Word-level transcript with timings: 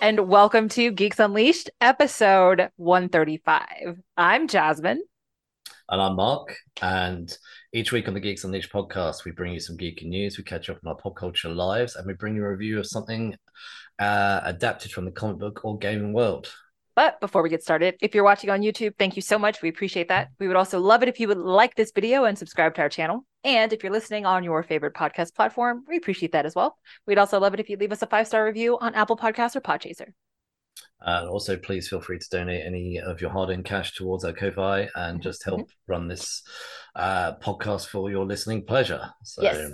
And 0.00 0.28
welcome 0.28 0.68
to 0.70 0.90
Geeks 0.90 1.18
Unleashed, 1.18 1.70
episode 1.80 2.70
135. 2.76 3.96
I'm 4.16 4.46
Jasmine. 4.46 5.02
And 5.88 6.00
I'm 6.00 6.16
Mark. 6.16 6.54
And 6.80 7.36
each 7.72 7.90
week 7.90 8.06
on 8.06 8.14
the 8.14 8.20
Geeks 8.20 8.44
Unleashed 8.44 8.72
podcast, 8.72 9.24
we 9.24 9.32
bring 9.32 9.52
you 9.52 9.60
some 9.60 9.76
geeky 9.76 10.04
news, 10.04 10.38
we 10.38 10.44
catch 10.44 10.70
up 10.70 10.78
on 10.84 10.90
our 10.90 10.96
pop 10.96 11.16
culture 11.16 11.48
lives, 11.48 11.96
and 11.96 12.06
we 12.06 12.12
bring 12.12 12.36
you 12.36 12.44
a 12.44 12.50
review 12.50 12.78
of 12.78 12.86
something 12.86 13.36
uh, 13.98 14.40
adapted 14.44 14.92
from 14.92 15.06
the 15.06 15.10
comic 15.10 15.38
book 15.38 15.64
or 15.64 15.78
gaming 15.78 16.12
world. 16.12 16.52
But 16.96 17.20
before 17.20 17.42
we 17.42 17.48
get 17.50 17.62
started, 17.62 17.94
if 18.00 18.14
you're 18.14 18.24
watching 18.24 18.50
on 18.50 18.60
YouTube, 18.62 18.94
thank 18.98 19.16
you 19.16 19.22
so 19.22 19.38
much. 19.38 19.62
We 19.62 19.68
appreciate 19.68 20.08
that. 20.08 20.28
We 20.38 20.48
would 20.48 20.56
also 20.56 20.80
love 20.80 21.02
it 21.02 21.08
if 21.08 21.20
you 21.20 21.28
would 21.28 21.38
like 21.38 21.74
this 21.76 21.92
video 21.92 22.24
and 22.24 22.36
subscribe 22.36 22.74
to 22.74 22.82
our 22.82 22.88
channel. 22.88 23.24
And 23.44 23.72
if 23.72 23.82
you're 23.82 23.92
listening 23.92 24.26
on 24.26 24.44
your 24.44 24.62
favorite 24.62 24.94
podcast 24.94 25.34
platform, 25.34 25.84
we 25.88 25.96
appreciate 25.96 26.32
that 26.32 26.46
as 26.46 26.54
well. 26.54 26.76
We'd 27.06 27.18
also 27.18 27.38
love 27.40 27.54
it 27.54 27.60
if 27.60 27.70
you 27.70 27.76
leave 27.76 27.92
us 27.92 28.02
a 28.02 28.06
five 28.06 28.26
star 28.26 28.44
review 28.44 28.76
on 28.80 28.94
Apple 28.94 29.16
Podcasts 29.16 29.56
or 29.56 29.60
Podchaser. 29.60 30.08
And 31.00 31.28
also, 31.28 31.56
please 31.56 31.88
feel 31.88 32.00
free 32.02 32.18
to 32.18 32.28
donate 32.30 32.66
any 32.66 33.00
of 33.00 33.20
your 33.22 33.30
hard 33.30 33.48
earned 33.50 33.64
cash 33.64 33.94
towards 33.94 34.24
our 34.24 34.32
Ko-Fi 34.34 34.80
and 34.94 35.18
Mm-hmm. 35.18 35.22
just 35.22 35.44
help 35.44 35.70
run 35.86 36.08
this 36.08 36.42
uh, 36.94 37.36
podcast 37.36 37.86
for 37.86 38.10
your 38.10 38.26
listening 38.26 38.66
pleasure. 38.66 39.10
So, 39.24 39.42
Yes. 39.42 39.72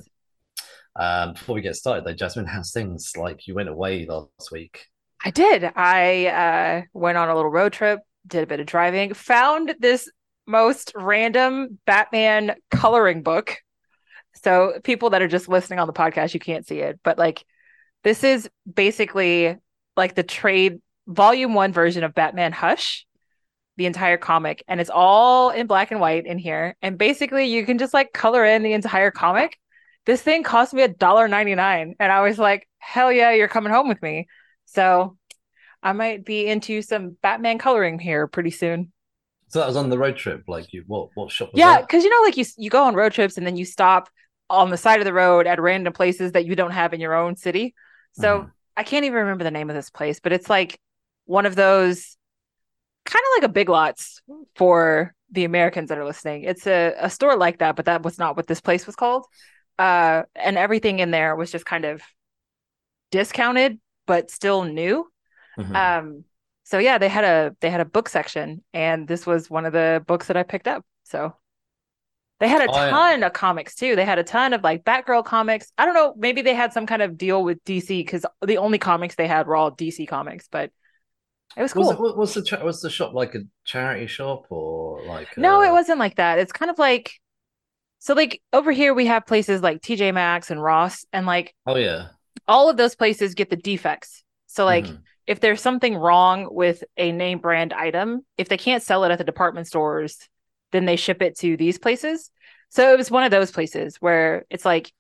um, 0.95 1.33
before 1.33 1.57
we 1.57 1.63
get 1.63 1.75
started, 1.77 2.05
though, 2.05 2.13
Jasmine, 2.15 2.47
how's 2.47 2.73
things? 2.73 3.13
Like 3.17 3.47
you 3.49 3.55
went 3.55 3.69
away 3.69 4.07
last 4.07 4.53
week. 4.53 4.87
I 5.27 5.31
did. 5.31 5.65
I 5.75 6.27
uh, 6.27 6.83
went 6.93 7.19
on 7.19 7.29
a 7.29 7.35
little 7.35 7.51
road 7.51 7.73
trip, 7.73 7.99
did 8.29 8.45
a 8.45 8.47
bit 8.47 8.61
of 8.61 8.67
driving, 8.67 9.13
found 9.13 9.75
this 9.81 10.09
most 10.47 10.93
random 10.95 11.81
Batman 11.85 12.55
coloring 12.71 13.25
book. 13.25 13.57
So, 14.45 14.79
people 14.85 15.11
that 15.11 15.23
are 15.23 15.27
just 15.27 15.49
listening 15.49 15.81
on 15.81 15.89
the 15.89 15.93
podcast, 15.93 16.33
you 16.33 16.39
can't 16.39 16.65
see 16.65 16.79
it, 16.79 17.01
but 17.03 17.19
like 17.19 17.45
this 18.05 18.23
is 18.23 18.49
basically 18.73 19.57
like 19.97 20.15
the 20.15 20.23
trade 20.23 20.81
volume 21.09 21.55
one 21.55 21.73
version 21.73 22.05
of 22.05 22.15
Batman 22.15 22.53
Hush, 22.53 23.05
the 23.77 23.87
entire 23.87 24.19
comic, 24.19 24.63
and 24.69 24.81
it's 24.81 24.91
all 24.91 25.51
in 25.51 25.67
black 25.67 25.91
and 25.91 25.99
white 25.99 26.25
in 26.25 26.39
here. 26.39 26.77
And 26.83 26.97
basically, 26.97 27.47
you 27.47 27.67
can 27.67 27.79
just 27.79 27.93
like 27.93 28.13
color 28.13 28.45
in 28.45 28.63
the 28.63 28.75
entire 28.75 29.11
comic. 29.11 29.59
This 30.05 30.23
thing 30.23 30.45
cost 30.45 30.73
me 30.73 30.83
a 30.83 30.89
dollar 30.89 31.27
ninety 31.27 31.57
nine, 31.57 31.97
and 31.99 32.13
I 32.13 32.21
was 32.21 32.39
like, 32.39 32.69
"Hell 32.79 33.11
yeah, 33.11 33.33
you're 33.33 33.49
coming 33.49 33.73
home 33.73 33.89
with 33.89 34.01
me!" 34.03 34.29
So 34.67 35.17
I 35.83 35.93
might 35.93 36.25
be 36.25 36.47
into 36.47 36.83
some 36.83 37.17
Batman 37.23 37.59
coloring 37.59 37.99
here 37.99 38.27
pretty 38.27 38.51
soon. 38.51 38.93
So 39.49 39.61
that 39.61 39.67
was 39.69 39.77
on 39.77 39.91
the 39.91 39.99
road 39.99 40.17
trip. 40.17 40.45
Like 40.49 40.73
you, 40.73 40.85
what 40.87 41.11
what 41.15 41.31
shop 41.31 41.53
was 41.53 41.61
Yeah, 41.61 41.81
because 41.81 42.05
you 42.05 42.11
know, 42.11 42.23
like 42.25 42.37
you 42.37 42.45
you 42.57 42.71
go 42.71 42.85
on 42.85 42.95
road 42.95 43.13
trips 43.13 43.37
and 43.39 43.47
then 43.47 43.57
you 43.57 43.65
stop 43.65 44.09
on 44.49 44.71
the 44.71 44.77
side 44.77 45.01
of 45.01 45.05
the 45.05 45.13
road 45.13 45.47
at 45.47 45.61
random 45.61 45.93
places 45.93 46.33
that 46.33 46.45
you 46.47 46.55
don't 46.55 46.71
have 46.71 46.93
in 46.95 47.01
your 47.01 47.15
own 47.15 47.37
city. 47.37 47.75
So 48.13 48.43
Mhm. 48.43 48.53
I 48.77 48.83
can't 48.85 49.05
even 49.05 49.19
remember 49.19 49.45
the 49.45 49.51
name 49.51 49.71
of 49.71 49.77
this 49.77 49.91
place, 49.91 50.21
but 50.21 50.33
it's 50.33 50.51
like 50.51 50.79
one 51.25 51.47
of 51.47 51.57
those 51.57 52.17
kind 53.05 53.23
of 53.23 53.43
like 53.43 53.51
a 53.51 53.53
Big 53.53 53.69
Lots 53.69 54.23
for 54.57 55.15
the 55.31 55.45
Americans 55.45 55.89
that 55.89 55.99
are 55.99 56.05
listening. 56.05 56.45
It's 56.45 56.67
a, 56.67 56.95
a 56.99 57.11
store 57.11 57.37
like 57.37 57.59
that, 57.59 57.77
but 57.77 57.87
that 57.87 58.03
was 58.03 58.19
not 58.19 58.37
what 58.37 58.47
this 58.47 58.61
place 58.61 58.87
was 58.87 58.97
called. 58.97 59.27
Uh, 59.79 60.25
and 60.35 60.59
everything 60.59 61.01
in 61.01 61.11
there 61.11 61.37
was 61.37 61.51
just 61.53 61.67
kind 61.67 61.85
of 61.85 62.03
discounted, 63.11 63.79
but 64.07 64.31
still 64.31 64.65
new. 64.65 65.11
Mhm. 65.57 65.75
Um, 65.75 66.25
so 66.65 66.79
yeah, 66.79 66.99
they 66.99 67.09
had 67.09 67.25
a 67.25 67.57
they 67.61 67.71
had 67.71 67.81
a 67.83 67.85
book 67.87 68.09
section, 68.09 68.65
and 68.75 69.09
this 69.09 69.27
was 69.27 69.51
one 69.51 69.67
of 69.67 69.73
the 69.75 70.05
books 70.07 70.29
that 70.29 70.37
I 70.39 70.43
picked 70.45 70.69
up. 70.69 70.85
So 71.05 71.35
they 72.39 72.49
had 72.49 72.61
a 72.63 72.69
Oh, 72.69 72.73
ton 72.73 73.23
of 73.23 73.33
comics 73.33 73.75
too. 73.75 73.97
They 73.97 74.05
had 74.05 74.19
a 74.19 74.25
ton 74.25 74.53
of 74.53 74.63
like 74.63 74.85
Batgirl 74.85 75.25
comics. 75.25 75.73
I 75.79 75.85
don't 75.87 75.95
know, 75.95 76.15
maybe 76.19 76.43
they 76.43 76.55
had 76.55 76.73
some 76.73 76.87
kind 76.87 77.01
of 77.03 77.17
deal 77.17 77.43
with 77.43 77.63
DC 77.65 78.01
because 78.01 78.27
the 78.45 78.59
only 78.59 78.79
comics 78.79 79.15
they 79.15 79.27
had 79.27 79.47
were 79.47 79.57
all 79.57 79.71
DC 79.71 80.07
comics, 80.07 80.47
but 80.51 80.71
it 81.57 81.63
was 81.63 81.75
cool. 81.75 81.85
Was 81.85 81.91
it 81.93 81.99
was 81.99 82.35
the 82.35 82.43
cha- 82.43 82.65
was 82.65 82.81
the 82.81 82.91
shop 82.91 83.13
like 83.15 83.35
a 83.35 83.41
charity 83.65 84.07
shop 84.07 84.47
or 84.51 85.05
like 85.05 85.37
No, 85.37 85.61
uh, 85.61 85.63
it 85.63 85.71
wasn't 85.73 85.99
like 85.99 86.17
that. 86.17 86.39
It's 86.39 86.53
kind 86.53 86.71
of 86.71 86.79
like 86.79 87.13
so 88.01 88.15
like 88.15 88.43
over 88.53 88.73
here 88.73 88.95
we 88.95 89.07
have 89.07 89.27
places 89.27 89.63
like 89.63 89.83
TJ 89.83 90.13
Maxx 90.13 90.51
and 90.51 90.63
Ross, 90.63 91.07
and 91.13 91.27
like 91.27 91.55
Oh 91.67 91.77
yeah. 91.77 92.16
All 92.49 92.69
of 92.69 92.77
those 92.77 92.95
places 92.95 93.35
get 93.35 93.51
the 93.51 93.57
defects. 93.57 94.23
So 94.47 94.65
like 94.65 94.87
Mhm. 94.87 95.03
if 95.27 95.41
there's 95.41 95.61
something 95.61 95.97
wrong 95.97 96.49
with 96.51 96.85
a 96.97 97.13
name 97.13 97.39
brand 97.39 97.73
item, 97.73 98.25
if 98.39 98.49
they 98.49 98.57
can't 98.57 98.83
sell 98.83 99.05
it 99.05 99.11
at 99.11 99.19
the 99.19 99.25
department 99.25 99.67
stores, 99.67 100.19
then 100.73 100.85
they 100.85 100.97
ship 100.97 101.23
it 101.23 101.39
to 101.39 101.57
these 101.57 101.79
places. 101.79 102.31
So 102.71 102.93
it 102.93 102.99
was 102.99 103.11
one 103.11 103.25
of 103.25 103.31
those 103.31 103.51
places 103.51 103.97
where 103.97 104.45
it's 104.51 104.65
like 104.65 104.93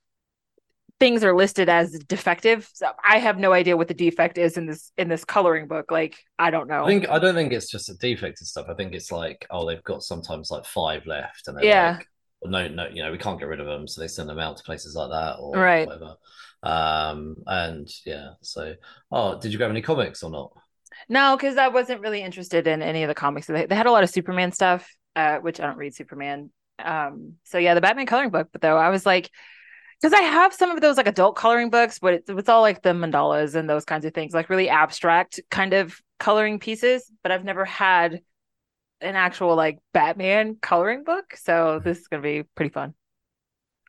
things 0.99 1.23
are 1.25 1.35
listed 1.37 1.69
as 1.69 1.93
defective. 2.09 2.69
So 2.73 2.91
I 3.05 3.19
have 3.19 3.39
no 3.39 3.53
idea 3.53 3.77
what 3.77 3.89
the 3.89 3.95
defect 3.95 4.39
is 4.39 4.57
in 4.57 4.67
this 4.67 4.93
in 4.97 5.09
this 5.09 5.25
coloring 5.25 5.67
book. 5.69 5.91
Like 5.91 6.17
I 6.39 6.51
don't 6.51 6.69
know. 6.69 6.85
I 6.85 6.89
think 6.89 7.09
I 7.09 7.19
don't 7.19 7.35
think 7.35 7.53
it's 7.53 7.71
just 7.71 7.89
a 7.91 7.95
defect 7.95 8.41
and 8.41 8.49
stuff. 8.49 8.67
I 8.69 8.75
think 8.75 8.95
it's 8.95 9.13
like 9.13 9.47
oh 9.51 9.67
they've 9.67 9.83
got 9.85 10.03
sometimes 10.03 10.51
like 10.51 10.65
five 10.65 11.07
left 11.07 11.49
and 11.49 11.57
they're 11.57 11.65
Yeah. 11.67 11.97
like 11.97 12.09
well, 12.41 12.51
no 12.51 12.69
no 12.69 12.89
you 12.89 13.03
know 13.03 13.13
we 13.13 13.19
can't 13.19 13.39
get 13.39 13.49
rid 13.49 13.61
of 13.61 13.67
them 13.67 13.87
so 13.87 14.01
they 14.01 14.09
send 14.09 14.29
them 14.29 14.39
out 14.39 14.57
to 14.57 14.63
places 14.63 14.95
like 14.95 15.11
that 15.11 15.37
or 15.39 15.57
Right. 15.61 15.87
whatever. 15.87 16.15
Um 16.67 17.37
and 17.47 17.89
yeah 18.05 18.31
so 18.43 18.75
oh 19.13 19.39
did 19.39 19.53
you 19.53 19.59
grab 19.59 19.71
any 19.71 19.83
comics 19.83 20.23
or 20.23 20.31
not? 20.31 20.53
No, 21.09 21.37
because 21.37 21.57
I 21.57 21.69
wasn't 21.69 22.01
really 22.01 22.23
interested 22.23 22.67
in 22.67 22.83
any 22.83 23.03
of 23.03 23.09
the 23.09 23.15
comics. 23.15 23.47
They, 23.47 23.67
they 23.67 23.75
had 23.75 23.87
a 23.87 23.93
lot 23.93 24.03
of 24.03 24.11
Superman 24.11 24.53
stuff, 24.53 24.91
uh, 25.15 25.39
which 25.39 25.61
I 25.61 25.67
don't 25.67 25.77
read 25.77 25.95
Superman. 25.95 26.51
Um, 26.79 27.35
so 27.45 27.59
yeah, 27.59 27.75
the 27.75 27.81
Batman 27.81 28.07
coloring 28.07 28.31
book. 28.31 28.49
But 28.53 28.63
though 28.63 28.77
I 28.77 28.89
was 28.89 29.07
like, 29.07 29.31
because 30.01 30.13
I 30.13 30.23
have 30.23 30.53
some 30.53 30.71
of 30.71 30.81
those 30.81 30.97
like 30.97 31.07
adult 31.07 31.37
coloring 31.37 31.71
books, 31.71 31.99
but 31.99 32.15
it's, 32.15 32.29
it's 32.29 32.49
all 32.49 32.61
like 32.63 32.83
the 32.83 32.91
mandalas 32.91 33.55
and 33.55 33.69
those 33.69 33.85
kinds 33.85 34.05
of 34.05 34.15
things, 34.15 34.35
like 34.35 34.51
really 34.51 34.69
abstract 34.69 35.41
kind 35.51 35.73
of 35.73 35.99
coloring 36.19 36.59
pieces. 36.59 37.11
But 37.23 37.33
I've 37.33 37.45
never 37.45 37.65
had 37.65 38.21
an 39.01 39.15
actual 39.15 39.55
like 39.55 39.79
Batman 39.93 40.57
coloring 40.61 41.05
book, 41.05 41.37
so 41.37 41.81
this 41.83 41.99
is 41.99 42.09
gonna 42.09 42.23
be 42.23 42.43
pretty 42.55 42.73
fun. 42.73 42.95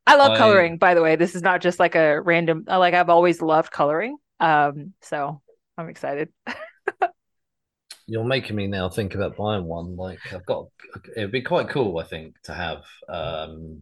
I 0.08 0.16
love 0.16 0.32
I- 0.34 0.38
coloring, 0.38 0.78
by 0.78 0.94
the 0.94 1.02
way. 1.02 1.16
This 1.16 1.36
is 1.36 1.42
not 1.42 1.62
just 1.62 1.80
like 1.80 1.96
a 1.96 2.22
random. 2.22 2.66
Like 2.68 2.94
I've 2.94 3.10
always 3.10 3.42
loved 3.42 3.72
coloring. 3.72 4.18
Um, 4.40 4.94
so 5.02 5.42
I'm 5.78 5.90
excited. 5.90 6.30
You're 8.10 8.24
making 8.24 8.56
me 8.56 8.68
now 8.68 8.88
think 8.88 9.16
about 9.16 9.36
buying 9.36 9.66
one. 9.66 9.98
Like 9.98 10.20
I've 10.34 10.46
got 10.46 10.68
it'd 11.16 11.32
be 11.32 11.42
quite 11.42 11.70
cool 11.70 11.98
I 12.00 12.04
think 12.04 12.36
to 12.44 12.54
have 12.54 12.84
um 13.10 13.82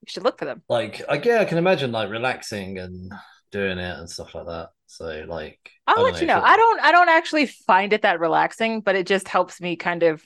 You 0.00 0.06
should 0.06 0.22
look 0.22 0.38
for 0.38 0.44
them. 0.44 0.62
like 0.68 1.02
I 1.08 1.20
yeah 1.22 1.40
I 1.40 1.44
can 1.44 1.58
imagine 1.58 1.90
like 1.90 2.08
relaxing 2.08 2.78
and 2.78 3.12
doing 3.50 3.78
it 3.78 3.98
and 3.98 4.08
stuff 4.08 4.34
like 4.34 4.46
that. 4.46 4.68
So 4.86 5.24
like 5.28 5.58
I'll 5.88 6.04
let 6.04 6.20
you 6.20 6.26
know. 6.26 6.40
I 6.40 6.56
don't 6.56 6.80
I 6.80 6.92
don't 6.92 7.08
actually 7.08 7.46
find 7.46 7.92
it 7.92 8.02
that 8.02 8.20
relaxing, 8.20 8.80
but 8.80 8.94
it 8.94 9.06
just 9.08 9.26
helps 9.26 9.60
me 9.60 9.74
kind 9.74 10.04
of 10.04 10.24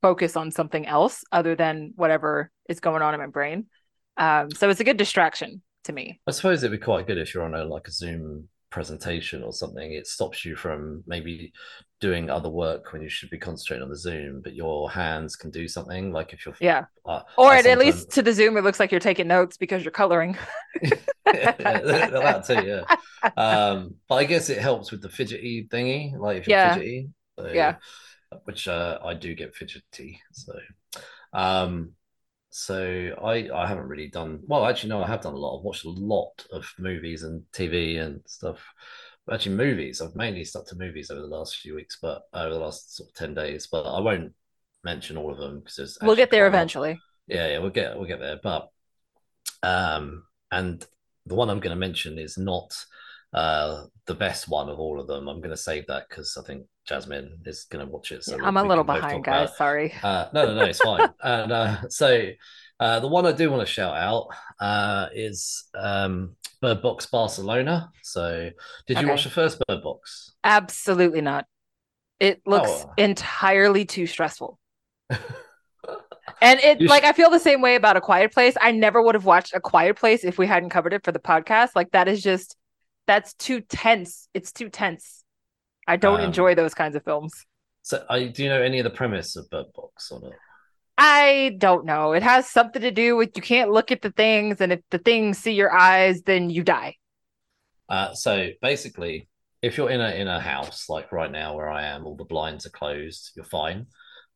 focus 0.00 0.36
on 0.36 0.50
something 0.50 0.84
else 0.84 1.22
other 1.30 1.54
than 1.54 1.92
whatever 1.94 2.50
is 2.68 2.80
going 2.80 3.02
on 3.02 3.14
in 3.14 3.20
my 3.20 3.28
brain. 3.28 3.66
Um, 4.16 4.50
so 4.50 4.68
it's 4.68 4.80
a 4.80 4.84
good 4.84 4.96
distraction 4.96 5.62
to 5.84 5.92
me. 5.92 6.20
I 6.26 6.30
suppose 6.32 6.62
it'd 6.62 6.78
be 6.78 6.84
quite 6.84 7.06
good 7.06 7.18
if 7.18 7.34
you're 7.34 7.44
on 7.44 7.54
a 7.54 7.64
like 7.64 7.88
a 7.88 7.92
Zoom 7.92 8.48
presentation 8.70 9.42
or 9.42 9.52
something. 9.52 9.92
It 9.92 10.06
stops 10.06 10.44
you 10.44 10.56
from 10.56 11.04
maybe 11.06 11.52
doing 12.00 12.30
other 12.30 12.48
work 12.48 12.92
when 12.92 13.02
you 13.02 13.08
should 13.08 13.30
be 13.30 13.38
concentrating 13.38 13.82
on 13.84 13.90
the 13.90 13.96
Zoom, 13.96 14.40
but 14.42 14.54
your 14.54 14.90
hands 14.90 15.36
can 15.36 15.50
do 15.50 15.68
something. 15.68 16.12
Like 16.12 16.32
if 16.32 16.44
you're 16.44 16.54
Yeah. 16.60 16.86
uh, 17.06 17.22
Or 17.36 17.54
at, 17.54 17.66
at 17.66 17.78
least 17.78 18.10
to 18.12 18.22
the 18.22 18.32
Zoom, 18.32 18.56
it 18.56 18.64
looks 18.64 18.80
like 18.80 18.90
you're 18.90 19.00
taking 19.00 19.28
notes 19.28 19.56
because 19.56 19.84
you're 19.84 19.92
coloring. 19.92 20.36
that 21.24 22.44
too, 22.46 22.66
yeah. 22.66 22.96
Um, 23.36 23.94
but 24.08 24.16
I 24.16 24.24
guess 24.24 24.50
it 24.50 24.58
helps 24.58 24.90
with 24.90 25.00
the 25.00 25.08
fidgety 25.08 25.68
thingy, 25.70 26.18
like 26.18 26.38
if 26.38 26.48
you're 26.48 26.58
Yeah. 26.58 26.74
fidgety. 26.74 27.08
So, 27.38 27.46
Yeah. 27.52 27.76
Which 28.44 28.66
uh, 28.66 28.98
I 29.04 29.14
do 29.14 29.34
get 29.34 29.54
fidgety. 29.54 30.20
So, 30.32 30.54
um, 31.32 31.92
so 32.54 33.14
I 33.24 33.48
I 33.52 33.66
haven't 33.66 33.88
really 33.88 34.08
done 34.08 34.40
well. 34.46 34.66
Actually, 34.66 34.90
no, 34.90 35.02
I 35.02 35.06
have 35.06 35.22
done 35.22 35.32
a 35.32 35.38
lot. 35.38 35.58
I've 35.58 35.64
watched 35.64 35.86
a 35.86 35.90
lot 35.90 36.44
of 36.52 36.70
movies 36.78 37.22
and 37.22 37.42
TV 37.52 37.98
and 37.98 38.20
stuff. 38.26 38.62
But 39.24 39.36
actually, 39.36 39.56
movies. 39.56 40.02
I've 40.02 40.14
mainly 40.14 40.44
stuck 40.44 40.66
to 40.66 40.76
movies 40.76 41.10
over 41.10 41.22
the 41.22 41.26
last 41.26 41.56
few 41.56 41.74
weeks, 41.74 41.98
but 42.00 42.22
over 42.34 42.50
the 42.52 42.60
last 42.60 42.94
sort 42.96 43.08
of 43.08 43.14
ten 43.14 43.32
days. 43.34 43.68
But 43.72 43.84
I 43.84 44.00
won't 44.00 44.34
mention 44.84 45.16
all 45.16 45.32
of 45.32 45.38
them 45.38 45.60
because 45.64 45.96
we'll 46.02 46.14
get 46.14 46.30
there 46.30 46.46
eventually. 46.46 47.00
yeah, 47.26 47.48
yeah, 47.48 47.58
we'll 47.58 47.70
get 47.70 47.96
we'll 47.96 48.06
get 48.06 48.20
there. 48.20 48.38
But 48.42 48.68
um, 49.62 50.24
and 50.50 50.84
the 51.24 51.34
one 51.34 51.48
I'm 51.48 51.60
going 51.60 51.74
to 51.74 51.80
mention 51.80 52.18
is 52.18 52.36
not 52.36 52.74
uh 53.32 53.84
the 54.06 54.14
best 54.14 54.48
one 54.48 54.68
of 54.68 54.78
all 54.80 54.98
of 55.00 55.06
them. 55.06 55.28
I'm 55.28 55.38
going 55.38 55.50
to 55.50 55.56
save 55.56 55.86
that 55.86 56.08
because 56.08 56.36
I 56.36 56.42
think 56.44 56.66
Jasmine 56.86 57.38
is 57.46 57.64
going 57.70 57.86
to 57.86 57.90
watch 57.90 58.10
it. 58.10 58.24
So 58.24 58.36
I'm 58.42 58.56
a 58.56 58.64
little 58.64 58.82
behind, 58.82 59.24
talk 59.24 59.34
about 59.34 59.46
guys. 59.48 59.56
Sorry. 59.56 59.94
uh, 60.02 60.26
no, 60.34 60.46
no, 60.46 60.54
no, 60.56 60.62
it's 60.64 60.80
fine. 60.80 61.08
and 61.22 61.52
uh, 61.52 61.88
so 61.88 62.26
uh, 62.80 62.98
the 62.98 63.06
one 63.06 63.24
I 63.24 63.30
do 63.32 63.48
want 63.48 63.64
to 63.64 63.72
shout 63.72 63.94
out 63.96 64.26
uh, 64.58 65.08
is 65.14 65.68
um, 65.78 66.34
Bird 66.60 66.82
Box 66.82 67.06
Barcelona. 67.06 67.90
So 68.02 68.50
did 68.88 68.96
you 68.96 69.04
Okay. 69.04 69.10
watch 69.12 69.22
the 69.24 69.30
first 69.30 69.62
Bird 69.68 69.84
Box? 69.84 70.32
Absolutely 70.42 71.20
not. 71.20 71.46
It 72.18 72.42
looks 72.44 72.70
Oh. 72.70 72.92
entirely 72.98 73.84
too 73.84 74.06
stressful. 74.08 74.58
And 76.40 76.58
it 76.60 76.80
You 76.80 76.88
like 76.88 77.04
I 77.04 77.12
feel 77.12 77.30
the 77.30 77.38
same 77.38 77.60
way 77.60 77.76
about 77.76 77.96
A 77.96 78.00
Quiet 78.00 78.32
Place. 78.32 78.54
I 78.60 78.72
never 78.72 79.00
would 79.00 79.14
have 79.14 79.24
watched 79.24 79.54
A 79.54 79.60
Quiet 79.60 79.96
Place 79.96 80.24
if 80.24 80.38
we 80.38 80.46
hadn't 80.46 80.70
covered 80.70 80.92
it 80.92 81.04
for 81.04 81.12
the 81.12 81.18
podcast. 81.20 81.70
Like 81.76 81.92
that 81.92 82.08
is 82.08 82.20
just 82.22 82.56
that's 83.06 83.34
too 83.34 83.60
tense. 83.60 84.28
It's 84.34 84.52
too 84.52 84.68
tense. 84.68 85.24
I 85.86 85.96
don't 85.96 86.20
Um, 86.20 86.26
enjoy 86.26 86.54
those 86.54 86.74
kinds 86.74 86.96
of 86.96 87.04
films. 87.04 87.34
So, 87.82 88.04
I, 88.08 88.26
do 88.28 88.42
you 88.42 88.48
know 88.48 88.62
any 88.62 88.78
of 88.78 88.84
the 88.84 88.90
premise 88.90 89.36
of 89.36 89.50
Bird 89.50 89.72
Box 89.74 90.10
or 90.10 90.20
not? 90.20 90.40
I 90.98 91.54
don't 91.58 91.84
know. 91.84 92.12
It 92.12 92.22
has 92.22 92.48
something 92.48 92.82
to 92.82 92.90
do 92.90 93.16
with 93.16 93.30
you 93.36 93.42
can't 93.42 93.70
look 93.70 93.90
at 93.90 94.02
the 94.02 94.10
things, 94.12 94.60
and 94.60 94.72
if 94.72 94.80
the 94.90 94.98
things 94.98 95.38
see 95.38 95.52
your 95.52 95.72
eyes, 95.72 96.22
then 96.22 96.50
you 96.50 96.62
die. 96.62 96.96
Uh, 97.88 98.14
so 98.14 98.48
basically, 98.60 99.28
if 99.60 99.76
you're 99.76 99.90
in 99.90 100.00
a 100.00 100.10
in 100.10 100.28
a 100.28 100.40
house 100.40 100.88
like 100.88 101.12
right 101.12 101.30
now 101.30 101.54
where 101.54 101.70
I 101.70 101.84
am, 101.84 102.06
all 102.06 102.16
the 102.16 102.24
blinds 102.24 102.66
are 102.66 102.70
closed, 102.70 103.32
you're 103.36 103.44
fine. 103.44 103.86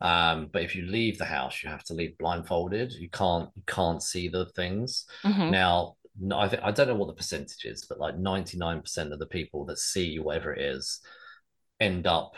Um, 0.01 0.49
but 0.53 0.63
if 0.63 0.75
you 0.75 0.83
leave 0.87 1.19
the 1.19 1.25
house, 1.25 1.63
you 1.63 1.71
have 1.71 1.85
to 1.85 1.95
leave 1.95 2.19
blindfolded. 2.19 2.93
You 2.93 3.09
can't 3.11 3.49
you 3.55 3.63
can't 3.67 4.03
see 4.03 4.29
the 4.29 4.47
things. 4.47 5.07
Mhm. 5.25 5.51
Now, 5.51 5.96
no, 5.96 5.96
I 6.33 6.49
think 6.49 6.63
I 6.63 6.71
don't 6.71 6.89
know 6.89 6.95
what 6.95 7.09
the 7.09 7.15
percentage 7.15 7.65
is, 7.65 7.87
but 7.89 8.01
like 8.01 8.17
99% 8.17 9.13
of 9.13 9.19
the 9.19 9.27
people 9.27 9.65
that 9.67 9.79
see 9.79 10.19
whatever 10.19 10.53
it 10.55 10.63
is 10.63 11.01
end 11.81 12.07
up 12.07 12.35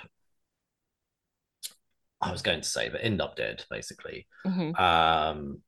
I 2.20 2.32
was 2.32 2.42
going 2.42 2.60
to 2.60 2.68
say, 2.68 2.88
but 2.88 3.02
end 3.02 3.20
up 3.20 3.36
dead, 3.36 3.64
basically. 3.70 4.26
Mhm. 4.44 4.78
Um, 4.78 5.62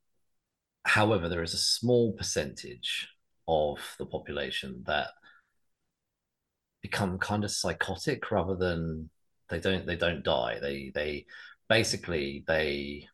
however, 0.85 1.29
there 1.29 1.43
is 1.43 1.55
a 1.55 1.59
small 1.59 2.13
percentage 2.13 3.09
of 3.47 3.79
the 3.99 4.07
population 4.07 4.83
that 4.87 5.11
become 6.83 7.19
kind 7.19 7.45
of 7.45 7.51
psychotic 7.51 8.31
rather 8.31 8.57
than 8.57 9.11
they 9.49 9.61
don't 9.61 9.87
they 9.87 9.97
don't 9.97 10.25
die. 10.25 10.59
They 10.61 10.91
they 10.95 11.27
basically 11.69 12.45
they 12.47 13.07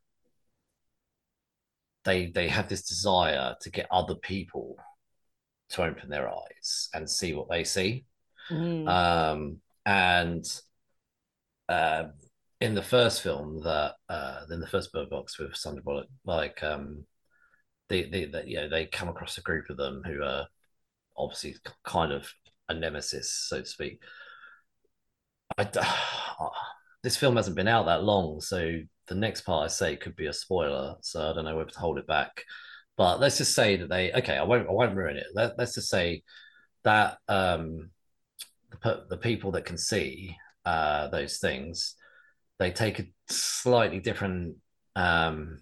they 2.07 2.27
they 2.29 2.49
have 2.49 2.69
this 2.69 2.83
desire 2.83 3.55
to 3.61 3.71
get 3.71 3.87
other 3.91 4.15
people 4.15 4.77
to 5.69 5.83
open 5.83 6.09
their 6.09 6.31
eyes 6.31 6.89
and 6.95 7.11
see 7.11 7.35
what 7.35 7.51
they 7.51 7.65
see. 7.65 8.07
Mm. 8.51 8.89
Um, 8.89 9.57
and 9.85 10.45
uh, 11.69 12.05
in 12.61 12.75
the 12.75 12.83
first 12.83 13.23
film, 13.23 13.61
that 13.65 13.95
uh, 14.09 14.41
in 14.51 14.61
the 14.61 14.69
first 14.69 14.93
Bird 14.93 15.11
Box 15.11 15.39
with 15.39 15.57
Sandra 15.57 15.83
Bullock, 15.83 16.07
like 16.25 16.63
um, 16.63 17.05
they, 17.89 18.05
they, 18.05 18.27
they, 18.27 18.45
you 18.47 18.57
know, 18.57 18.69
they 18.69 18.87
come 18.87 19.09
across 19.09 19.37
a 19.39 19.43
group 19.43 19.69
of 19.69 19.77
them 19.77 20.03
who 20.07 20.23
are 20.23 20.47
obviously 21.17 21.57
kind 21.85 22.13
of 22.13 22.33
a 22.69 22.75
nemesis, 22.75 23.33
so 23.33 23.61
to 23.61 23.67
speak. 23.67 24.01
I, 25.59 25.69
this 27.03 27.17
film 27.17 27.37
hasn't 27.37 27.57
been 27.57 27.69
out 27.69 27.87
that 27.87 28.05
long, 28.05 28.41
so 28.41 28.79
the 29.09 29.15
next 29.15 29.43
part 29.43 29.65
I 29.65 29.69
say 29.69 29.97
could 29.97 30.17
be 30.17 30.27
a 30.27 30.33
spoiler, 30.33 30.97
so 31.01 31.31
I 31.31 31.35
don't 31.35 31.45
know 31.45 31.57
whether 31.57 31.71
to 31.71 31.79
hold 31.79 31.99
it 31.99 32.07
back. 32.07 32.45
But 32.97 33.21
let's 33.21 33.39
just 33.39 33.55
say 33.55 33.77
that 33.77 33.89
they 33.89 34.13
okay, 34.13 34.37
I 34.37 34.43
won't 34.45 34.69
I 34.69 34.73
won't 34.73 34.97
ruin 34.97 35.17
it. 35.17 35.27
Let, 35.35 35.59
let's 35.59 35.75
just 35.75 35.89
say 35.89 36.23
that 36.85 37.19
um, 37.29 37.91
the, 38.83 39.05
the 39.09 39.17
people 39.19 39.53
that 39.53 39.65
can 39.65 39.79
see 39.79 40.37
uh, 40.65 41.09
those 41.09 41.39
things, 41.39 41.95
they 42.59 42.71
take 42.71 42.99
a 42.99 43.07
slightly 43.29 44.01
different 44.01 44.57
um, 44.95 45.61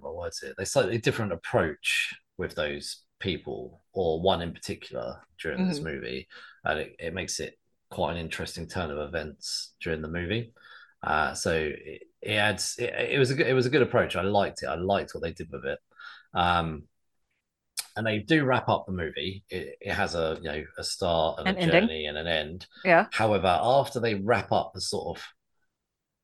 what 0.00 0.14
was 0.14 0.42
it? 0.42 0.54
They 0.56 0.64
slightly 0.64 0.98
different 0.98 1.32
approach 1.32 2.14
with 2.38 2.54
those 2.54 3.02
people, 3.18 3.82
or 3.92 4.20
one 4.20 4.40
in 4.42 4.52
particular 4.52 5.20
during 5.42 5.66
this 5.66 5.80
Mhm. 5.80 5.84
movie, 5.84 6.28
and 6.64 6.78
it, 6.78 6.96
it 6.98 7.14
makes 7.14 7.40
it 7.40 7.58
quite 7.90 8.12
an 8.12 8.18
interesting 8.18 8.68
turn 8.68 8.90
of 8.90 8.98
events 8.98 9.74
during 9.80 10.00
the 10.00 10.08
movie. 10.08 10.52
Uh, 11.02 11.34
so 11.34 11.52
it, 11.54 12.02
it 12.22 12.32
adds 12.34 12.76
it, 12.78 12.92
it 13.12 13.18
was 13.18 13.30
a 13.30 13.34
good 13.34 13.46
it 13.46 13.54
was 13.54 13.66
a 13.66 13.70
good 13.70 13.82
approach. 13.82 14.16
I 14.16 14.22
liked 14.22 14.62
it. 14.62 14.66
I 14.66 14.74
liked 14.76 15.14
what 15.14 15.22
they 15.22 15.32
did 15.32 15.50
with 15.50 15.64
it. 15.64 15.78
Um, 16.34 16.84
and 17.96 18.06
they 18.06 18.18
do 18.18 18.44
wrap 18.44 18.68
up 18.68 18.86
the 18.86 18.92
movie. 18.92 19.44
It, 19.48 19.76
it 19.80 19.92
has 19.92 20.14
a 20.14 20.38
you 20.42 20.50
know 20.50 20.64
a 20.78 20.84
start 20.84 21.38
and 21.40 21.48
An 21.48 21.56
a 21.56 21.56
ending. 21.58 21.82
journey 21.82 22.06
and 22.06 22.16
an 22.18 22.26
end. 22.26 22.66
Yeah. 22.84 23.08
However, 23.10 23.58
after 23.60 24.00
they 24.00 24.14
wrap 24.14 24.52
up 24.52 24.72
the 24.74 24.80
sort 24.80 25.18
of 25.18 25.24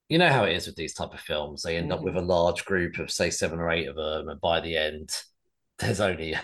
you 0.09 0.19
know 0.19 0.29
how 0.29 0.45
it 0.45 0.55
is 0.55 0.67
with 0.67 0.77
these 0.77 0.95
type 0.95 1.13
of 1.13 1.21
films, 1.21 1.63
they 1.63 1.77
end 1.77 1.93
up 1.93 2.01
Mhm. 2.01 2.05
with 2.05 2.17
a 2.17 2.21
large 2.21 2.65
group 2.65 2.99
of 2.99 3.11
say 3.11 3.31
seven 3.31 3.59
or 3.59 3.71
eight 3.71 3.89
of 3.89 3.97
them, 3.97 4.29
and 4.29 4.41
by 4.41 4.61
the 4.61 4.77
end, 4.77 5.11
there's 5.79 6.01
only 6.01 6.35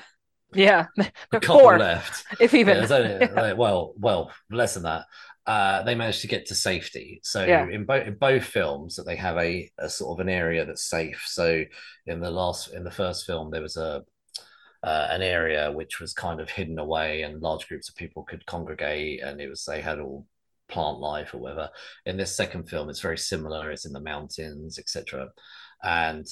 yeah 0.55 0.87
a 1.33 1.39
Yeah. 1.41 1.41
couple 1.41 1.61
Four, 1.61 1.77
left. 1.77 2.25
if 2.39 2.55
Yeah, 2.65 2.75
even. 2.75 2.77
there's 2.77 2.93
only 2.93 3.27
like, 3.35 3.57
well, 3.59 3.95
well, 3.99 4.33
less 4.51 4.75
than 4.75 4.85
that. 4.85 5.07
Uh, 5.47 5.83
they 5.83 5.95
managed 5.95 6.21
to 6.21 6.29
get 6.29 6.47
to 6.47 6.55
safety. 6.55 7.21
So 7.25 7.45
Yeah. 7.45 7.69
in 7.69 7.85
both 7.85 8.07
in 8.07 8.15
both 8.15 8.45
films, 8.45 8.97
that 8.97 9.05
they 9.05 9.17
have 9.17 9.37
a, 9.39 9.71
a 9.79 9.89
sort 9.89 10.17
of 10.17 10.21
an 10.21 10.29
area 10.29 10.65
that's 10.65 10.89
safe. 10.89 11.25
So 11.27 11.65
in 12.07 12.21
the 12.21 12.31
last 12.31 12.73
in 12.73 12.85
the 12.85 12.91
first 12.91 13.27
film, 13.27 13.51
there 13.51 13.63
was 13.63 13.77
a 13.77 14.05
uh, 14.83 15.09
an 15.11 15.23
area 15.23 15.71
which 15.71 16.01
was 16.01 16.13
kind 16.13 16.41
of 16.41 16.51
hidden 16.51 16.79
away, 16.79 17.23
and 17.23 17.41
large 17.41 17.69
groups 17.69 17.89
of 17.89 17.97
people 17.97 18.25
could 18.25 18.45
congregate, 18.47 19.23
and 19.23 19.41
it 19.41 19.49
was 19.49 19.65
they 19.65 19.81
had 19.81 20.01
all 20.01 20.27
plant 20.69 20.99
life 20.99 21.35
or 21.35 21.39
whatever. 21.39 21.71
In 22.07 22.17
this 22.17 22.37
second 22.37 22.69
film, 22.69 22.89
it's 22.91 23.01
very 23.01 23.19
similar. 23.19 23.71
It's 23.71 23.87
in 23.87 23.93
the 23.93 24.01
mountains, 24.01 24.79
etc. 24.79 25.29
And 25.83 26.27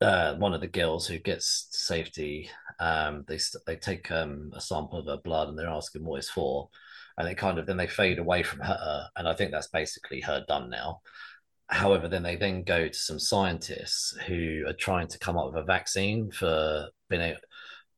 uh, 0.00 0.34
one 0.36 0.54
of 0.54 0.60
the 0.60 0.66
girls 0.66 1.06
who 1.06 1.18
gets 1.18 1.68
to 1.70 1.78
safety, 1.78 2.50
um, 2.78 3.24
they 3.28 3.38
they 3.66 3.76
take 3.76 4.10
um, 4.10 4.50
a 4.54 4.60
sample 4.60 4.98
of 4.98 5.06
her 5.06 5.18
blood 5.22 5.48
and 5.48 5.58
they're 5.58 5.68
asking 5.68 6.04
what 6.04 6.18
it's 6.18 6.30
for, 6.30 6.68
and 7.20 7.28
they 7.28 7.34
kind 7.34 7.58
of 7.58 7.66
then 7.66 7.76
they 7.76 7.86
fade 7.86 8.18
away 8.18 8.42
from 8.42 8.60
her, 8.60 9.08
and 9.16 9.28
I 9.28 9.34
think 9.34 9.50
that's 9.52 9.68
basically 9.68 10.20
her 10.22 10.42
done 10.48 10.70
now. 10.70 11.00
However, 11.68 12.08
then 12.08 12.22
they 12.24 12.36
then 12.36 12.64
go 12.64 12.88
to 12.88 12.98
some 12.98 13.18
scientists 13.20 14.16
who 14.26 14.64
are 14.66 14.72
trying 14.72 15.06
to 15.08 15.18
come 15.18 15.38
up 15.38 15.46
with 15.52 15.62
a 15.62 15.64
vaccine 15.64 16.30
for 16.32 16.88
being 17.08 17.22
able, 17.22 17.40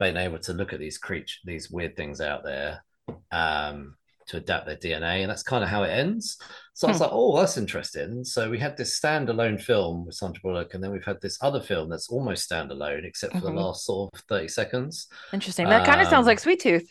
being 0.00 0.16
able 0.16 0.38
to 0.40 0.52
look 0.52 0.72
at 0.72 0.80
these 0.80 0.98
creature 0.98 1.38
these 1.44 1.70
weird 1.70 1.96
things 1.96 2.20
out 2.20 2.42
there 2.44 2.84
um, 3.30 3.96
to 4.26 4.36
adapt 4.38 4.66
their 4.66 4.76
DNA, 4.76 5.22
and 5.22 5.30
that's 5.30 5.42
kind 5.42 5.64
of 5.64 5.70
how 5.70 5.84
it 5.84 5.90
ends. 5.90 6.36
So 6.75 6.86
I 6.86 6.90
was 6.90 6.98
Hmm. 6.98 7.02
like, 7.04 7.10
oh, 7.12 7.38
that's 7.38 7.56
interesting. 7.56 8.25
So 8.25 8.50
we 8.50 8.58
had 8.58 8.76
this 8.76 8.98
standalone 9.00 9.60
film 9.60 10.06
with 10.06 10.14
Sandra 10.16 10.40
Bullock, 10.42 10.75
and 10.75 10.82
then 10.82 10.90
we've 10.92 11.04
had 11.04 11.20
this 11.20 11.38
other 11.42 11.60
film 11.60 11.88
that's 11.88 12.08
almost 12.08 12.48
standalone, 12.50 13.04
except 13.04 13.34
for 13.34 13.40
Mhm. 13.40 13.54
the 13.54 13.60
last 13.62 13.84
sort 13.86 14.10
of 14.14 14.20
30 14.28 14.48
seconds. 14.48 15.08
Interesting. 15.32 15.68
That 15.68 15.84
kind 15.86 16.00
of 16.00 16.06
sounds 16.08 16.25
Um, 16.25 16.30
like 16.30 16.40
Sweet 16.40 16.60
Tooth, 16.60 16.88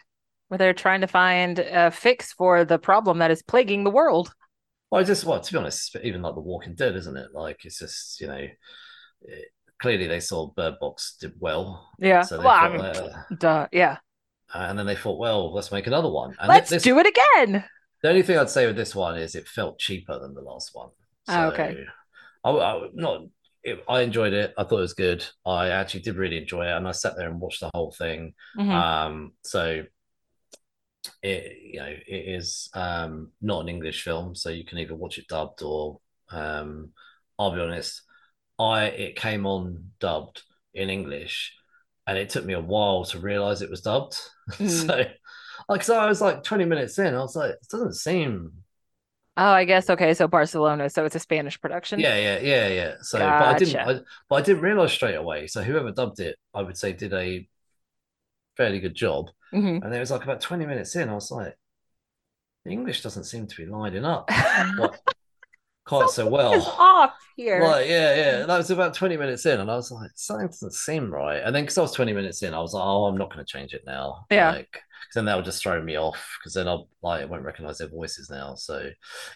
where 0.52 0.58
they're 0.58 0.74
trying 0.74 1.00
to 1.00 1.08
find 1.08 1.60
a 1.60 1.90
fix 1.92 2.34
for 2.34 2.66
the 2.66 2.78
problem 2.78 3.20
that 3.20 3.32
is 3.32 3.42
plaguing 3.42 3.86
the 3.86 3.90
world. 3.90 4.34
Well, 4.92 5.00
I 5.00 5.06
just, 5.06 5.24
well, 5.24 5.40
to 5.40 5.54
be 5.54 5.58
honest, 5.58 5.96
even 6.04 6.22
like 6.22 6.36
The 6.36 6.42
Walking 6.42 6.76
Dead, 6.76 6.98
isn't 6.98 7.16
it? 7.16 7.30
Like, 7.34 7.64
it's 7.64 7.80
just, 7.80 8.20
you 8.20 8.28
know, 8.28 8.46
it, 9.22 9.46
clearly 9.82 10.08
they 10.08 10.20
saw 10.20 10.48
Bird 10.48 10.74
Box 10.82 11.16
did 11.22 11.32
well. 11.40 11.90
Yeah. 12.00 12.24
So 12.24 12.36
they 12.36 12.44
well, 12.44 12.54
I 12.54 12.78
thought, 12.78 12.96
mean, 12.98 13.14
uh, 13.14 13.24
duh. 13.40 13.68
Yeah. 13.72 13.98
and 14.54 14.78
then 14.78 14.86
they 14.86 14.98
thought, 14.98 15.20
well, 15.20 15.54
let's 15.54 15.72
make 15.72 15.88
another 15.88 16.10
one. 16.10 16.36
And 16.38 16.50
Let's 16.50 16.70
this, 16.70 16.84
do 16.84 17.00
it 17.00 17.08
again. 17.08 17.64
The 18.04 18.10
only 18.10 18.22
thing 18.22 18.38
I'd 18.38 18.50
say 18.50 18.68
with 18.68 18.76
this 18.76 18.94
one 18.94 19.18
is 19.18 19.36
it 19.36 19.48
felt 19.48 19.80
cheaper 19.80 20.20
than 20.20 20.34
the 20.34 20.42
last 20.42 20.72
one. 20.74 20.90
Oh, 21.30 21.46
okay. 21.52 21.78
I, 22.44 22.50
I 22.50 22.90
not. 22.94 23.22
It, 23.64 23.86
I 23.88 24.02
enjoyed 24.02 24.34
it. 24.34 24.54
I 24.58 24.64
thought 24.64 24.80
it 24.80 24.82
was 24.82 24.96
good. 24.96 25.26
I 25.46 25.70
actually 25.70 26.02
did 26.02 26.18
really 26.18 26.40
enjoy 26.40 26.66
it, 26.66 26.76
and 26.76 26.86
I 26.86 26.92
sat 26.92 27.16
there 27.16 27.30
and 27.30 27.40
watched 27.40 27.62
the 27.62 27.70
whole 27.74 27.92
thing. 27.98 28.34
Mhm. 28.60 28.70
Um, 28.70 29.32
so 29.44 29.84
it 31.24 31.58
you 31.62 31.80
know 31.80 31.88
it 31.88 32.04
is 32.08 32.70
um 32.74 33.32
not 33.42 33.62
an 33.62 33.70
English 33.70 34.04
film, 34.04 34.36
so 34.36 34.50
you 34.50 34.66
can 34.66 34.78
either 34.78 34.96
watch 34.96 35.18
it 35.18 35.28
dubbed 35.28 35.62
or 35.64 36.00
um. 36.32 36.90
I'll 37.40 37.54
be 37.56 37.62
honest. 37.62 38.04
I 38.60 38.86
it 38.86 39.16
came 39.16 39.48
on 39.48 39.92
dubbed 40.00 40.44
in 40.74 40.90
English, 40.92 41.56
and 42.06 42.18
it 42.18 42.30
took 42.30 42.46
me 42.46 42.54
a 42.54 42.60
while 42.60 43.04
to 43.06 43.20
realize 43.20 43.62
it 43.62 43.70
was 43.70 43.82
dubbed. 43.82 44.18
Mm. 44.60 44.70
so, 44.70 45.06
like, 45.70 45.84
so 45.84 45.98
I 45.98 46.08
was 46.08 46.20
like 46.20 46.44
twenty 46.44 46.66
minutes 46.66 47.00
in, 47.00 47.16
I 47.16 47.20
was 47.20 47.36
like, 47.36 47.52
it 47.52 47.68
doesn't 47.70 47.96
seem 47.96 48.64
Oh, 49.38 49.52
I 49.52 49.64
guess 49.64 49.90
okay. 49.90 50.14
So 50.14 50.28
Barcelona, 50.28 50.90
so 50.90 51.06
it's 51.06 51.16
a 51.16 51.20
Spanish 51.20 51.60
production. 51.60 52.00
Yeah, 52.00 52.18
yeah, 52.18 52.40
yeah, 52.40 52.68
yeah. 52.68 52.96
So, 53.02 53.18
but 53.18 53.32
I 53.42 53.58
didn't, 53.58 53.78
I, 53.78 54.00
but 54.30 54.36
I 54.36 54.42
didn't 54.42 54.62
realize 54.62 54.92
straight 54.92 55.16
away. 55.16 55.48
So, 55.48 55.64
whoever 55.64 55.92
dubbed 55.92 56.20
it, 56.20 56.36
I 56.54 56.62
would 56.64 56.78
say, 56.78 56.92
did 56.94 57.14
a 57.14 57.48
fairly 58.58 58.80
good 58.80 58.96
job. 58.96 59.30
Hmm 59.52 59.80
And 59.82 59.94
it 59.94 60.00
was 60.00 60.12
like 60.12 60.24
about 60.24 60.42
twenty 60.42 60.66
minutes 60.66 60.96
in, 60.96 61.10
I 61.10 61.14
was 61.16 61.32
like, 61.32 61.58
the 62.66 62.72
English 62.72 63.02
doesn't 63.02 63.24
seem 63.26 63.48
to 63.48 63.56
be 63.56 63.66
lining 63.66 64.06
up 64.06 64.28
quite, 64.76 64.92
quite 65.86 66.10
so 66.10 66.28
well. 66.28 66.78
off 66.80 67.14
here. 67.36 67.62
Like, 67.62 67.88
yeah, 67.90 68.16
yeah. 68.16 68.46
That 68.46 68.58
was 68.58 68.72
about 68.72 68.94
20 68.94 69.18
minutes 69.18 69.46
in, 69.46 69.60
and 69.60 69.72
I 69.72 69.76
was 69.76 69.92
like, 69.92 70.12
something 70.16 70.48
doesn't 70.48 70.74
seem 70.74 71.12
right. 71.12 71.42
And 71.44 71.56
then 71.56 71.64
because 71.64 71.78
I 71.78 71.82
was 71.82 71.94
20 71.94 72.14
minutes 72.14 72.44
in, 72.44 72.54
I 72.54 72.60
was 72.62 72.74
like, 72.74 72.84
oh, 72.86 73.06
I'm 73.06 73.18
not 73.18 73.34
going 73.34 73.46
to 73.46 73.52
change 73.52 73.74
it 73.74 73.84
now. 73.86 74.28
Yeah. 74.30 74.52
Like, 74.54 74.72
'cause 74.74 75.16
then 75.16 75.26
that'll 75.26 75.44
just 75.44 75.64
throw 75.64 75.82
me 75.82 75.98
off 75.98 76.38
because 76.40 76.54
then 76.54 76.68
I'll 76.68 76.90
like 77.04 77.22
I 77.24 77.26
won't 77.26 77.44
recognize 77.44 77.80
their 77.80 77.90
voices 77.90 78.30
now. 78.30 78.56
So, 78.56 78.90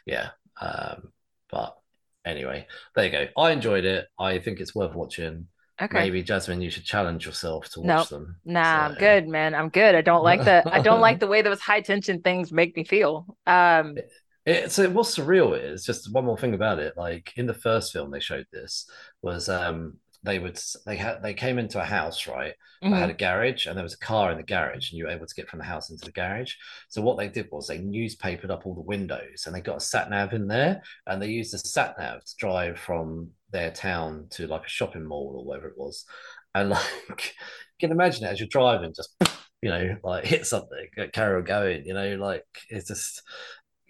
yeah. 0.05 0.29
Um, 0.61 1.11
but 1.51 1.77
anyway, 2.25 2.67
there 2.95 3.05
you 3.05 3.11
go. 3.11 3.27
I 3.41 3.51
enjoyed 3.51 3.85
it. 3.85 4.07
I 4.19 4.39
think 4.39 4.59
it's 4.61 4.75
worth 4.75 4.95
watching. 4.95 5.47
Okay. 5.81 5.99
Maybe 5.99 6.23
Jasmine, 6.23 6.61
you 6.61 6.69
should 6.69 6.85
challenge 6.85 7.25
yourself 7.25 7.69
to 7.71 7.81
watch 7.81 7.87
Nope. 7.87 8.07
them. 8.09 8.35
Nah, 8.45 8.85
I'm 8.85 8.93
So- 8.93 8.99
good, 8.99 9.27
man. 9.27 9.53
I'm 9.53 9.69
good. 9.69 9.93
I 9.95 10.01
don't 10.01 10.23
like 10.23 10.43
the 10.45 10.63
I 10.71 10.79
don't 10.79 11.01
like 11.01 11.19
the 11.23 11.27
way 11.27 11.41
those 11.41 11.59
high 11.59 11.81
tension 11.81 12.21
things 12.21 12.51
make 12.51 12.75
me 12.77 12.83
feel. 12.85 13.25
Um, 13.45 13.97
It, 14.45 14.71
so 14.71 14.87
what's 14.91 15.17
surreal 15.17 15.59
is 15.59 15.83
just 15.83 16.11
one 16.13 16.23
more 16.23 16.37
thing 16.37 16.53
about 16.53 16.79
it. 16.79 16.93
Like 16.95 17.33
in 17.35 17.45
the 17.47 17.53
first 17.53 17.91
film 17.91 18.11
they 18.11 18.19
showed 18.19 18.45
this 18.53 18.89
was 19.21 19.49
um 19.49 19.97
they 20.25 20.39
would 20.39 20.59
they 20.85 20.95
had 20.97 21.21
they 21.23 21.33
came 21.33 21.57
into 21.59 21.79
a 21.79 21.85
house 21.85 22.27
right 22.27 22.53
Mhm. 22.83 22.91
that 22.91 22.97
had 22.99 23.09
a 23.09 23.13
garage 23.13 23.65
and 23.67 23.75
there 23.77 23.83
was 23.83 23.93
a 23.93 23.99
car 24.11 24.31
in 24.31 24.37
the 24.37 24.43
garage 24.43 24.89
and 24.91 24.97
you 24.97 25.05
were 25.05 25.11
able 25.11 25.25
to 25.25 25.35
get 25.35 25.47
from 25.49 25.59
the 25.59 25.65
house 25.65 25.89
into 25.89 26.05
the 26.05 26.11
garage 26.11 26.53
so 26.89 27.01
what 27.01 27.17
they 27.17 27.29
did 27.29 27.47
was 27.51 27.67
they 27.67 27.77
newspapered 27.79 28.51
up 28.51 28.65
all 28.65 28.75
the 28.75 28.81
windows 28.81 29.43
and 29.45 29.55
they 29.55 29.61
got 29.61 29.77
a 29.77 29.79
sat 29.91 30.09
nav 30.09 30.33
in 30.33 30.47
there 30.47 30.81
and 31.07 31.21
they 31.21 31.27
used 31.29 31.53
the 31.53 31.57
sat 31.59 31.95
nav 31.97 32.23
to 32.25 32.33
drive 32.37 32.77
from 32.77 33.29
their 33.51 33.71
town 33.71 34.27
to 34.31 34.47
like 34.47 34.65
a 34.65 34.69
shopping 34.77 35.05
mall 35.05 35.35
or 35.37 35.45
whatever 35.45 35.67
it 35.69 35.77
was 35.77 36.05
and 36.53 36.69
like 37.09 37.35
you 37.79 37.87
can 37.87 37.91
imagine 37.91 38.25
it 38.25 38.29
as 38.31 38.39
you're 38.39 38.47
driving 38.49 38.93
just 38.93 39.15
you 39.61 39.69
know 39.69 39.95
like 40.03 40.25
hit 40.25 40.45
something 40.45 40.87
carry 41.13 41.37
on 41.37 41.43
going 41.45 41.85
you 41.85 41.93
know 41.93 42.15
like 42.15 42.45
it's 42.69 42.87
just 42.89 43.21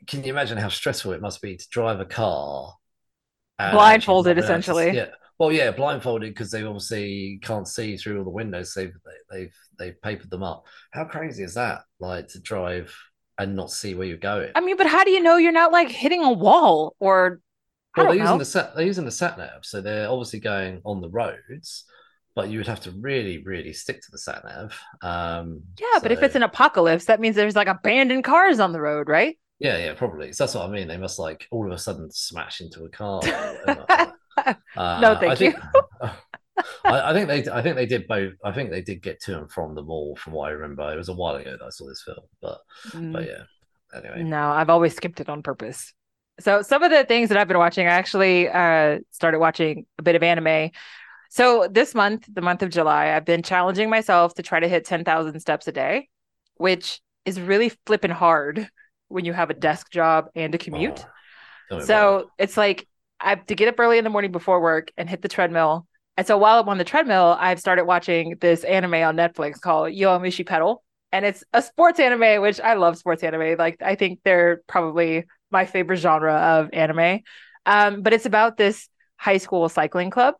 can 0.07 0.23
you 0.23 0.29
imagine 0.31 0.57
how 0.57 0.69
stressful 0.69 1.13
it 1.13 1.21
must 1.21 1.41
be 1.41 1.57
to 1.57 1.67
drive 1.69 1.99
a 1.99 2.05
car 2.05 2.73
Blindfolded, 3.57 4.37
actually 4.37 4.37
not 4.37 4.37
be 4.37 4.41
able 4.41 4.61
to- 4.61 4.89
essentially. 4.91 4.97
yeah 4.97 5.05
well 5.39 5.51
yeah 5.51 5.71
blindfolded 5.71 6.33
because 6.33 6.51
they 6.51 6.63
obviously 6.63 7.39
can't 7.41 7.67
see 7.67 7.97
through 7.97 8.19
all 8.19 8.23
the 8.23 8.29
windows 8.29 8.73
they've 8.73 8.93
they, 9.05 9.37
they've 9.37 9.55
they've 9.77 10.01
papered 10.01 10.29
them 10.29 10.43
up 10.43 10.65
how 10.91 11.03
crazy 11.03 11.43
is 11.43 11.53
that 11.55 11.81
like 11.99 12.27
to 12.27 12.39
drive 12.39 12.95
and 13.37 13.55
not 13.55 13.71
see 13.71 13.95
where 13.95 14.07
you're 14.07 14.17
going 14.17 14.51
I 14.55 14.61
mean, 14.61 14.77
but 14.77 14.87
how 14.87 15.03
do 15.03 15.11
you 15.11 15.21
know 15.21 15.37
you're 15.37 15.51
not 15.51 15.71
like 15.71 15.89
hitting 15.89 16.23
a 16.23 16.31
wall 16.31 16.95
or 16.99 17.41
well 17.97 18.07
they're 18.07 18.15
know. 18.15 18.23
using 18.23 18.37
the 18.37 18.45
sat 18.45 18.75
they're 18.75 18.85
using 18.85 19.05
the 19.05 19.11
sat 19.11 19.37
nav 19.37 19.65
so 19.65 19.81
they're 19.81 20.09
obviously 20.09 20.39
going 20.39 20.81
on 20.85 21.01
the 21.01 21.09
roads 21.09 21.85
but 22.35 22.49
you 22.49 22.59
would 22.59 22.67
have 22.67 22.81
to 22.81 22.91
really 22.91 23.43
really 23.43 23.73
stick 23.73 24.01
to 24.01 24.11
the 24.11 24.17
sat 24.17 24.43
nav 24.45 24.79
um 25.01 25.61
Yeah, 25.79 25.99
but 26.01 26.11
if 26.11 26.21
it's 26.21 26.35
an 26.35 26.43
apocalypse, 26.43 27.05
that 27.05 27.19
means 27.19 27.35
there's 27.35 27.55
like 27.55 27.67
abandoned 27.67 28.23
cars 28.23 28.59
on 28.59 28.73
the 28.73 28.81
road, 28.81 29.07
right? 29.09 29.37
Yeah, 29.59 29.77
yeah, 29.77 29.93
probably. 29.93 30.33
So 30.33 30.43
that's 30.43 30.55
what 30.55 30.65
I 30.65 30.69
mean. 30.69 30.87
They 30.89 30.97
must 30.97 31.17
like 31.17 31.47
all 31.49 31.65
of 31.65 31.71
a 31.71 31.77
sudden 31.77 32.11
smash 32.11 32.59
into 32.59 32.83
a 32.83 32.89
car. 32.89 33.21
whatever. 34.45 34.59
Uh, 34.75 35.01
No, 35.01 35.15
thank 35.15 35.31
I 35.31 35.35
think, 35.35 35.55
I, 36.85 37.11
I 37.11 37.13
think 37.13 37.27
they, 37.27 37.51
I 37.51 37.61
think 37.61 37.75
they 37.75 37.85
did 37.85 38.07
both. 38.07 38.33
I 38.43 38.51
think 38.51 38.69
they 38.69 38.81
did 38.81 39.01
get 39.01 39.19
to 39.21 39.37
and 39.37 39.51
from 39.51 39.75
the 39.75 39.83
mall, 39.83 40.15
from 40.15 40.33
what 40.33 40.49
I 40.49 40.51
remember. 40.51 40.91
It 40.93 40.97
was 40.97 41.09
a 41.09 41.13
while 41.13 41.35
ago 41.35 41.51
that 41.51 41.65
I 41.65 41.69
saw 41.69 41.87
this 41.87 42.03
film, 42.05 42.25
but 42.41 42.59
Mm. 42.93 43.13
but 43.13 43.25
yeah. 43.27 43.43
Anyway, 43.93 44.23
No, 44.23 44.49
I've 44.49 44.69
always 44.69 44.95
skipped 44.95 45.19
it 45.19 45.29
on 45.29 45.41
purpose. 45.43 45.93
So 46.39 46.61
some 46.61 46.83
of 46.83 46.91
the 46.91 47.05
things 47.05 47.29
that 47.29 47.37
I've 47.37 47.47
been 47.47 47.57
watching, 47.57 47.87
I 47.87 47.91
actually 47.91 48.49
uh, 48.49 48.99
started 49.11 49.39
watching 49.39 49.85
a 49.99 50.03
bit 50.03 50.15
of 50.15 50.23
anime. 50.23 50.71
So 51.29 51.67
this 51.69 51.95
month, 51.95 52.27
the 52.31 52.41
month 52.41 52.61
of 52.61 52.69
July, 52.69 53.11
I've 53.15 53.25
been 53.25 53.43
challenging 53.43 53.89
myself 53.89 54.33
to 54.35 54.43
try 54.43 54.59
to 54.59 54.67
hit 54.67 54.85
10,000 54.85 55.39
steps 55.39 55.67
a 55.67 55.71
day, 55.71 56.09
which 56.55 57.01
is 57.25 57.39
really 57.39 57.71
flipping 57.85 58.11
hard 58.11 58.69
when 59.07 59.25
you 59.25 59.33
have 59.33 59.49
a 59.49 59.53
desk 59.53 59.91
job 59.91 60.27
and 60.35 60.53
a 60.55 60.57
commute. 60.57 60.99
Oh, 60.99 61.09
tell 61.69 61.77
me 61.79 61.83
about 61.83 61.83
it. 61.83 61.87
So 61.87 62.31
it's 62.37 62.57
like 62.57 62.87
I 63.19 63.29
have 63.29 63.45
to 63.47 63.55
get 63.55 63.67
up 63.67 63.79
early 63.79 63.97
in 63.97 64.03
the 64.03 64.09
morning 64.09 64.31
before 64.31 64.61
work 64.61 64.91
and 64.97 65.09
hit 65.09 65.21
the 65.21 65.27
treadmill. 65.27 65.87
And 66.17 66.25
so 66.25 66.37
while 66.37 66.59
I'm 66.59 66.69
on 66.69 66.77
the 66.77 66.83
treadmill, 66.83 67.35
I've 67.39 67.59
started 67.59 67.85
watching 67.85 68.37
this 68.39 68.63
anime 68.63 68.93
on 68.93 69.15
Netflix 69.15 69.59
called 69.59 69.93
Yowamushi 69.93 70.45
Pedal. 70.45 70.83
And 71.11 71.25
it's 71.25 71.43
a 71.53 71.61
sports 71.61 71.99
anime, 71.99 72.41
which 72.41 72.59
I 72.59 72.73
love 72.73 72.97
sports 72.97 73.23
anime. 73.23 73.57
Like 73.57 73.81
I 73.81 73.95
think 73.95 74.19
they're 74.23 74.61
probably 74.67 75.25
my 75.51 75.65
favorite 75.65 75.97
genre 75.97 76.33
of 76.33 76.69
anime. 76.73 77.21
Um, 77.65 78.01
but 78.01 78.13
it's 78.13 78.25
about 78.25 78.57
this 78.57 78.89
high 79.17 79.37
school 79.37 79.67
cycling 79.69 80.09
club. 80.09 80.35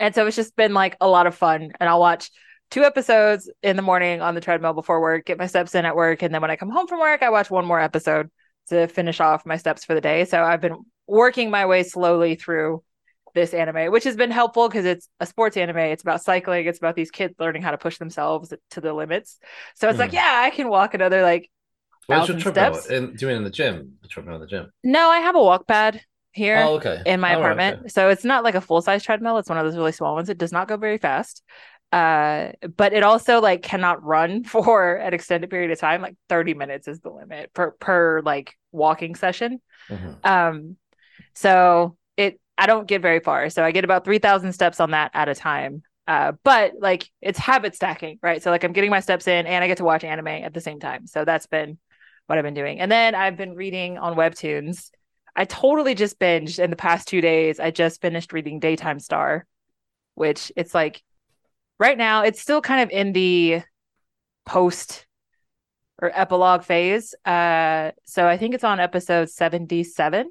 And 0.00 0.14
so 0.14 0.26
it's 0.26 0.36
just 0.36 0.56
been 0.56 0.74
like 0.74 0.96
a 1.00 1.08
lot 1.08 1.26
of 1.26 1.34
fun. 1.34 1.72
And 1.80 1.88
I'll 1.88 2.00
watch 2.00 2.30
two 2.70 2.84
episodes 2.84 3.50
in 3.62 3.76
the 3.76 3.82
morning 3.82 4.20
on 4.20 4.34
the 4.34 4.40
treadmill 4.40 4.74
before 4.74 5.00
work, 5.00 5.26
get 5.26 5.38
my 5.38 5.46
steps 5.46 5.74
in 5.74 5.84
at 5.84 5.96
work. 5.96 6.22
And 6.22 6.32
then 6.34 6.42
when 6.42 6.50
I 6.50 6.56
come 6.56 6.70
home 6.70 6.86
from 6.86 7.00
work, 7.00 7.22
I 7.22 7.30
watch 7.30 7.50
one 7.50 7.64
more 7.64 7.80
episode 7.80 8.30
to 8.68 8.86
finish 8.86 9.20
off 9.20 9.46
my 9.46 9.56
steps 9.56 9.84
for 9.84 9.94
the 9.94 10.00
day. 10.00 10.24
So 10.24 10.42
I've 10.42 10.60
been 10.60 10.84
working 11.08 11.50
my 11.50 11.66
way 11.66 11.84
slowly 11.84 12.36
through 12.36 12.84
this 13.34 13.54
anime, 13.54 13.92
which 13.92 14.04
has 14.04 14.16
been 14.16 14.30
helpful 14.30 14.68
because 14.68 14.84
it's 14.84 15.08
a 15.20 15.26
sports 15.26 15.56
anime. 15.56 15.78
It's 15.78 16.02
about 16.02 16.22
cycling. 16.22 16.66
It's 16.66 16.78
about 16.78 16.96
these 16.96 17.10
kids 17.10 17.34
learning 17.40 17.62
how 17.62 17.72
to 17.72 17.78
push 17.78 17.98
themselves 17.98 18.52
to 18.72 18.80
the 18.80 18.92
limits. 18.92 19.38
So 19.76 19.88
it's 19.88 19.98
like, 19.98 20.10
Mhm. 20.10 20.14
yeah, 20.14 20.42
I 20.44 20.50
can 20.50 20.68
walk 20.68 20.94
another 20.94 21.22
like 21.22 21.50
Where's 22.06 22.28
your 22.28 22.38
treadmill? 22.38 22.80
In, 22.90 23.14
do 23.14 23.26
you 23.26 23.26
mean 23.28 23.36
in 23.38 23.44
the 23.44 23.50
gym? 23.50 23.98
The 24.02 24.08
treadmill 24.08 24.36
in 24.36 24.40
the 24.40 24.46
gym? 24.46 24.70
no, 24.84 25.10
I 25.10 25.20
have 25.20 25.34
a 25.34 25.42
walk 25.42 25.66
pad 25.66 26.00
here 26.32 26.56
Oh, 26.62 26.74
okay. 26.76 27.02
in 27.04 27.20
my 27.20 27.32
All 27.32 27.40
right, 27.40 27.56
apartment. 27.56 27.78
okay. 27.80 27.88
So 27.90 28.08
it's 28.10 28.24
not 28.24 28.44
like 28.44 28.54
a 28.54 28.60
full 28.60 28.80
size 28.80 29.02
treadmill. 29.02 29.38
It's 29.38 29.48
one 29.48 29.58
of 29.58 29.64
those 29.64 29.76
really 29.76 29.92
small 29.92 30.14
ones. 30.14 30.28
It 30.28 30.38
does 30.38 30.52
not 30.52 30.68
go 30.68 30.76
very 30.76 30.98
fast. 30.98 31.42
Uh, 31.90 32.52
but 32.76 32.92
it 32.92 33.02
also 33.02 33.40
like 33.40 33.62
cannot 33.62 34.02
run 34.04 34.44
for 34.44 34.94
an 34.96 35.14
extended 35.14 35.50
period 35.50 35.70
of 35.70 35.78
time. 35.78 36.02
Like 36.02 36.16
30 36.28 36.54
minutes 36.54 36.88
is 36.88 37.00
the 37.00 37.10
limit 37.10 37.52
per 37.54 37.72
per 37.72 38.20
like 38.22 38.54
walking 38.72 39.14
session. 39.14 39.60
Mhm. 39.88 40.20
Um, 40.22 40.76
so 41.38 41.96
it 42.16 42.40
I 42.58 42.66
don't 42.66 42.88
get 42.88 43.00
very 43.00 43.20
far. 43.20 43.48
So 43.48 43.62
I 43.62 43.70
get 43.70 43.84
about 43.84 44.04
3,000 44.04 44.52
steps 44.52 44.80
on 44.80 44.90
that 44.90 45.12
at 45.14 45.28
a 45.28 45.36
time. 45.36 45.82
Uh, 46.08 46.32
but 46.42 46.72
like 46.80 47.08
it's 47.20 47.38
habit 47.38 47.76
stacking, 47.76 48.18
right? 48.22 48.42
So 48.42 48.50
like 48.50 48.64
I'm 48.64 48.72
getting 48.72 48.90
my 48.90 48.98
steps 48.98 49.28
in 49.28 49.46
and 49.46 49.62
I 49.62 49.68
get 49.68 49.76
to 49.78 49.84
watch 49.84 50.02
anime 50.02 50.26
at 50.26 50.52
the 50.52 50.60
same 50.60 50.80
time. 50.80 51.06
So 51.06 51.24
that's 51.24 51.46
been 51.46 51.78
what 52.26 52.38
I've 52.38 52.44
been 52.44 52.54
doing. 52.54 52.80
And 52.80 52.90
then 52.90 53.14
I've 53.14 53.36
been 53.36 53.54
reading 53.54 53.98
on 53.98 54.16
webtoons. 54.16 54.90
I 55.36 55.44
totally 55.44 55.94
just 55.94 56.18
binged 56.18 56.58
in 56.58 56.70
the 56.70 56.76
past 56.76 57.06
two 57.06 57.20
days. 57.20 57.60
I 57.60 57.70
just 57.70 58.00
finished 58.00 58.32
reading 58.32 58.58
Daytime 58.58 58.98
Star, 58.98 59.46
which 60.16 60.50
it's 60.56 60.74
like 60.74 61.04
right 61.78 61.96
now 61.96 62.22
it's 62.22 62.40
still 62.40 62.60
kind 62.60 62.82
of 62.82 62.90
in 62.90 63.12
the 63.12 63.62
post 64.44 65.06
or 66.02 66.10
epilogue 66.12 66.64
phase. 66.64 67.14
Uh, 67.24 67.92
so 68.06 68.26
I 68.26 68.38
think 68.38 68.54
it's 68.54 68.64
on 68.64 68.80
episode 68.80 69.30
77. 69.30 70.30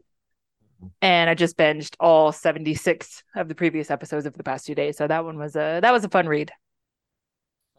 And 1.02 1.30
I 1.30 1.36
just 1.36 1.58
binged 1.58 1.96
all 2.00 2.32
76 2.32 3.24
of 3.36 3.48
the 3.48 3.56
previous 3.56 3.92
episodes 3.92 4.26
of 4.26 4.34
the 4.34 4.44
past 4.44 4.66
two 4.66 4.76
days. 4.76 4.98
So 4.98 5.08
that 5.08 5.26
one 5.26 5.38
was 5.38 5.56
a 5.56 5.80
that 5.82 5.92
was 5.92 6.04
a 6.04 6.10
fun 6.10 6.28
read. 6.28 6.52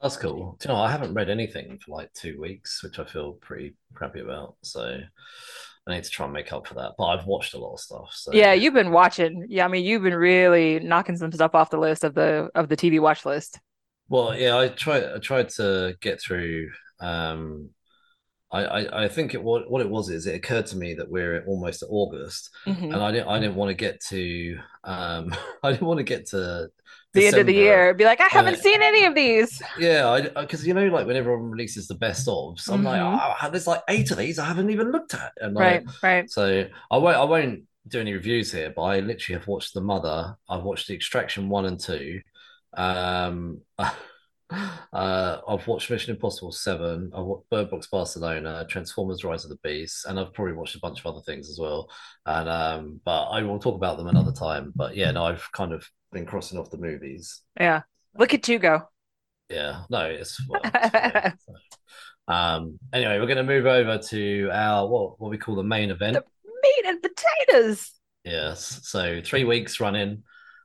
That's 0.03 0.17
cool. 0.17 0.57
Do 0.61 0.69
you 0.69 0.75
know, 0.75 0.81
I 0.81 0.91
haven't 0.91 1.15
read 1.15 1.29
anything 1.29 1.79
for 1.85 1.91
like 1.97 2.13
two 2.13 2.41
weeks, 2.41 2.83
which 2.85 2.99
I 3.01 3.05
feel 3.05 3.33
pretty 3.35 3.75
crappy 3.95 4.21
about. 4.21 4.57
So 4.63 5.01
I 5.87 5.91
need 5.95 6.05
to 6.05 6.11
try 6.11 6.25
and 6.27 6.33
make 6.33 6.53
up 6.53 6.67
for 6.69 6.75
that. 6.75 6.93
But 6.97 7.05
I've 7.07 7.27
watched 7.27 7.55
a 7.55 7.59
lot 7.59 7.75
of 7.75 7.81
stuff. 7.81 8.11
So 8.13 8.33
Yeah, 8.33 8.53
you've 8.53 8.75
been 8.75 8.93
watching. 8.93 9.47
Yeah, 9.49 9.65
I 9.65 9.69
mean, 9.69 9.85
you've 9.85 10.03
been 10.03 10.15
really 10.15 10.79
knocking 10.81 11.17
some 11.17 11.33
stuff 11.33 11.55
off 11.55 11.71
the 11.71 11.79
list 11.79 12.05
of 12.05 12.15
the 12.15 12.49
of 12.55 12.69
the 12.69 12.77
TV 12.77 13.01
watch 13.01 13.27
list. 13.27 13.59
Well, 14.09 14.37
yeah, 14.39 14.57
I 14.57 14.69
tried. 14.69 15.05
I 15.05 15.19
tried 15.19 15.49
to 15.51 15.97
get 16.01 16.21
through. 16.21 16.71
Um, 17.01 17.71
I, 18.51 18.65
I, 18.65 19.05
I 19.05 19.09
think 19.09 19.35
it 19.35 19.43
what 19.43 19.71
what 19.71 19.83
it 19.83 19.91
was 19.91 20.09
is 20.09 20.27
it 20.27 20.35
occurred 20.35 20.67
to 20.67 20.77
me 20.77 20.95
that 20.95 21.11
we're 21.11 21.45
almost 21.47 21.83
at 21.83 21.89
August, 21.91 22.51
Mhm. 22.67 22.85
and 22.95 23.03
I 23.03 23.13
didn't 23.13 23.29
I 23.29 23.39
didn't 23.39 23.57
want 23.57 23.71
to 23.71 23.75
get 23.75 24.01
to 24.09 24.59
um 24.85 25.35
I 25.63 25.73
didn't 25.73 25.87
want 25.87 25.99
to 25.99 26.05
get 26.05 26.27
to 26.29 26.69
The 27.15 27.27
end 27.27 27.39
of 27.39 27.47
the 27.47 27.55
year, 27.55 27.95
be 27.95 28.05
like, 28.05 28.21
I 28.21 28.29
haven't 28.29 28.55
Uh, 28.55 28.63
seen 28.63 28.83
any 28.83 29.05
of 29.05 29.15
these. 29.15 29.63
Yeah, 29.79 30.09
I 30.09 30.21
because 30.43 30.67
you 30.67 30.75
know 30.75 30.87
like 30.89 31.07
when 31.07 31.17
everyone 31.17 31.51
releases 31.51 31.89
the 31.89 31.95
best 31.95 32.27
ofs, 32.27 32.69
I'm 32.71 32.85
like, 32.85 33.01
Mhm. 33.01 33.37
oh, 33.43 33.51
there's 33.51 33.67
like 33.67 33.83
eight 33.89 34.11
of 34.11 34.19
these 34.19 34.39
I 34.39 34.45
haven't 34.47 34.71
even 34.71 34.93
looked 34.93 35.15
at, 35.15 35.33
and 35.41 35.55
like, 35.55 35.85
Right, 35.85 35.85
right. 36.03 36.31
So 36.31 36.69
I 36.91 36.97
won't 36.97 37.17
I 37.17 37.25
won't 37.25 37.65
do 37.87 38.01
any 38.01 38.13
reviews 38.13 38.53
here, 38.53 38.73
but 38.75 38.83
I 38.83 39.01
literally 39.01 39.39
have 39.39 39.49
watched 39.49 39.75
The 39.75 39.81
Mother. 39.81 40.37
I've 40.49 40.63
watched 40.63 40.89
The 40.89 40.95
Extraction 40.95 41.49
one 41.49 41.65
and 41.67 41.81
two. 41.81 42.21
Um, 42.77 43.63
uh, 44.51 45.39
I've 45.47 45.67
watched 45.67 45.91
Mission 45.91 46.15
Impossible 46.15 46.53
seven. 46.53 47.11
I've 47.15 47.25
watched 47.25 47.51
Bird 47.51 47.71
Box 47.71 47.87
Barcelona, 47.87 48.67
Transformers: 48.69 49.25
Rise 49.25 49.45
of 49.45 49.51
the 49.51 49.59
Beast, 49.63 50.07
and 50.07 50.19
I've 50.19 50.33
probably 50.33 50.55
watched 50.55 50.75
a 50.75 50.81
bunch 50.81 51.01
of 51.01 51.07
other 51.07 51.23
things 51.23 51.51
as 51.51 51.59
well. 51.61 51.89
And 52.27 52.49
um, 52.49 53.01
but 53.05 53.29
I 53.29 53.43
will 53.43 53.59
talk 53.59 53.75
about 53.75 53.99
them 53.99 54.09
another 54.09 54.33
time. 54.33 54.73
But 54.75 54.97
yeah, 54.97 55.11
no, 55.11 55.25
I've 55.25 55.51
kind 55.53 55.73
of 55.73 55.87
been 56.13 56.27
crossing 56.27 56.59
off 56.59 56.71
the 56.71 56.79
movies. 56.79 57.43
Yeah. 57.59 57.83
Look 58.17 58.35
at 58.35 58.49
you 58.49 58.59
go. 58.59 58.89
Yeah, 59.51 59.83
no, 59.89 60.03
it's 60.03 60.41
well, 60.49 60.61
it's 60.65 61.47
um. 62.29 62.79
Anyway, 62.93 63.19
we're 63.19 63.27
going 63.27 63.37
to 63.39 63.43
move 63.43 63.67
over 63.67 63.99
to 63.99 64.51
our 64.53 64.87
what 64.89 65.21
what 65.21 65.31
we 65.31 65.39
call 65.39 65.55
the 65.55 65.63
main 65.63 65.91
event. 65.91 66.15
The- 66.15 66.25
Meat 66.61 66.87
and 66.87 67.01
potatoes. 67.01 67.93
Yes. 68.25 68.81
So 68.83 69.21
three 69.25 69.45
weeks 69.45 69.79
running, 69.79 70.25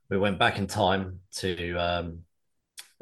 we 0.09 0.17
went 0.17 0.39
back 0.39 0.57
in 0.57 0.65
time 0.65 1.19
to 1.35 1.75
um, 1.75 2.19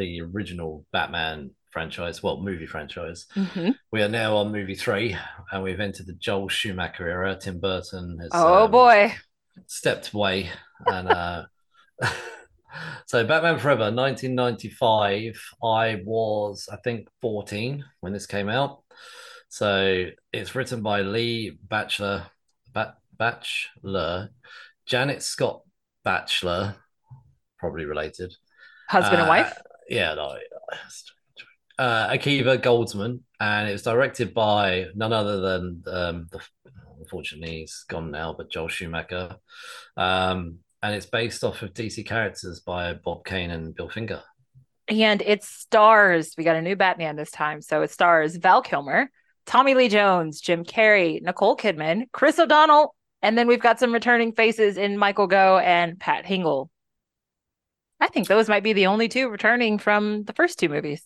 the 0.01 0.21
original 0.21 0.85
Batman 0.91 1.51
franchise, 1.71 2.21
well, 2.23 2.41
movie 2.41 2.65
franchise. 2.65 3.27
Mhm. 3.35 3.75
We 3.91 4.01
are 4.01 4.09
now 4.09 4.35
on 4.37 4.51
movie 4.51 4.75
three, 4.75 5.15
and 5.51 5.63
we've 5.63 5.79
entered 5.79 6.07
the 6.07 6.13
Joel 6.13 6.49
Schumacher 6.49 7.07
era. 7.07 7.37
Tim 7.39 7.59
Burton 7.59 8.17
has 8.19 8.31
Oh 8.33 8.65
um, 8.65 8.71
boy. 8.71 9.13
stepped 9.67 10.11
away, 10.11 10.49
and 10.85 11.07
uh, 11.07 11.43
so 13.05 13.25
Batman 13.25 13.59
Forever, 13.59 13.91
1995. 13.91 15.39
I 15.63 16.01
was, 16.05 16.67
I 16.71 16.77
think, 16.77 17.07
14 17.21 17.83
when 17.99 18.13
this 18.13 18.25
came 18.25 18.49
out. 18.49 18.83
So 19.49 20.05
it's 20.31 20.55
written 20.55 20.81
by 20.81 21.01
Lee 21.01 21.57
Batchelor, 21.69 22.25
Bat, 22.73 22.95
Batchelor, 23.17 24.29
Janet 24.85 25.21
Scott 25.21 25.61
Batchelor, 26.03 26.75
probably 27.59 27.85
related. 27.85 28.33
Husband 28.89 29.21
and 29.21 29.27
Uh, 29.27 29.29
wife. 29.29 29.57
Yeah, 29.89 30.13
no. 30.15 30.37
Uh, 31.77 32.09
Akiva 32.09 32.61
Goldsman, 32.61 33.21
and 33.39 33.69
it 33.69 33.71
was 33.71 33.81
directed 33.81 34.33
by 34.33 34.87
none 34.95 35.13
other 35.13 35.39
than 35.39 35.83
um, 35.87 36.27
the, 36.31 36.39
unfortunately 36.99 37.61
he's 37.61 37.83
gone 37.87 38.11
now, 38.11 38.33
but 38.37 38.51
Joel 38.51 38.67
Schumacher. 38.67 39.35
Um, 39.97 40.59
and 40.83 40.95
it's 40.95 41.05
based 41.05 41.43
off 41.43 41.61
of 41.61 41.73
DC 41.73 42.05
characters 42.05 42.59
by 42.59 42.93
Bob 42.93 43.25
Kane 43.25 43.51
and 43.51 43.75
Bill 43.75 43.89
Finger. 43.89 44.21
And 44.87 45.21
it 45.21 45.43
stars, 45.43 46.33
we 46.37 46.43
got 46.43 46.55
a 46.55 46.61
new 46.61 46.75
Batman 46.75 47.15
this 47.15 47.31
time. 47.31 47.61
So 47.61 47.81
it 47.81 47.91
stars 47.91 48.35
Val 48.35 48.61
Kilmer, 48.61 49.09
Tommy 49.45 49.73
Lee 49.73 49.89
Jones, 49.89 50.41
Jim 50.41 50.63
Carrey, 50.63 51.21
Nicole 51.21 51.55
Kidman, 51.55 52.05
Chris 52.11 52.39
O'Donnell, 52.39 52.95
and 53.21 53.37
then 53.37 53.47
we've 53.47 53.61
got 53.61 53.79
some 53.79 53.93
returning 53.93 54.33
faces 54.33 54.77
in 54.77 54.97
Michael 54.97 55.27
Gough 55.27 55.61
and 55.63 55.99
Pat 55.99 56.25
Hingle. 56.25 56.69
I 58.01 58.07
think 58.07 58.27
those 58.27 58.49
might 58.49 58.63
be 58.63 58.73
the 58.73 58.87
only 58.87 59.07
two 59.07 59.29
returning 59.29 59.79
from 59.79 60.23
the 60.25 60.33
first 60.33 60.59
two 60.59 60.69
movies. 60.69 61.01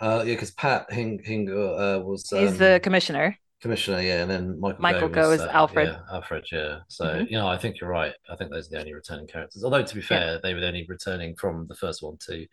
Uh, 0.00 0.24
yeah, 0.26 0.34
because 0.34 0.50
Pat 0.52 0.90
Hing 0.92 1.22
Hingle 1.22 1.78
uh, 1.78 2.00
was 2.00 2.32
He's 2.32 2.50
um, 2.50 2.58
the 2.58 2.80
commissioner. 2.82 3.38
commissioner, 3.60 4.00
yeah, 4.00 4.22
and 4.22 4.30
then 4.30 4.60
Michael 4.60 4.82
Michael 4.82 5.08
Gough 5.08 5.30
was, 5.30 5.32
is 5.32 5.40
uh, 5.46 5.50
Alfred. 5.52 5.88
Yeah, 5.88 5.98
Alfred, 6.12 6.46
yeah. 6.52 6.78
So 6.88 7.04
Mhm. 7.04 7.30
you 7.30 7.36
know, 7.36 7.48
I 7.48 7.58
think 7.58 7.80
you're 7.80 7.90
right. 7.90 8.14
I 8.30 8.36
think 8.36 8.50
those 8.50 8.68
are 8.68 8.70
the 8.70 8.78
only 8.80 8.94
returning 8.94 9.26
characters. 9.26 9.64
Although 9.64 9.82
to 9.82 9.94
be 9.94 10.00
Yeah. 10.10 10.20
fair, 10.20 10.40
they 10.42 10.54
were 10.54 10.64
only 10.64 10.86
returning 10.88 11.34
from 11.36 11.66
the 11.66 11.74
first 11.74 12.02
one 12.02 12.16
too. 12.18 12.46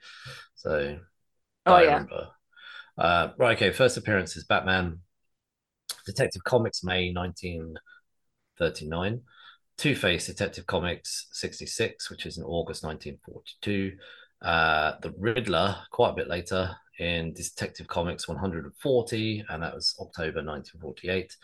So 0.56 0.98
Oh, 1.66 1.76
I 1.76 1.82
yeah. 1.82 1.90
remember. 1.96 2.30
Uh, 2.98 3.30
right, 3.38 3.58
okay. 3.58 3.72
First 3.72 3.98
appearance 3.98 4.38
is 4.38 4.46
Batman, 4.46 5.00
Detective 6.06 6.44
Comics, 6.44 6.84
May 6.84 7.12
1939. 7.12 9.22
Two 9.78 9.96
Face, 9.96 10.26
Detective 10.28 10.66
Comics, 10.66 11.28
66, 11.34 12.10
which 12.10 12.26
is 12.26 12.38
in 12.38 12.44
August 12.44 12.84
1942. 12.84 13.96
Uh, 14.42 14.94
the 15.02 15.14
Riddler, 15.18 15.76
quite 15.92 16.12
a 16.12 16.16
bit 16.16 16.28
later, 16.28 16.76
in 17.00 17.32
Detective 17.34 17.88
Comics 17.88 18.28
140, 18.28 19.46
and 19.50 19.62
that 19.64 19.76
was 19.76 19.96
October 20.00 20.44
1948. 20.44 21.36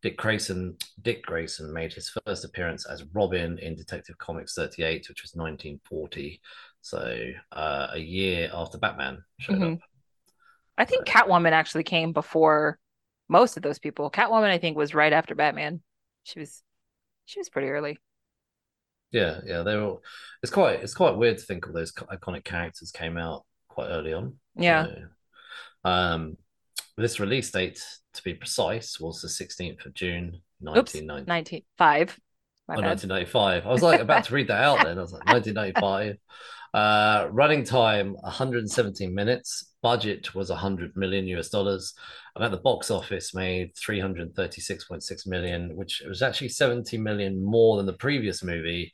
Dick 0.00 0.16
Grayson, 0.16 0.76
Dick 1.02 1.22
Grayson 1.24 1.72
made 1.72 1.92
his 1.92 2.10
first 2.26 2.44
appearance 2.44 2.86
as 2.86 3.04
Robin 3.12 3.58
in 3.58 3.76
Detective 3.76 4.16
Comics 4.18 4.54
38, 4.54 5.06
which 5.08 5.22
was 5.22 5.34
1940. 5.34 6.40
So 6.80 7.30
uh, 7.52 7.88
a 7.92 7.98
year 7.98 8.50
after 8.54 8.78
Batman 8.78 9.22
showed 9.38 9.58
Mhm. 9.58 9.74
up. 9.74 9.80
I 10.78 10.84
think 10.86 11.06
Catwoman 11.06 11.52
actually 11.52 11.84
came 11.84 12.12
before 12.12 12.78
most 13.28 13.56
of 13.58 13.62
those 13.62 13.78
people. 13.78 14.10
Catwoman, 14.10 14.50
I 14.50 14.58
think, 14.58 14.76
was 14.76 14.94
right 14.94 15.12
after 15.12 15.34
Batman. 15.34 15.82
She 16.24 16.40
was 16.40 16.62
she 17.32 17.40
was 17.40 17.48
pretty 17.48 17.68
early. 17.68 17.98
Yeah, 19.10 19.40
yeah, 19.44 19.62
they 19.62 19.76
were. 19.76 19.96
It's 20.42 20.52
quite 20.52 20.82
it's 20.82 20.94
quite 20.94 21.16
weird 21.16 21.38
to 21.38 21.44
think 21.44 21.66
all 21.66 21.72
those 21.72 21.92
iconic 21.92 22.44
characters 22.44 22.90
came 22.90 23.16
out 23.16 23.44
quite 23.68 23.88
early 23.88 24.12
on. 24.12 24.34
Yeah. 24.54 24.86
So, 24.86 25.90
um, 25.90 26.36
this 26.96 27.20
release 27.20 27.50
date, 27.50 27.82
to 28.14 28.22
be 28.22 28.34
precise, 28.34 29.00
was 29.00 29.22
the 29.22 29.28
sixteenth 29.28 29.84
of 29.86 29.94
June, 29.94 30.40
nineteen 30.60 31.06
ninety. 31.06 31.30
1905. 31.30 32.20
Oh, 32.68 32.74
1995. 32.74 33.66
I 33.66 33.68
was 33.68 33.82
like 33.82 34.00
about 34.00 34.24
to 34.24 34.34
read 34.34 34.48
that 34.48 34.62
out 34.62 34.84
then. 34.84 34.98
I 34.98 35.02
was 35.02 35.12
like 35.12 35.24
1995. 35.26 36.16
Uh, 36.74 37.28
running 37.30 37.64
time 37.64 38.14
117 38.20 39.14
minutes. 39.14 39.72
Budget 39.82 40.34
was 40.34 40.48
100 40.48 40.96
million 40.96 41.26
US 41.28 41.48
dollars. 41.50 41.92
And 42.34 42.44
at 42.44 42.50
the 42.50 42.56
box 42.56 42.90
office 42.90 43.34
made 43.34 43.74
336.6 43.74 45.26
million, 45.26 45.76
which 45.76 46.02
was 46.08 46.22
actually 46.22 46.48
70 46.48 46.96
million 46.98 47.44
more 47.44 47.76
than 47.76 47.86
the 47.86 47.92
previous 47.92 48.42
movie. 48.42 48.92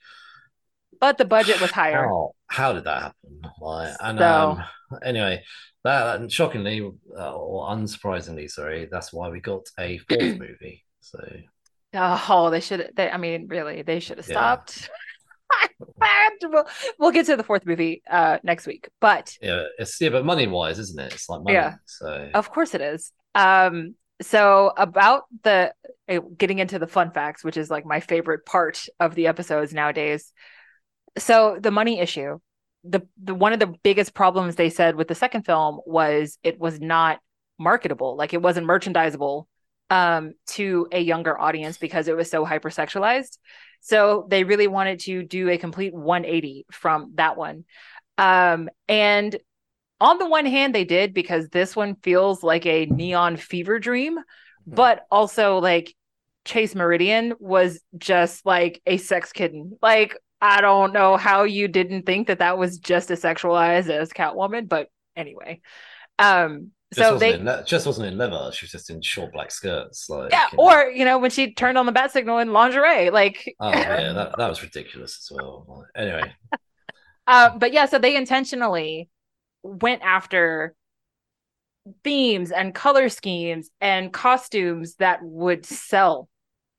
But 1.01 1.19
the 1.19 1.25
budget 1.25 1.61
was 1.61 1.71
higher. 1.71 2.05
How, 2.05 2.33
how 2.49 2.73
did 2.73 2.85
that 2.85 3.03
happen? 3.03 3.41
Like, 3.61 3.95
and 4.01 4.19
So- 4.19 4.25
um, 4.25 4.65
anyway, 5.05 5.45
that 5.85 6.19
and 6.19 6.33
shockingly 6.33 6.81
uh, 7.17 7.37
or 7.37 7.69
unsurprisingly, 7.69 8.51
sorry, 8.51 8.89
that's 8.91 9.13
why 9.13 9.29
we 9.29 9.41
got 9.41 9.67
a 9.79 9.99
fourth 9.99 10.21
movie. 10.39 10.85
So 11.01 11.21
Oh, 11.95 12.51
they 12.51 12.61
should. 12.61 12.91
They, 12.97 13.09
I 13.11 13.17
mean, 13.17 13.47
really, 13.49 13.83
they 13.83 14.01
should 14.01 14.19
have 14.19 14.29
Yeah. 14.29 14.35
stopped. 14.35 14.91
we'll, 16.43 16.67
we'll 16.99 17.11
get 17.11 17.27
to 17.27 17.37
the 17.37 17.43
fourth 17.43 17.65
movie 17.67 18.03
uh, 18.11 18.39
next 18.43 18.67
week, 18.67 18.89
but 19.01 19.37
yeah, 19.41 19.65
it's 19.79 20.01
yeah, 20.01 20.11
but 20.11 20.25
money 20.25 20.47
wise, 20.47 20.79
isn't 20.79 21.01
it? 21.01 21.13
It's 21.15 21.29
like 21.29 21.43
money. 21.43 21.55
Yeah. 21.55 21.77
So 21.87 22.31
Of 22.35 22.51
course 22.51 22.75
it 22.75 22.81
is. 22.81 23.13
Um, 23.35 23.95
so 24.21 24.73
about 24.77 25.25
the 25.45 25.73
uh, 26.09 26.21
getting 26.37 26.59
into 26.59 26.79
the 26.79 26.87
fun 26.87 27.11
facts, 27.11 27.45
which 27.45 27.57
is 27.57 27.71
like 27.71 27.87
my 27.87 28.01
favorite 28.01 28.45
part 28.45 28.87
of 29.01 29.15
the 29.15 29.27
episodes 29.27 29.73
nowadays. 29.73 30.33
So 31.17 31.59
the 31.61 31.71
money 31.71 32.01
issue, 32.01 32.39
the 32.85 33.07
the 33.23 33.35
one 33.35 33.53
of 33.53 33.61
the 33.61 33.75
biggest 33.83 34.15
problems 34.15 34.57
they 34.57 34.71
said 34.71 34.97
with 34.97 35.09
the 35.09 35.15
second 35.15 35.45
film 35.45 35.81
was 35.87 36.39
it 36.43 36.59
was 36.59 36.81
not 36.81 37.21
marketable, 37.59 38.17
like 38.17 38.35
it 38.35 38.43
wasn't 38.43 38.67
merchandisable 38.67 39.47
um 39.91 40.33
to 40.47 40.87
a 40.93 41.01
younger 41.01 41.39
audience 41.39 41.79
because 41.79 42.09
it 42.09 42.17
was 42.17 42.31
so 42.31 42.45
hypersexualized. 42.45 43.39
So 43.81 44.27
they 44.29 44.45
really 44.45 44.67
wanted 44.67 45.01
to 45.01 45.23
do 45.23 45.49
a 45.49 45.59
complete 45.59 45.95
180 45.95 46.67
from 46.71 47.13
that 47.15 47.37
one. 47.37 47.65
Um 48.19 48.69
and 48.89 49.37
on 50.01 50.19
the 50.19 50.29
one 50.29 50.47
hand 50.47 50.75
they 50.75 50.85
did 50.85 51.13
because 51.15 51.49
this 51.49 51.75
one 51.75 51.97
feels 52.03 52.43
like 52.43 52.67
a 52.67 52.87
neon 52.87 53.37
fever 53.37 53.79
dream 53.79 54.19
but 54.67 55.07
also 55.11 55.59
like 55.59 55.95
chase 56.45 56.75
meridian 56.75 57.35
was 57.39 57.81
just 57.97 58.45
like 58.47 58.81
a 58.87 58.97
sex 58.97 59.33
kitten 59.33 59.77
like 59.83 60.17
i 60.41 60.61
don't 60.61 60.93
know 60.93 61.17
how 61.17 61.45
you 61.45 61.69
didn't 61.69 62.07
think 62.07 62.29
that 62.29 62.39
that 62.39 62.59
was 62.59 62.79
just 62.79 63.11
as 63.11 63.23
sexualized 63.23 63.91
as 63.91 64.11
catwoman 64.11 64.69
but 64.69 64.89
anyway 65.17 65.61
um 66.19 66.71
so 66.93 67.19
they 67.19 67.35
in 67.35 67.49
just 67.67 67.87
wasn't 67.87 68.07
in 68.07 68.17
leather. 68.17 68.51
She 68.53 68.65
was 68.65 68.73
just 68.73 68.91
in 68.91 69.03
short 69.03 69.33
black 69.33 69.51
skirts. 69.51 70.09
Like 70.09 70.31
yeah 70.31 70.47
you 70.53 70.59
know. 70.59 70.65
or 70.65 70.91
you 70.91 71.05
know 71.05 71.19
when 71.19 71.31
she 71.31 71.53
turned 71.53 71.77
on 71.77 71.87
the 71.87 71.93
bat 71.93 72.13
signal 72.13 72.39
in 72.39 72.53
lingerie 72.53 73.11
like 73.11 73.55
oh 73.61 73.71
yeah, 73.71 74.13
that, 74.13 74.35
that 74.39 74.49
was 74.49 74.63
ridiculous 74.63 75.19
as 75.31 75.37
well. 75.37 75.85
Anyway, 75.95 76.33
Uh, 77.29 77.57
but 77.59 77.75
yeah, 77.75 77.85
so 77.85 77.99
they 77.99 78.17
intentionally 78.17 79.11
went 79.63 80.01
after 80.03 80.75
themes 82.03 82.51
and 82.51 82.75
color 82.75 83.11
schemes 83.11 83.71
and 83.83 84.13
costumes 84.13 84.95
that 84.95 85.23
would 85.23 85.67
sell. 85.67 86.31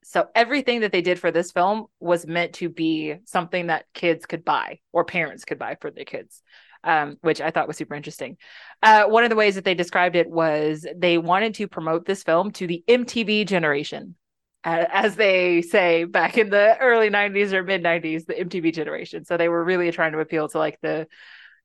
So 0.02 0.26
everything 0.34 0.80
that 0.80 0.90
they 0.90 1.02
did 1.02 1.20
for 1.20 1.30
this 1.30 1.52
film 1.52 1.86
was 2.00 2.26
meant 2.26 2.54
to 2.54 2.68
be 2.68 3.14
something 3.26 3.68
that 3.68 3.86
kids 3.94 4.26
could 4.26 4.44
buy 4.44 4.80
or 4.92 5.04
parents 5.04 5.44
could 5.44 5.58
buy 5.58 5.76
for 5.80 5.92
their 5.92 6.04
kids, 6.04 6.42
um, 6.84 7.16
which 7.20 7.40
I 7.40 7.50
thought 7.50 7.68
was 7.68 7.76
super 7.76 7.94
interesting. 7.94 8.36
Uh, 8.82 9.04
one 9.04 9.24
of 9.24 9.30
the 9.30 9.36
ways 9.36 9.54
that 9.54 9.64
they 9.64 9.74
described 9.74 10.16
it 10.16 10.30
was 10.30 10.86
they 10.96 11.18
wanted 11.18 11.54
to 11.56 11.68
promote 11.68 12.06
this 12.06 12.22
film 12.22 12.50
to 12.52 12.66
the 12.66 12.82
MTV 12.88 13.46
generation. 13.46 14.16
As 14.62 15.16
they 15.16 15.62
say 15.62 16.04
back 16.04 16.36
in 16.36 16.50
the 16.50 16.76
early 16.78 17.08
90s 17.08 17.54
or 17.54 17.62
mid 17.62 17.82
90s, 17.82 18.26
the 18.26 18.34
MTV 18.34 18.74
generation. 18.74 19.24
So 19.24 19.38
they 19.38 19.48
were 19.48 19.64
really 19.64 19.90
trying 19.90 20.12
to 20.12 20.18
appeal 20.18 20.48
to 20.48 20.58
like 20.58 20.78
the 20.82 21.06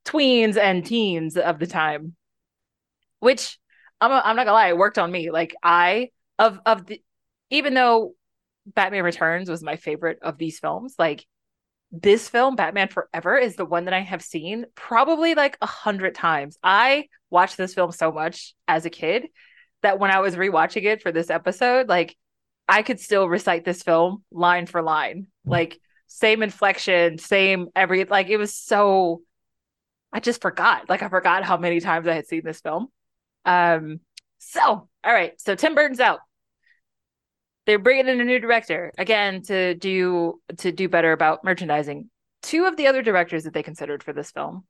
tweens 0.06 0.56
and 0.56 0.86
teens 0.86 1.36
of 1.36 1.60
the 1.60 1.68
time, 1.68 2.16
which 3.20 3.60
I'm, 4.00 4.12
I'm 4.12 4.36
not 4.38 4.46
gonna 4.46 4.54
lie, 4.54 4.70
it 4.70 4.78
worked 4.78 4.98
on 4.98 5.12
me. 5.12 5.30
Like 5.30 5.56
I 5.62 6.12
of 6.40 6.60
of 6.66 6.86
the 6.86 7.02
even 7.50 7.74
though 7.74 8.14
Batman 8.66 9.04
Returns 9.04 9.50
was 9.50 9.64
my 9.64 9.76
favorite 9.76 10.20
of 10.22 10.38
these 10.38 10.60
films, 10.60 10.96
like 10.98 11.26
this 12.02 12.30
film, 12.30 12.56
Batman 12.56 12.88
Forever, 12.88 13.38
is 13.38 13.56
the 13.56 13.66
one 13.66 13.86
that 13.86 13.94
I 13.94 14.02
have 14.02 14.22
seen 14.22 14.66
probably 14.76 15.36
like 15.36 15.58
a 15.62 15.66
hundred 15.66 16.16
times. 16.16 16.58
I 16.64 17.08
watched 17.30 17.58
this 17.58 17.74
film 17.74 17.92
so 17.92 18.12
much 18.12 18.54
as 18.68 18.86
a 18.86 18.90
kid 18.90 19.28
that 19.82 20.00
when 20.00 20.12
I 20.12 20.20
was 20.20 20.36
rewatching 20.36 20.84
it 20.84 21.02
for 21.02 21.12
this 21.12 21.30
episode, 21.30 21.88
like 21.88 22.16
I 22.68 22.82
could 22.82 23.00
still 23.00 23.30
recite 23.30 23.66
this 23.66 23.84
film 23.84 24.24
line 24.32 24.66
for 24.66 24.82
line, 24.82 25.28
like 25.46 25.80
same 26.08 26.44
inflection, 26.44 27.18
same 27.18 27.68
every 27.76 28.04
like 28.06 28.30
it 28.30 28.38
was 28.38 28.54
so. 28.54 29.22
I 30.12 30.22
just 30.22 30.42
forgot, 30.42 30.88
like 30.90 31.04
I 31.04 31.10
forgot 31.10 31.44
how 31.44 31.58
many 31.58 31.82
times 31.82 32.08
I 32.08 32.14
had 32.14 32.28
seen 32.28 32.42
this 32.44 32.62
film. 32.62 32.88
Um, 33.44 34.00
so 34.40 34.62
all 34.62 35.14
right, 35.14 35.40
so 35.40 35.56
Tim 35.56 35.76
Burton's 35.76 36.00
out. 36.00 36.20
They're 37.66 37.80
bringing 37.80 38.08
in 38.08 38.22
a 38.22 38.26
new 38.26 38.40
director 38.40 38.92
again 38.98 39.42
to 39.44 39.76
do 39.76 40.40
to 40.58 40.72
do 40.72 40.88
better 40.88 41.12
about 41.12 41.44
merchandising. 41.44 42.10
Two 42.42 42.66
of 42.66 42.78
the 42.78 42.88
other 42.88 43.02
directors 43.02 43.44
that 43.44 43.54
they 43.54 43.64
considered 43.64 44.04
for 44.04 44.14
this 44.14 44.32
film, 44.32 44.66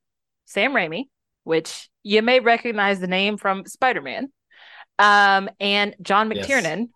Sam 0.45 0.71
Raimi, 0.71 1.05
which 1.43 1.89
you 2.03 2.21
may 2.21 2.39
recognize 2.39 2.99
the 2.99 3.07
name 3.07 3.37
from 3.37 3.65
Spider 3.65 4.01
Man, 4.01 4.31
um, 4.97 5.49
and 5.59 5.95
John 6.01 6.31
Yes. 6.31 6.47
McTiernan, 6.47 6.89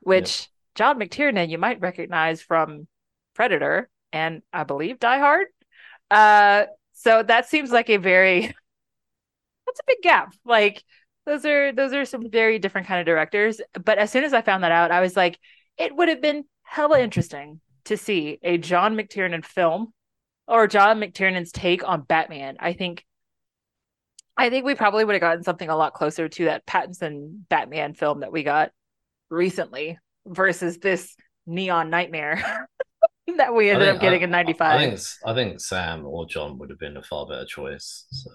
which 0.00 0.48
John 0.74 0.98
McTiernan 0.98 1.48
you 1.48 1.58
might 1.58 1.80
recognize 1.80 2.40
from 2.40 2.86
Predator 3.34 3.88
and 4.12 4.42
I 4.52 4.64
believe 4.64 5.00
Die 5.00 5.18
Hard. 5.18 5.46
Uh, 6.10 6.64
so 6.92 7.22
that 7.22 7.48
seems 7.48 7.70
like 7.72 7.90
a 7.90 7.96
very 7.96 8.40
that's 9.66 9.80
a 9.80 9.84
big 9.86 10.02
gap. 10.02 10.34
Like 10.44 10.84
those 11.26 11.44
are 11.44 11.72
those 11.72 11.92
are 11.92 12.04
some 12.04 12.30
very 12.30 12.58
different 12.58 12.86
kind 12.86 13.00
of 13.00 13.06
directors. 13.06 13.60
But 13.84 13.98
as 13.98 14.10
soon 14.10 14.24
as 14.24 14.32
I 14.32 14.42
found 14.42 14.64
that 14.64 14.72
out, 14.72 14.90
I 14.90 15.00
was 15.00 15.16
like, 15.16 15.38
it 15.78 15.94
would 15.94 16.08
have 16.08 16.20
been 16.22 16.44
hella 16.62 17.00
interesting 17.00 17.60
to 17.84 17.96
see 17.96 18.38
a 18.42 18.58
John 18.58 18.96
McTiernan 18.96 19.44
film 19.44 19.92
or 20.48 20.66
John 20.66 21.00
McTiernan's 21.00 21.52
take 21.52 21.86
on 21.88 22.02
Batman. 22.02 22.56
I 22.60 22.72
think 22.72 23.04
I 24.36 24.50
think 24.50 24.64
we 24.64 24.74
probably 24.74 25.04
would 25.04 25.14
have 25.14 25.20
gotten 25.20 25.42
something 25.42 25.68
a 25.68 25.76
lot 25.76 25.94
closer 25.94 26.28
to 26.28 26.44
that 26.46 26.66
Pattinson 26.66 27.42
Batman 27.48 27.94
film 27.94 28.20
that 28.20 28.32
we 28.32 28.42
got 28.42 28.70
recently 29.30 29.98
versus 30.26 30.78
this 30.78 31.14
neon 31.46 31.90
nightmare 31.90 32.66
that 33.36 33.54
we 33.54 33.70
ended 33.70 33.86
think- 33.88 33.96
up 33.96 34.00
getting 34.00 34.20
I- 34.20 34.24
in 34.24 34.34
I 34.34 34.42
95. 34.42 34.80
think 34.80 35.00
I 35.26 35.34
think 35.34 35.60
Sam 35.60 36.06
or 36.06 36.26
John 36.26 36.58
would 36.58 36.70
have 36.70 36.78
been 36.78 36.96
a 36.96 37.02
far 37.02 37.26
better 37.26 37.44
choice. 37.44 38.06
So 38.10 38.30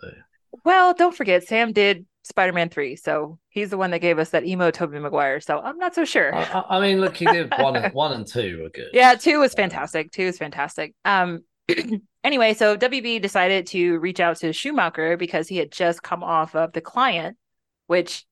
Well, 0.63 0.93
don't 0.93 1.15
forget, 1.15 1.43
Sam 1.47 1.73
did 1.73 2.05
Spider 2.27 2.53
Man 2.53 2.69
3. 2.69 2.95
So 2.95 3.39
he's 3.49 3.69
the 3.69 3.77
one 3.77 3.91
that 3.91 3.99
gave 3.99 4.19
us 4.19 4.29
that 4.31 4.45
emo 4.45 4.71
Tobey 4.71 4.99
Maguire. 4.99 5.39
So 5.39 5.59
I'm 5.59 5.77
not 5.77 5.95
so 5.95 6.05
sure. 6.05 6.33
I, 6.35 6.43
I- 6.43 6.77
I 6.77 6.81
mean, 6.81 7.01
look, 7.01 7.15
he 7.17 7.25
did 7.25 7.51
one 7.57 7.75
and 7.75 7.93
one 7.93 8.13
and 8.13 8.27
two 8.27 8.61
were 8.63 8.69
good. 8.69 8.89
Yeah, 8.93 9.15
two 9.15 9.39
was 9.39 9.53
fantastic. 9.53 10.11
Two 10.11 10.25
was 10.25 10.37
fantastic. 10.37 10.93
Um, 11.05 11.43
anyway, 12.23 12.53
so 12.53 12.77
WB 12.77 13.21
decided 13.21 13.67
to 13.67 13.97
reach 13.99 14.19
out 14.19 14.37
to 14.37 14.53
Schumacher 14.53 15.17
because 15.17 15.47
he 15.47 15.57
had 15.57 15.71
just 15.71 16.03
come 16.03 16.23
off 16.23 16.55
of 16.55 16.73
The 16.73 16.81
Client, 16.81 17.37
which 17.87 18.25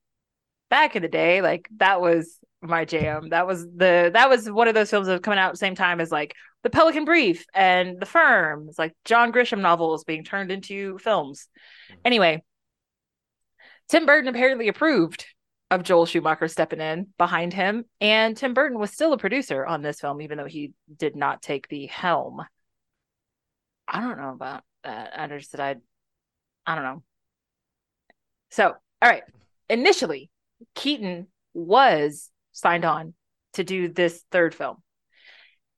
back 0.70 0.96
in 0.96 1.02
the 1.02 1.08
day, 1.08 1.42
like 1.42 1.68
that 1.78 2.02
was 2.02 2.40
my 2.62 2.86
jam. 2.86 3.30
That 3.30 3.46
was 3.48 3.64
the 3.64 4.10
that 4.14 4.30
was 4.30 4.50
one 4.50 4.68
of 4.68 4.74
those 4.74 4.90
films 4.90 5.08
that 5.08 5.14
was 5.14 5.22
coming 5.22 5.40
out 5.40 5.48
at 5.50 5.54
the 5.54 5.58
same 5.58 5.76
time 5.76 6.00
as 6.02 6.12
like 6.12 6.34
The 6.64 6.70
Pelican 6.70 7.06
Brief 7.06 7.46
and 7.54 8.00
The 8.00 8.06
Firm. 8.06 8.68
It's 8.70 8.80
like 8.80 8.94
John 9.06 9.32
Grisham 9.32 9.60
novels 9.62 10.04
being 10.04 10.24
turned 10.24 10.52
into 10.52 10.98
films. 10.98 11.48
Anyway, 12.04 12.44
Tim 13.90 14.06
Burton 14.06 14.28
apparently 14.28 14.68
approved 14.68 15.26
of 15.72 15.84
Joel 15.84 16.06
Schumacher 16.06 16.48
stepping 16.48 16.82
in 16.82 17.08
behind 17.18 17.54
him, 17.54 17.86
and 18.00 18.36
Tim 18.36 18.54
Burton 18.54 18.80
was 18.80 18.92
still 18.92 19.14
a 19.14 19.18
producer 19.18 19.66
on 19.66 19.82
this 19.82 20.00
film, 20.00 20.22
even 20.22 20.38
though 20.38 20.46
he 20.46 20.74
did 20.96 21.16
not 21.16 21.42
take 21.42 21.68
the 21.68 21.88
helm. 21.88 22.42
I 23.88 24.02
don't 24.02 24.18
know 24.18 24.32
about 24.32 24.64
that. 24.84 25.14
I 25.18 25.28
just 25.28 25.58
I, 25.60 25.76
I 26.66 26.76
don't 26.76 26.84
know. 26.84 27.04
So, 28.52 28.68
all 28.68 29.10
right. 29.10 29.24
Initially, 29.70 30.30
Keaton 30.76 31.28
was 31.54 32.32
signed 32.52 32.86
on 32.86 33.14
to 33.54 33.64
do 33.64 33.90
this 33.90 34.24
third 34.32 34.54
film. 34.54 34.78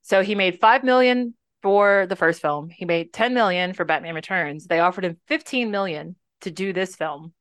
So 0.02 0.22
he 0.22 0.34
made 0.34 0.60
five 0.60 0.84
million 0.84 1.34
for 1.62 2.06
the 2.08 2.16
first 2.16 2.40
film. 2.40 2.70
He 2.70 2.84
made 2.84 3.12
10 3.12 3.34
million 3.34 3.72
for 3.72 3.84
Batman 3.84 4.14
Returns. 4.14 4.66
They 4.66 4.80
offered 4.80 5.04
him 5.04 5.18
15 5.26 5.70
million 5.70 6.16
to 6.42 6.50
do 6.50 6.72
this 6.72 6.96
film. 6.96 7.32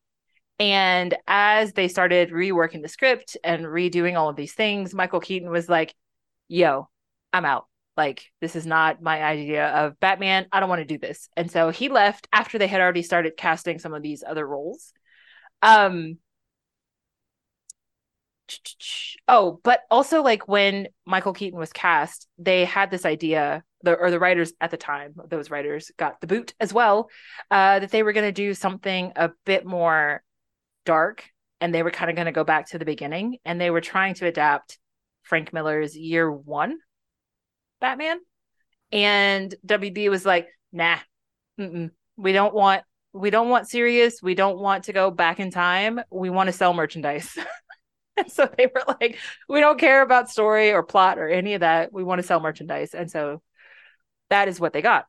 And 0.60 1.16
as 1.28 1.74
they 1.74 1.88
started 1.88 2.32
reworking 2.32 2.82
the 2.82 2.88
script 2.88 3.38
and 3.44 3.66
redoing 3.66 4.18
all 4.18 4.30
of 4.30 4.36
these 4.36 4.54
things, 4.54 4.94
Michael 4.94 5.20
Keaton 5.20 5.50
was 5.52 5.70
like, 5.70 5.94
yo, 6.48 6.90
I'm 7.32 7.46
out. 7.46 7.68
Like, 7.96 8.32
this 8.42 8.56
is 8.56 8.66
not 8.66 9.02
my 9.02 9.24
idea 9.24 9.68
of 9.68 10.00
Batman. 10.00 10.48
I 10.52 10.60
don't 10.60 10.70
want 10.70 10.82
to 10.82 10.86
do 10.86 10.98
this. 10.98 11.30
And 11.36 11.52
so 11.52 11.70
he 11.70 11.90
left 11.90 12.28
after 12.32 12.58
they 12.58 12.68
had 12.68 12.82
already 12.82 13.02
started 13.02 13.38
casting 13.38 13.80
some 13.80 13.94
of 13.94 14.04
these 14.04 14.24
other 14.28 14.48
roles. 14.48 14.94
Um, 15.62 16.18
oh, 19.28 19.60
but 19.64 19.82
also 19.90 20.22
like 20.22 20.48
when 20.48 20.88
Michael 21.06 21.34
Keaton 21.34 21.60
was 21.60 21.74
cast, 21.74 22.28
they 22.38 22.66
had 22.66 22.92
this 22.92 23.06
idea, 23.06 23.64
the 23.82 23.96
or 23.96 24.12
the 24.12 24.20
writers 24.20 24.54
at 24.62 24.72
the 24.72 24.78
time, 24.78 25.16
those 25.28 25.50
writers 25.50 25.92
got 25.98 26.22
the 26.22 26.28
boot 26.28 26.54
as 26.60 26.74
well, 26.74 27.10
uh, 27.52 27.80
that 27.80 27.92
they 27.92 28.04
were 28.04 28.14
going 28.14 28.28
to 28.28 28.32
do 28.32 28.54
something 28.54 29.12
a 29.16 29.32
bit 29.46 29.66
more 29.66 30.24
dark, 30.88 31.30
and 31.62 31.76
they 31.76 31.84
were 31.84 31.92
kind 31.92 32.10
of 32.10 32.16
going 32.16 32.28
to 32.28 32.32
go 32.32 32.44
back 32.44 32.70
to 32.70 32.80
the 32.80 32.86
beginning, 32.86 33.38
and 33.46 33.60
they 33.60 33.70
were 33.70 33.82
trying 33.82 34.14
to 34.16 34.26
adapt 34.26 34.80
Frank 35.24 35.54
Miller's 35.54 35.96
Year 35.96 36.32
One 36.32 36.78
Batman, 37.82 38.20
and 38.92 39.54
WB 39.66 40.10
was 40.10 40.26
like, 40.26 40.48
nah, 40.72 40.98
we 41.58 42.32
don't 42.32 42.54
want. 42.54 42.84
We 43.14 43.30
don't 43.30 43.50
want 43.50 43.68
serious. 43.68 44.22
We 44.22 44.36
don't 44.36 44.60
want 44.60 44.86
to 44.86 44.94
go 44.94 45.10
back 45.10 45.40
in 45.40 45.50
time. 45.50 46.00
We 46.12 46.30
want 46.30 46.48
to 46.48 46.54
sell 46.54 46.74
merchandise. 46.74 47.38
And 48.18 48.32
so 48.32 48.50
they 48.58 48.66
were 48.66 48.82
like, 49.00 49.20
we 49.48 49.60
don't 49.60 49.80
care 49.80 50.02
about 50.02 50.32
story 50.32 50.72
or 50.72 50.82
plot 50.82 51.20
or 51.20 51.30
any 51.30 51.54
of 51.54 51.62
that. 51.62 51.94
We 51.94 52.04
want 52.04 52.20
to 52.20 52.26
sell 52.26 52.40
merchandise. 52.40 52.96
And 52.96 53.12
so 53.12 53.44
that 54.32 54.48
is 54.48 54.60
what 54.60 54.74
they 54.74 54.82
got. 54.82 55.06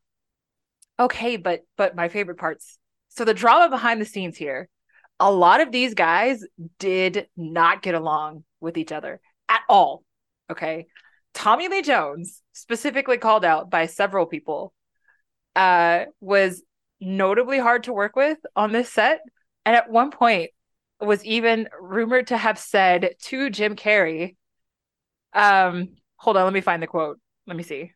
Okay, 1.00 1.36
but 1.36 1.60
but 1.76 1.96
my 1.96 2.08
favorite 2.08 2.38
parts. 2.38 2.78
So 3.08 3.24
the 3.24 3.34
drama 3.34 3.70
behind 3.70 4.00
the 4.00 4.04
scenes 4.04 4.36
here, 4.36 4.68
a 5.20 5.30
lot 5.30 5.60
of 5.60 5.72
these 5.72 5.94
guys 5.94 6.44
did 6.78 7.26
not 7.36 7.82
get 7.82 7.94
along 7.94 8.44
with 8.60 8.76
each 8.76 8.92
other 8.92 9.20
at 9.48 9.60
all. 9.68 10.02
Okay. 10.50 10.86
Tommy 11.34 11.68
Lee 11.68 11.82
Jones, 11.82 12.42
specifically 12.52 13.18
called 13.18 13.44
out 13.44 13.70
by 13.70 13.86
several 13.86 14.26
people, 14.26 14.72
uh, 15.54 16.04
was 16.20 16.62
notably 17.00 17.58
hard 17.58 17.84
to 17.84 17.92
work 17.92 18.16
with 18.16 18.38
on 18.56 18.72
this 18.72 18.90
set. 18.90 19.20
And 19.64 19.76
at 19.76 19.90
one 19.90 20.10
point, 20.10 20.50
was 21.00 21.24
even 21.24 21.68
rumored 21.80 22.28
to 22.28 22.36
have 22.36 22.58
said 22.58 23.14
to 23.22 23.50
Jim 23.50 23.76
Carrey, 23.76 24.36
um, 25.32 25.90
hold 26.16 26.36
on, 26.36 26.44
let 26.44 26.52
me 26.52 26.60
find 26.60 26.82
the 26.82 26.86
quote. 26.86 27.20
Let 27.46 27.56
me 27.56 27.62
see. 27.62 27.92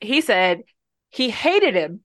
He 0.00 0.20
said 0.20 0.62
he 1.08 1.30
hated 1.30 1.74
him 1.74 2.00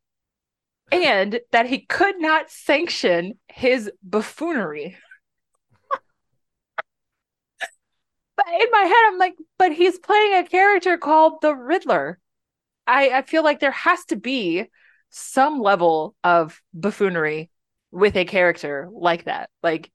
and 0.91 1.39
that 1.52 1.67
he 1.67 1.80
could 1.80 2.19
not 2.19 2.50
sanction 2.50 3.38
his 3.48 3.91
buffoonery. 4.04 4.98
but 8.38 8.45
in 8.48 8.67
my 8.71 8.82
head, 8.82 9.04
I'm 9.08 9.17
like, 9.17 9.36
but 9.58 9.71
he's 9.71 9.98
playing 10.00 10.36
a 10.36 10.48
character 10.48 10.98
called 10.98 11.41
the 11.41 11.56
Riddler. 11.56 12.19
I, 12.88 13.10
I 13.10 13.21
feel 13.24 13.43
like 13.43 13.60
there 13.60 13.71
has 13.71 14.06
to 14.06 14.15
be 14.15 14.65
some 15.10 15.60
level 15.60 16.15
of 16.24 16.62
buffoonery 16.74 17.50
with 17.91 18.15
a 18.15 18.26
character 18.26 18.89
like 18.91 19.26
that. 19.26 19.50
Like 19.63 19.91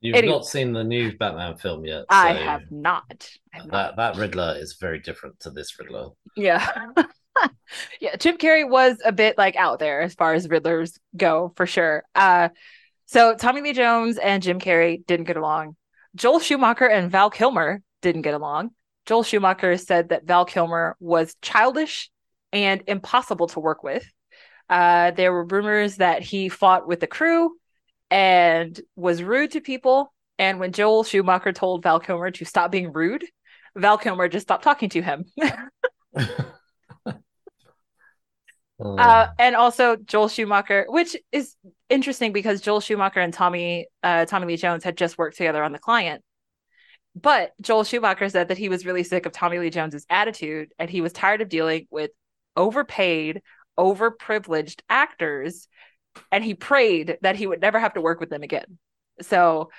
You've 0.00 0.16
Anyway. 0.16 0.32
not 0.34 0.46
seen 0.46 0.72
the 0.72 0.82
new 0.82 1.16
Batman 1.16 1.56
film 1.56 1.84
yet. 1.84 2.06
I 2.08 2.32
so 2.34 2.42
have 2.42 2.70
not. 2.72 3.30
I 3.54 3.58
have 3.58 3.66
not. 3.66 3.96
That 3.96 4.14
that 4.14 4.20
Riddler 4.20 4.56
is 4.58 4.76
very 4.80 4.98
different 4.98 5.38
to 5.40 5.50
this 5.50 5.78
Riddler. 5.78 6.08
Yeah. 6.36 6.66
yeah, 8.00 8.16
Jim 8.16 8.38
Carrey 8.38 8.68
was 8.68 8.98
a 9.04 9.12
bit 9.12 9.38
like 9.38 9.56
out 9.56 9.78
there 9.78 10.02
as 10.02 10.14
far 10.14 10.34
as 10.34 10.48
Riddlers 10.48 10.98
go, 11.16 11.52
for 11.56 11.66
sure. 11.66 12.04
Uh 12.14 12.50
so 13.06 13.34
Tommy 13.34 13.60
Lee 13.60 13.72
Jones 13.72 14.18
and 14.18 14.42
Jim 14.42 14.58
Carrey 14.58 15.04
didn't 15.06 15.26
get 15.26 15.36
along. 15.36 15.76
Joel 16.14 16.40
Schumacher 16.40 16.86
and 16.86 17.10
Val 17.10 17.30
Kilmer 17.30 17.82
didn't 18.00 18.22
get 18.22 18.34
along. 18.34 18.70
Joel 19.06 19.22
Schumacher 19.22 19.76
said 19.76 20.10
that 20.10 20.24
Val 20.24 20.44
Kilmer 20.44 20.96
was 21.00 21.34
childish 21.42 22.10
and 22.52 22.82
impossible 22.86 23.48
to 23.48 23.60
work 23.60 23.82
with. 23.82 24.06
Uh, 24.68 25.10
there 25.10 25.32
were 25.32 25.44
rumors 25.44 25.96
that 25.96 26.22
he 26.22 26.48
fought 26.48 26.86
with 26.86 27.00
the 27.00 27.06
crew 27.06 27.56
and 28.10 28.80
was 28.96 29.22
rude 29.22 29.52
to 29.52 29.60
people. 29.60 30.12
And 30.38 30.60
when 30.60 30.72
Joel 30.72 31.04
Schumacher 31.04 31.52
told 31.52 31.82
Val 31.82 32.00
Kilmer 32.00 32.30
to 32.30 32.44
stop 32.44 32.70
being 32.70 32.92
rude, 32.92 33.24
Val 33.76 33.98
Kilmer 33.98 34.28
just 34.28 34.46
stopped 34.46 34.64
talking 34.64 34.88
to 34.90 35.02
him. 35.02 35.24
Uh, 38.82 39.28
and 39.38 39.54
also 39.54 39.96
Joel 39.96 40.28
Schumacher, 40.28 40.86
which 40.88 41.16
is 41.30 41.56
interesting 41.88 42.32
because 42.32 42.60
Joel 42.60 42.80
Schumacher 42.80 43.20
and 43.20 43.32
Tommy 43.32 43.86
uh, 44.02 44.24
Tommy 44.26 44.46
Lee 44.46 44.56
Jones 44.56 44.84
had 44.84 44.96
just 44.96 45.18
worked 45.18 45.36
together 45.36 45.62
on 45.62 45.72
the 45.72 45.78
client. 45.78 46.22
But 47.14 47.52
Joel 47.60 47.84
Schumacher 47.84 48.28
said 48.28 48.48
that 48.48 48.58
he 48.58 48.68
was 48.68 48.86
really 48.86 49.04
sick 49.04 49.26
of 49.26 49.32
Tommy 49.32 49.58
Lee 49.58 49.70
Jones's 49.70 50.06
attitude 50.08 50.72
and 50.78 50.88
he 50.88 51.00
was 51.00 51.12
tired 51.12 51.42
of 51.42 51.48
dealing 51.48 51.86
with 51.90 52.10
overpaid, 52.56 53.42
overprivileged 53.78 54.80
actors 54.88 55.68
and 56.30 56.42
he 56.42 56.54
prayed 56.54 57.18
that 57.22 57.36
he 57.36 57.46
would 57.46 57.60
never 57.60 57.78
have 57.78 57.94
to 57.94 58.00
work 58.00 58.20
with 58.20 58.30
them 58.30 58.42
again. 58.42 58.78
So 59.20 59.70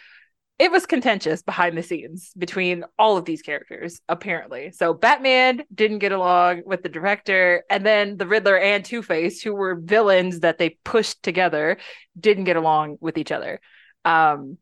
it 0.60 0.72
was 0.72 0.86
contentious 0.86 1.42
behind 1.42 1.78
the 1.78 1.84
scenes 1.84 2.32
between 2.38 2.84
all 3.00 3.18
of 3.18 3.26
these 3.26 3.42
characters, 3.42 4.00
apparently. 4.08 4.72
So 4.72 4.94
Batman 4.94 5.64
didn't 5.74 6.00
get 6.00 6.12
along 6.12 6.62
with 6.66 6.84
the 6.84 6.90
director, 6.90 7.64
and 7.70 7.86
then 7.86 8.18
the 8.18 8.28
Riddler 8.28 8.58
and 8.58 8.86
Two 8.86 9.02
Face, 9.02 9.42
who 9.42 9.54
were 9.54 9.76
villains 9.76 10.42
that 10.42 10.60
they 10.60 10.78
pushed 10.84 11.24
together, 11.24 11.78
didn't 12.20 12.44
get 12.44 12.56
along 12.56 12.98
with 13.02 13.18
each 13.18 13.32
other. 13.32 13.60
Um, 14.06 14.58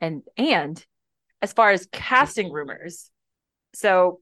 and 0.00 0.22
and 0.36 0.84
as 1.40 1.52
far 1.52 1.70
as 1.70 1.88
casting 1.92 2.50
rumors, 2.50 3.10
so 3.74 4.20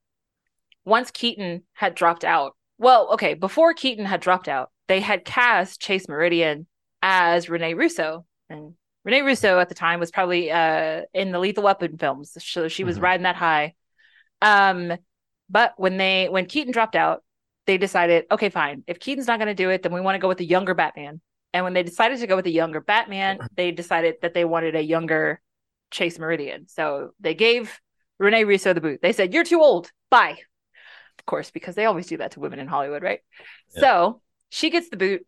once 0.85 1.11
Keaton 1.11 1.62
had 1.72 1.94
dropped 1.94 2.24
out, 2.24 2.57
well, 2.79 3.09
okay, 3.14 3.35
before 3.35 3.72
Keaton 3.72 4.05
had 4.05 4.20
dropped 4.20 4.48
out, 4.48 4.70
they 4.87 5.00
had 5.00 5.24
cast 5.24 5.81
Chase 5.81 6.09
Meridian 6.09 6.66
as 7.02 7.48
Rene 7.48 7.74
Russo, 7.74 8.26
and 8.50 8.74
Rene 9.07 9.23
Russo 9.23 9.61
at 9.61 9.69
the 9.69 9.75
time 9.77 10.01
was 10.01 10.11
probably 10.11 10.51
uh, 10.51 11.03
in 11.14 11.31
the 11.31 11.38
Lethal 11.38 11.62
Weapon 11.62 11.97
films, 11.97 12.37
so 12.45 12.66
she 12.66 12.83
was 12.83 12.99
Mhm. 12.99 13.03
riding 13.03 13.23
that 13.23 13.37
high. 13.37 13.75
Um, 14.42 14.92
but 15.49 15.75
when 15.77 15.97
they 15.97 16.29
when 16.29 16.47
Keaton 16.47 16.73
dropped 16.73 16.97
out, 16.97 17.23
they 17.66 17.79
decided, 17.79 18.27
okay, 18.33 18.49
fine. 18.49 18.83
If 18.88 18.99
Keaton's 18.99 19.29
not 19.29 19.38
going 19.38 19.47
to 19.47 19.55
do 19.55 19.71
it, 19.71 19.85
then 19.85 19.92
we 19.92 20.01
want 20.01 20.16
to 20.16 20.19
go 20.19 20.27
with 20.27 20.38
the 20.38 20.45
younger 20.45 20.75
Batman. 20.75 21.21
And 21.55 21.64
when 21.64 21.73
they 21.73 21.85
decided 21.85 22.19
to 22.19 22.27
go 22.27 22.35
with 22.35 22.45
the 22.45 22.53
younger 22.53 22.81
Batman, 22.81 23.38
they 23.57 23.71
decided 23.71 24.16
that 24.23 24.35
they 24.35 24.45
wanted 24.45 24.75
a 24.75 24.83
younger 24.83 25.40
Chase 25.92 26.19
Meridian. 26.19 26.66
So 26.66 27.12
they 27.21 27.35
gave 27.35 27.81
Rene 28.19 28.42
Russo 28.42 28.73
the 28.73 28.81
boot. 28.81 29.01
They 29.03 29.12
said, 29.12 29.33
"You're 29.33 29.45
too 29.45 29.62
old. 29.62 29.92
Bye." 30.11 30.38
Of 31.21 31.27
course, 31.27 31.53
because 31.53 31.77
they 31.77 31.85
always 31.85 32.09
do 32.09 32.16
that 32.16 32.33
to 32.33 32.40
women 32.40 32.59
in 32.59 32.66
Hollywood, 32.66 33.05
right? 33.05 33.21
Yeah. 33.73 33.81
So 33.81 34.23
she 34.51 34.71
gets 34.71 34.88
the 34.88 34.97
boot, 34.97 35.25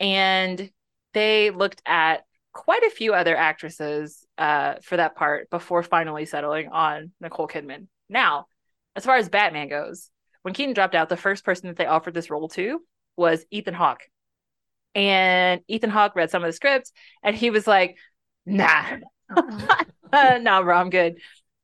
and 0.00 0.70
they 1.12 1.50
looked 1.50 1.82
at 1.84 2.24
quite 2.58 2.82
a 2.82 2.90
few 2.90 3.14
other 3.14 3.36
actresses 3.36 4.26
uh, 4.36 4.74
for 4.82 4.96
that 4.96 5.14
part 5.14 5.48
before 5.48 5.84
finally 5.84 6.26
settling 6.26 6.66
on 6.66 7.12
Nicole 7.20 7.46
Kidman. 7.46 7.86
Now, 8.08 8.46
as 8.96 9.04
far 9.04 9.14
as 9.14 9.28
Batman 9.28 9.68
goes, 9.68 10.10
when 10.42 10.54
Keaton 10.54 10.74
dropped 10.74 10.96
out, 10.96 11.08
the 11.08 11.16
first 11.16 11.44
person 11.44 11.68
that 11.68 11.76
they 11.76 11.86
offered 11.86 12.14
this 12.14 12.30
role 12.30 12.48
to 12.48 12.82
was 13.16 13.46
Ethan 13.52 13.74
Hawke. 13.74 14.02
And 14.96 15.60
Ethan 15.68 15.90
Hawke 15.90 16.16
read 16.16 16.32
some 16.32 16.42
of 16.42 16.48
the 16.48 16.52
scripts 16.52 16.90
and 17.22 17.36
he 17.36 17.50
was 17.50 17.68
like, 17.68 17.96
nah, 18.44 18.96
nah, 20.12 20.38
no, 20.38 20.64
bro, 20.64 20.76
I'm 20.76 20.90
good. 20.90 21.18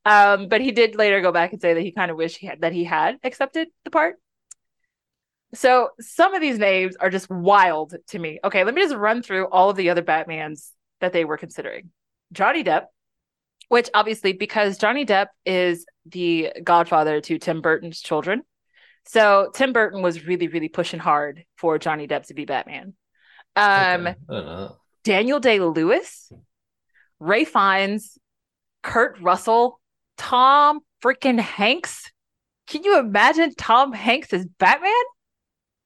Um, 0.05 0.47
but 0.47 0.61
he 0.61 0.71
did 0.71 0.95
later 0.95 1.21
go 1.21 1.33
back 1.33 1.53
and 1.53 1.61
say 1.61 1.75
that 1.75 1.83
he 1.83 1.91
kind 1.91 2.13
of 2.13 2.17
wished 2.17 2.37
he 2.37 2.47
had 2.47 2.61
that 2.61 2.73
he 2.73 2.85
had 2.85 3.19
accepted 3.25 3.67
the 3.83 3.91
part. 3.91 4.15
So 5.55 5.89
some 5.99 6.35
of 6.35 6.41
these 6.41 6.59
names 6.59 6.95
are 6.95 7.11
just 7.11 7.29
wild 7.29 7.95
to 8.11 8.19
me. 8.21 8.39
Okay, 8.45 8.63
let 8.63 8.75
me 8.75 8.83
just 8.83 8.95
run 8.95 9.23
through 9.23 9.47
all 9.47 9.71
of 9.71 9.77
the 9.77 9.91
other 9.91 10.03
Batmans 10.03 10.71
that 11.05 11.13
they 11.13 11.25
were 11.25 11.37
considering. 11.37 11.91
Johnny 12.33 12.65
Depp, 12.65 12.87
which 13.69 13.91
obviously 13.95 14.33
because 14.33 14.79
Johnny 14.79 15.05
Depp 15.05 15.27
is 15.45 15.85
the 16.07 16.51
godfather 16.65 17.21
to 17.21 17.39
Tim 17.39 17.61
Burton's 17.61 18.01
children. 18.01 18.43
So 19.07 19.51
Tim 19.55 19.75
Burton 19.75 20.01
was 20.03 20.27
really, 20.27 20.49
really 20.49 20.69
pushing 20.71 20.99
hard 20.99 21.45
for 21.57 21.79
Johnny 21.79 22.09
Depp 22.09 22.27
to 22.29 22.35
be 22.35 22.47
Batman. 22.47 22.95
Um, 23.55 24.09
Okay. 24.31 24.75
Daniel 25.05 25.39
Day 25.39 25.61
Lewis, 25.61 26.33
Ray 27.21 27.45
Fiennes, 27.45 28.17
Kurt 28.83 29.21
Russell, 29.21 29.79
Tom 30.17 30.81
freaking 31.03 31.39
Hanks. 31.39 32.11
Can 32.67 32.83
you 32.83 32.99
imagine 32.99 33.55
Tom 33.55 33.93
Hanks 33.93 34.33
as 34.33 34.47
Batman? 34.47 34.91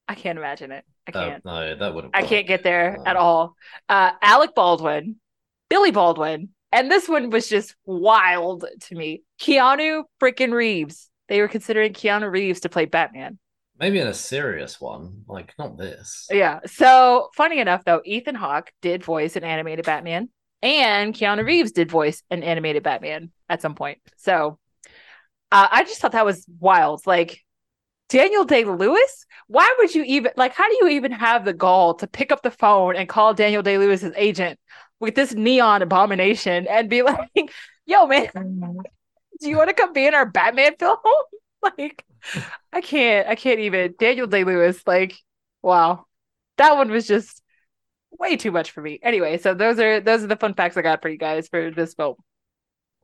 I 0.06 0.14
can't 0.14 0.38
imagine 0.38 0.70
it. 0.70 0.84
I 1.14 1.18
Uh, 1.18 1.30
can't. 1.30 1.44
no, 1.44 1.74
that 1.76 1.94
wouldn't. 1.94 2.14
I 2.16 2.20
work. 2.20 2.28
can't 2.30 2.46
get 2.46 2.62
there 2.62 2.98
at 3.06 3.16
all. 3.16 3.56
Uh, 3.88 4.12
Alec 4.22 4.54
Baldwin, 4.54 5.16
Billy 5.70 5.90
Baldwin, 5.90 6.50
and 6.72 6.90
this 6.90 7.08
one 7.08 7.30
was 7.30 7.48
just 7.48 7.74
wild 7.86 8.64
to 8.82 8.94
me. 8.94 9.22
Keanu 9.40 10.04
freaking 10.20 10.52
Reeves. 10.52 11.08
They 11.28 11.40
were 11.40 11.48
considering 11.48 11.92
Keanu 11.92 12.30
Reeves 12.30 12.60
to 12.60 12.68
play 12.68 12.84
Batman. 12.86 13.38
Maybe 13.78 14.00
in 14.00 14.06
a 14.08 14.14
serious 14.14 14.80
one, 14.80 15.22
like 15.28 15.54
not 15.58 15.78
this. 15.78 16.26
Yeah. 16.30 16.60
So 16.66 17.28
funny 17.36 17.60
enough, 17.60 17.84
though, 17.84 18.02
Ethan 18.04 18.34
Hawke 18.34 18.70
did 18.82 19.04
voice 19.04 19.36
an 19.36 19.44
animated 19.44 19.84
Batman, 19.84 20.30
and 20.62 21.14
Keanu 21.14 21.44
Reeves 21.46 21.70
did 21.72 21.90
voice 21.90 22.22
an 22.30 22.42
animated 22.42 22.82
Batman 22.82 23.30
at 23.48 23.62
some 23.62 23.74
point. 23.76 23.98
So 24.16 24.58
uh, 25.52 25.68
I 25.70 25.84
just 25.84 26.00
thought 26.00 26.12
that 26.12 26.26
was 26.26 26.44
wild. 26.58 27.06
Like 27.06 27.40
Daniel 28.08 28.44
Day 28.44 28.64
Lewis, 28.64 29.26
why 29.48 29.74
would 29.78 29.94
you 29.94 30.02
even 30.04 30.32
like? 30.36 30.54
How 30.54 30.68
do 30.68 30.76
you 30.76 30.88
even 30.88 31.12
have 31.12 31.44
the 31.44 31.52
gall 31.52 31.94
to 31.94 32.06
pick 32.06 32.32
up 32.32 32.42
the 32.42 32.50
phone 32.50 32.96
and 32.96 33.08
call 33.08 33.34
Daniel 33.34 33.62
Day 33.62 33.78
Lewis's 33.78 34.14
agent 34.16 34.58
with 35.00 35.14
this 35.14 35.34
neon 35.34 35.82
abomination 35.82 36.66
and 36.68 36.88
be 36.88 37.02
like, 37.02 37.52
"Yo, 37.86 38.06
man, 38.06 38.30
do 39.40 39.48
you 39.48 39.56
want 39.56 39.68
to 39.68 39.74
come 39.74 39.92
be 39.92 40.06
in 40.06 40.14
our 40.14 40.26
Batman 40.26 40.76
film?" 40.78 40.96
like, 41.62 42.04
I 42.72 42.80
can't, 42.80 43.28
I 43.28 43.34
can't 43.34 43.60
even. 43.60 43.94
Daniel 43.98 44.26
Day 44.26 44.44
Lewis, 44.44 44.82
like, 44.86 45.14
wow, 45.62 46.06
that 46.56 46.76
one 46.76 46.90
was 46.90 47.06
just 47.06 47.42
way 48.18 48.36
too 48.36 48.50
much 48.50 48.70
for 48.70 48.80
me. 48.80 48.98
Anyway, 49.02 49.38
so 49.38 49.54
those 49.54 49.78
are 49.78 50.00
those 50.00 50.24
are 50.24 50.28
the 50.28 50.36
fun 50.36 50.54
facts 50.54 50.76
I 50.76 50.82
got 50.82 51.02
for 51.02 51.08
you 51.08 51.18
guys 51.18 51.48
for 51.48 51.70
this 51.70 51.94
film. 51.94 52.16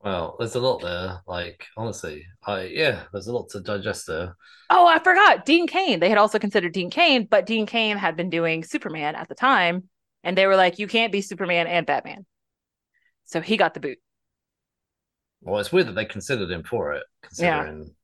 Well, 0.05 0.35
there's 0.37 0.53
a 0.55 0.59
lot 0.59 0.81
there. 0.83 1.21
Like 1.25 1.65
honestly, 1.75 2.25
I 2.45 2.65
yeah, 2.65 3.03
there's 3.11 3.25
a 3.27 3.33
lot 3.33 3.49
to 3.49 3.59
digest 3.59 4.05
there. 4.05 4.35
Oh, 4.69 4.85
I 4.87 4.99
forgot 4.99 5.45
Dean 5.45 5.65
Cain. 5.67 5.99
They 5.99 6.09
had 6.09 6.19
also 6.19 6.37
considered 6.39 6.73
Dean 6.73 6.91
Cain, 6.91 7.27
but 7.29 7.47
Dean 7.47 7.65
Cain 7.65 7.97
had 7.97 8.15
been 8.15 8.29
doing 8.29 8.63
Superman 8.63 9.15
at 9.15 9.27
the 9.27 9.35
time, 9.35 9.89
and 10.23 10.37
they 10.37 10.45
were 10.45 10.55
like, 10.55 10.77
"You 10.77 10.87
can't 10.87 11.11
be 11.11 11.21
Superman 11.21 11.65
and 11.65 11.87
Batman," 11.87 12.25
so 13.25 13.41
he 13.41 13.57
got 13.57 13.73
the 13.73 13.79
boot. 13.79 13.97
Well, 15.41 15.59
it's 15.59 15.71
weird 15.71 15.87
that 15.87 15.93
they 15.95 16.05
considered 16.05 16.51
him 16.51 16.63
for 16.63 16.93
it, 16.93 17.03
Yeah. 17.39 17.63
considering. 17.63 17.95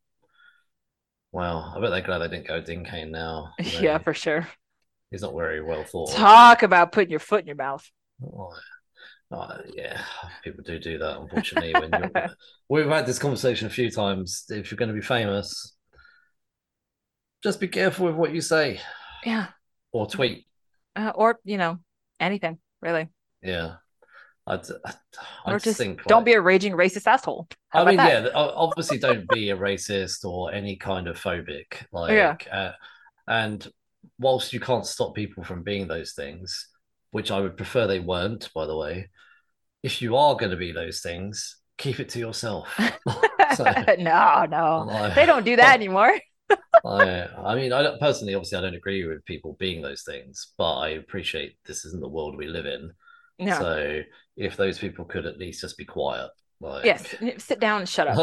Well, 1.31 1.73
I 1.75 1.79
bet 1.79 1.91
they're 1.91 2.01
glad 2.01 2.17
they 2.19 2.27
didn't 2.27 2.47
go 2.47 2.61
Dean 2.61 2.83
Cain 2.83 3.11
now. 3.11 3.53
you 3.59 3.71
know. 3.73 3.79
Yeah, 3.81 3.97
for 3.99 4.13
sure. 4.15 4.47
he's 5.11 5.21
not 5.21 5.35
very 5.35 5.61
well 5.61 5.83
thought. 5.83 6.11
Talk 6.11 6.63
about 6.63 6.91
putting 6.91 7.11
your 7.11 7.19
foot 7.19 7.41
in 7.41 7.47
your 7.47 7.55
mouth. 7.55 7.89
Oh, 8.23 8.51
oh, 9.31 9.57
yeah, 9.73 10.01
people 10.43 10.63
do 10.63 10.79
do 10.79 10.97
that. 10.99 11.19
Unfortunately, 11.19 11.75
when 11.75 11.93
you're, 11.93 12.11
we've 12.69 12.87
had 12.87 13.05
this 13.05 13.19
conversation 13.19 13.67
a 13.67 13.71
few 13.71 13.89
times. 13.91 14.45
If 14.49 14.71
you're 14.71 14.77
going 14.77 14.89
to 14.89 14.95
be 14.95 15.01
famous, 15.01 15.75
just 17.43 17.59
be 17.59 17.67
careful 17.67 18.05
with 18.05 18.15
what 18.15 18.33
you 18.33 18.41
say 18.41 18.79
Yeah, 19.23 19.51
or 19.91 20.07
tweet. 20.07 20.45
uh, 20.95 21.11
or 21.15 21.39
you 21.43 21.57
know, 21.57 21.79
anything 22.19 22.59
really, 22.81 23.09
Yeah, 23.41 23.75
I'd, 24.47 24.65
I, 24.85 24.93
I 25.45 25.53
or 25.53 25.59
just 25.59 25.77
think 25.77 26.01
don't 26.07 26.23
be 26.23 26.33
a 26.33 26.41
raging 26.41 26.73
racist 26.73 27.07
asshole. 27.07 27.47
How 27.69 27.81
I 27.81 27.85
mean, 27.85 27.97
that? 27.97 28.01
yeah, 28.01 28.27
obviously, 28.35 28.97
don't 28.97 29.29
be 29.29 29.49
a 29.49 29.57
racist 29.57 30.25
or 30.25 30.53
any 30.53 30.75
kind 30.75 31.07
of 31.07 31.17
phobic. 31.17 31.85
Like, 31.91 32.15
Yeah. 32.15 32.37
uh, 32.51 32.71
and 33.27 33.65
whilst 34.19 34.53
you 34.53 34.59
can't 34.59 34.85
stop 34.85 35.15
people 35.15 35.43
from 35.43 35.63
being 35.63 35.87
those 35.87 36.13
things, 36.13 36.69
which 37.11 37.31
I 37.31 37.39
would 37.39 37.57
prefer 37.57 37.87
they 37.87 37.99
weren't, 37.99 38.49
by 38.53 38.65
the 38.65 38.75
way, 38.75 39.09
if 39.83 40.01
you 40.01 40.15
are 40.15 40.35
going 40.35 40.51
to 40.51 40.57
be 40.57 40.71
those 40.71 41.01
things, 41.01 41.57
keep 41.77 41.99
it 41.99 42.09
to 42.09 42.19
yourself. 42.19 42.67
So, 43.55 43.65
no, 43.99 44.45
no, 44.49 44.85
like- 44.87 45.13
they 45.13 45.25
don't 45.25 45.43
do 45.43 45.57
that 45.57 45.75
anymore. 45.81 46.17
I, 46.85 47.27
I 47.37 47.55
mean, 47.55 47.73
I 47.73 47.83
don't, 47.83 47.99
personally, 47.99 48.33
obviously, 48.33 48.57
I 48.57 48.61
don't 48.61 48.75
agree 48.75 49.05
with 49.05 49.25
people 49.25 49.57
being 49.59 49.81
those 49.81 50.03
things, 50.03 50.53
but 50.57 50.77
I 50.77 50.89
appreciate 50.89 51.57
this 51.65 51.83
isn't 51.83 52.01
the 52.01 52.07
world 52.07 52.37
we 52.37 52.47
live 52.47 52.65
in. 52.65 52.91
No. 53.39 53.59
So, 53.59 54.01
if 54.37 54.55
those 54.55 54.79
people 54.79 55.03
could 55.03 55.25
at 55.25 55.37
least 55.37 55.61
just 55.61 55.77
be 55.77 55.83
quiet, 55.83 56.29
like, 56.61 56.85
yes, 56.85 57.13
sit 57.39 57.59
down 57.59 57.81
and 57.81 57.89
shut 57.89 58.07
up. 58.07 58.17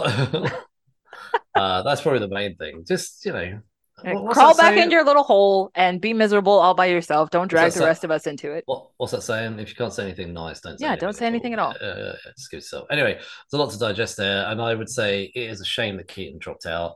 uh, 1.54 1.82
that's 1.82 2.00
probably 2.00 2.20
the 2.20 2.28
main 2.28 2.56
thing. 2.56 2.84
Just 2.86 3.24
you 3.26 3.32
know, 3.32 3.60
what- 4.04 4.32
crawl 4.32 4.56
back 4.56 4.74
saying? 4.74 4.84
into 4.84 4.94
your 4.94 5.04
little 5.04 5.22
hole 5.22 5.70
and 5.74 6.00
be 6.00 6.12
miserable 6.14 6.52
all 6.52 6.74
by 6.74 6.86
yourself. 6.86 7.30
Don't 7.30 7.48
drag 7.48 7.72
the 7.72 7.78
say- 7.78 7.84
rest 7.84 8.04
of 8.04 8.10
us 8.10 8.26
into 8.26 8.52
it. 8.52 8.62
What, 8.66 8.90
what's 8.96 9.12
that 9.12 9.22
saying? 9.22 9.58
If 9.58 9.68
you 9.70 9.74
can't 9.74 9.92
say 9.92 10.04
anything 10.04 10.32
nice, 10.32 10.60
don't 10.60 10.78
say 10.78 10.86
Yeah, 10.86 10.96
don't 10.96 11.14
say 11.14 11.26
anything 11.26 11.52
at 11.52 11.58
all. 11.58 11.74
Uh, 11.80 11.84
uh, 11.84 12.16
just 12.36 12.50
give 12.50 12.58
yourself. 12.58 12.86
Anyway, 12.90 13.14
there's 13.14 13.52
a 13.52 13.56
lot 13.56 13.70
to 13.70 13.78
digest 13.78 14.16
there, 14.16 14.46
and 14.48 14.60
I 14.60 14.74
would 14.74 14.88
say 14.88 15.30
it 15.34 15.50
is 15.50 15.60
a 15.60 15.64
shame 15.64 15.96
that 15.96 16.08
Keaton 16.08 16.38
dropped 16.38 16.66
out. 16.66 16.94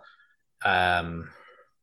Um, 0.65 1.31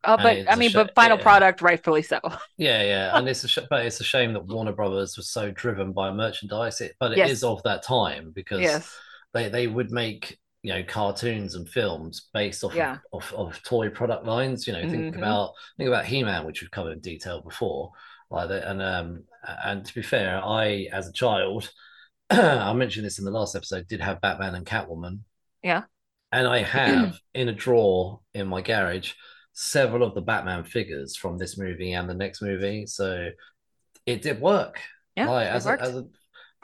Oh, 0.06 0.16
but 0.16 0.50
I 0.50 0.56
mean, 0.56 0.70
sh- 0.70 0.76
but 0.76 0.96
final 0.96 1.18
yeah. 1.18 1.24
product, 1.24 1.62
rightfully 1.62 2.04
so. 2.04 2.22
yeah, 2.58 2.82
yeah, 2.84 3.18
and 3.18 3.28
it's 3.28 3.44
a 3.44 3.50
sh- 3.50 3.60
but 3.70 3.86
it's 3.86 4.00
a 4.00 4.04
shame 4.06 4.32
that 4.32 4.46
Warner 4.48 4.72
Brothers 4.72 5.18
was 5.18 5.30
so 5.30 5.52
driven 5.52 5.92
by 5.92 6.10
merchandise. 6.14 6.80
It, 6.80 6.96
but 7.02 7.12
it 7.12 7.18
is 7.20 7.30
Yes. 7.30 7.44
of 7.44 7.62
that 7.64 7.84
time 7.84 8.32
because 8.34 8.62
yes. 8.62 8.96
they 9.34 9.50
they 9.50 9.68
would 9.68 9.92
make 9.92 10.40
you 10.62 10.74
know 10.74 10.84
cartoons 10.84 11.56
and 11.56 11.70
films 11.70 12.28
based 12.34 12.64
off 12.64 12.76
Yeah. 12.76 12.98
of, 13.14 13.34
of, 13.34 13.48
of 13.56 13.64
toy 13.64 13.90
product 13.90 14.26
lines. 14.26 14.68
You 14.68 14.74
know, 14.74 14.82
think 14.90 15.16
Mhm. 15.16 15.18
about 15.18 15.54
think 15.78 15.88
about 15.88 16.06
He 16.06 16.24
Man, 16.24 16.46
which 16.46 16.62
we've 16.62 16.72
covered 16.72 16.94
in 16.94 17.00
detail 17.00 17.42
before. 17.42 17.92
Like 18.32 18.50
that, 18.50 18.70
and 18.70 18.82
um, 18.82 19.24
and 19.64 19.84
to 19.86 19.96
be 19.96 20.02
fair, 20.04 20.40
I 20.44 20.88
as 20.92 21.08
a 21.08 21.14
child, 21.14 21.72
I 22.30 22.72
mentioned 22.74 23.06
this 23.06 23.18
in 23.20 23.26
the 23.26 23.32
last 23.32 23.56
episode, 23.56 23.88
did 23.88 24.02
have 24.02 24.22
Batman 24.22 24.54
and 24.56 24.66
Catwoman. 24.66 25.22
Yeah. 25.64 25.84
and 26.32 26.48
I 26.48 26.60
have 26.78 27.18
in 27.34 27.50
a 27.50 27.54
drawer 27.54 28.20
in 28.36 28.48
my 28.48 28.62
garage 28.62 29.14
several 29.54 30.04
of 30.04 30.14
the 30.14 30.22
Batman 30.22 30.64
figures 30.64 31.16
from 31.18 31.38
this 31.38 31.58
movie 31.58 31.94
and 31.94 32.08
the 32.08 32.14
next 32.14 32.42
movie. 32.42 32.86
So 32.86 33.30
it 34.06 34.22
did 34.22 34.40
work. 34.40 34.80
Yeah, 35.16 35.28
Like, 35.30 35.48
it 35.48 35.54
as 35.56 35.66
a, 35.66 35.82
as 35.82 35.96
a, 35.96 36.06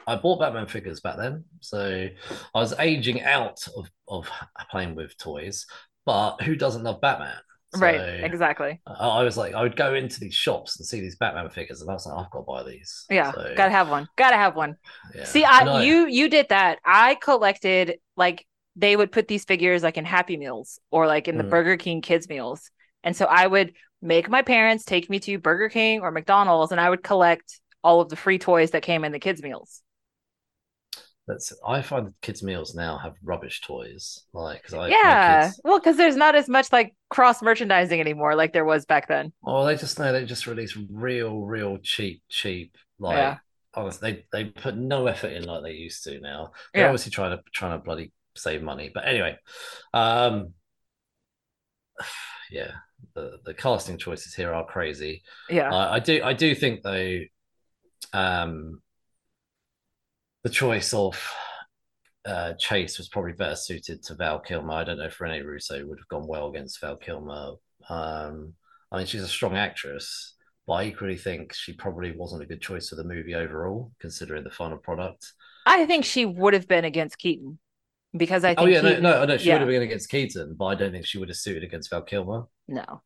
I 0.06 0.16
bought 0.16 0.38
Batman 0.40 0.66
figures 0.66 1.00
back 1.00 1.16
then, 1.16 1.44
so 1.60 2.08
I 2.54 2.58
was 2.58 2.74
aging 2.78 3.22
out 3.22 3.66
of 3.76 3.90
of 4.08 4.28
playing 4.70 4.94
with 4.94 5.16
toys. 5.18 5.66
But 6.04 6.40
who 6.42 6.54
doesn't 6.54 6.84
love 6.84 7.00
Batman? 7.00 7.34
right. 7.78 8.22
Exactly. 8.24 8.80
I, 8.86 8.92
I 9.08 9.22
was 9.24 9.36
like, 9.36 9.54
I 9.54 9.62
would 9.62 9.76
go 9.76 9.94
into 9.94 10.20
these 10.20 10.34
shops 10.34 10.78
and 10.78 10.86
see 10.86 11.00
these 11.00 11.16
Batman 11.16 11.50
figures, 11.50 11.80
and 11.80 11.90
I 11.90 11.94
was 11.94 12.06
like, 12.06 12.16
I've 12.16 12.30
got 12.30 12.38
to 12.40 12.44
buy 12.44 12.62
these. 12.62 13.04
Yeah. 13.10 13.32
So, 13.32 13.52
Gotta 13.56 13.70
have 13.70 13.88
one. 13.90 14.08
Gotta 14.16 14.36
have 14.36 14.54
one. 14.56 14.76
yeah. 15.14 15.24
See, 15.24 15.44
And 15.44 15.68
I 15.68 15.82
you 15.84 16.06
you 16.06 16.28
did 16.28 16.48
that. 16.50 16.78
I 16.84 17.16
collected 17.16 17.98
like 18.16 18.46
they 18.76 18.94
would 18.96 19.10
put 19.12 19.26
these 19.28 19.44
figures 19.44 19.82
like 19.82 19.96
in 19.96 20.04
Happy 20.04 20.36
Meals 20.36 20.78
or 20.90 21.06
like 21.06 21.28
in 21.28 21.38
the 21.38 21.44
Mm. 21.44 21.50
Burger 21.50 21.76
King 21.76 22.00
kids 22.02 22.28
meals. 22.28 22.70
And 23.02 23.16
so 23.16 23.24
I 23.26 23.46
would 23.46 23.72
make 24.02 24.28
my 24.28 24.42
parents 24.42 24.84
take 24.84 25.08
me 25.08 25.18
to 25.20 25.38
Burger 25.38 25.68
King 25.68 26.00
or 26.00 26.10
McDonald's 26.10 26.72
and 26.72 26.80
I 26.80 26.90
would 26.90 27.02
collect 27.02 27.60
all 27.82 28.00
of 28.00 28.08
the 28.10 28.16
free 28.16 28.38
toys 28.38 28.72
that 28.72 28.82
came 28.82 29.04
in 29.04 29.12
the 29.12 29.18
kids 29.18 29.42
meals. 29.42 29.82
That's 31.26 31.52
I 31.66 31.82
find 31.82 32.06
that 32.06 32.14
kids' 32.22 32.42
meals 32.44 32.74
now 32.76 32.98
have 32.98 33.14
rubbish 33.24 33.60
toys, 33.60 34.24
like 34.32 34.62
because 34.62 34.74
I 34.74 34.88
yeah. 34.88 35.46
kids- 35.46 35.60
Well, 35.64 35.78
because 35.80 35.96
there's 35.96 36.14
not 36.16 36.36
as 36.36 36.48
much 36.48 36.72
like 36.72 36.94
cross 37.10 37.42
merchandising 37.42 37.98
anymore 38.00 38.36
like 38.36 38.52
there 38.52 38.64
was 38.64 38.84
back 38.86 39.08
then. 39.08 39.32
Oh, 39.44 39.64
they 39.66 39.76
just 39.76 39.98
know 39.98 40.12
they 40.12 40.24
just 40.24 40.46
release 40.46 40.76
real, 40.90 41.40
real 41.42 41.78
cheap, 41.78 42.22
cheap. 42.28 42.76
Like 43.00 43.16
Yeah. 43.16 43.36
honestly, 43.74 44.24
they 44.32 44.44
they 44.44 44.50
put 44.50 44.76
no 44.76 45.08
effort 45.08 45.32
in 45.32 45.42
like 45.44 45.64
they 45.64 45.72
used 45.72 46.04
to 46.04 46.20
now. 46.20 46.52
They're 46.72 46.84
Yeah. 46.84 46.88
obviously 46.90 47.10
trying 47.10 47.36
to 47.36 47.42
trying 47.52 47.76
to 47.76 47.84
bloody 47.84 48.12
save 48.36 48.62
money. 48.62 48.90
But 48.94 49.08
anyway, 49.08 49.36
um, 49.94 50.52
yeah, 52.50 52.70
the 53.14 53.38
the 53.44 53.54
casting 53.54 53.98
choices 53.98 54.34
here 54.34 54.54
are 54.54 54.64
crazy. 54.64 55.22
Yeah. 55.50 55.74
I, 55.74 55.94
I 55.94 55.98
do 55.98 56.22
I 56.22 56.32
do 56.34 56.54
think 56.54 56.82
though, 56.82 57.20
um, 58.12 58.80
the 60.46 60.52
choice 60.52 60.94
of 60.94 61.20
uh, 62.24 62.52
Chase 62.54 62.98
was 62.98 63.08
probably 63.08 63.32
better 63.32 63.56
suited 63.56 64.00
to 64.04 64.14
Val 64.14 64.38
Kilmer. 64.38 64.74
I 64.74 64.84
don't 64.84 64.98
know 64.98 65.06
if 65.06 65.20
Rene 65.20 65.40
Russo 65.40 65.84
would 65.84 65.98
have 65.98 66.06
gone 66.06 66.28
well 66.28 66.50
against 66.50 66.80
Val 66.80 66.94
Kilmer. 66.94 67.54
Um, 67.88 68.54
I 68.92 68.98
mean, 68.98 69.06
she's 69.06 69.24
a 69.24 69.26
strong 69.28 69.56
actress, 69.56 70.36
but 70.64 70.74
I 70.74 70.84
equally 70.84 71.16
think 71.16 71.52
she 71.52 71.72
probably 71.72 72.12
wasn't 72.12 72.42
a 72.42 72.46
good 72.46 72.60
choice 72.60 72.90
for 72.90 72.94
the 72.94 73.02
movie 73.02 73.34
overall, 73.34 73.90
considering 73.98 74.44
the 74.44 74.50
final 74.50 74.78
product. 74.78 75.32
I 75.66 75.84
think 75.84 76.04
she 76.04 76.24
would 76.24 76.54
have 76.54 76.68
been 76.68 76.84
against 76.84 77.18
Keaton 77.18 77.58
because 78.16 78.44
I 78.44 78.54
think. 78.54 78.60
Oh 78.60 78.66
yeah, 78.66 78.82
Keaton, 78.82 79.02
no, 79.02 79.10
no, 79.18 79.24
no, 79.24 79.36
she 79.36 79.48
yeah. 79.48 79.54
would 79.54 79.62
have 79.62 79.68
been 79.68 79.82
against 79.82 80.08
Keaton, 80.10 80.54
but 80.56 80.66
I 80.66 80.74
don't 80.76 80.92
think 80.92 81.06
she 81.06 81.18
would 81.18 81.28
have 81.28 81.36
suited 81.36 81.64
against 81.64 81.90
Val 81.90 82.02
Kilmer. 82.02 82.44
No, 82.68 83.02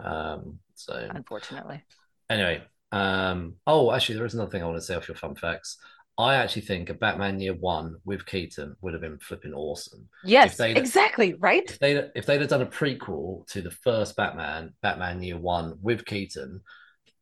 Um, 0.00 0.58
so 0.74 1.08
unfortunately. 1.10 1.82
anyway, 2.28 2.62
um, 2.92 3.54
oh, 3.66 3.92
actually, 3.92 4.16
there 4.16 4.26
is 4.26 4.34
another 4.34 4.50
thing 4.50 4.62
I 4.62 4.66
want 4.66 4.78
to 4.78 4.82
say 4.82 4.94
off 4.94 5.08
your 5.08 5.16
fun 5.16 5.34
facts. 5.34 5.78
I 6.18 6.36
actually 6.36 6.62
think 6.62 6.88
a 6.88 6.94
Batman 6.94 7.40
Year 7.40 7.54
One 7.54 7.96
with 8.04 8.24
Keaton 8.24 8.74
would 8.80 8.94
have 8.94 9.02
been 9.02 9.18
flipping 9.18 9.52
awesome. 9.52 10.08
Yes, 10.24 10.58
exactly. 10.60 11.34
Right. 11.34 11.70
If 11.70 11.78
they 11.78 11.92
if 12.14 12.26
they'd 12.26 12.40
have 12.40 12.50
done 12.50 12.62
a 12.62 12.66
prequel 12.66 13.46
to 13.48 13.60
the 13.62 13.70
first 13.70 14.16
Batman, 14.16 14.74
Batman 14.82 15.22
Year 15.22 15.38
One 15.38 15.78
with 15.82 16.04
Keaton, 16.06 16.62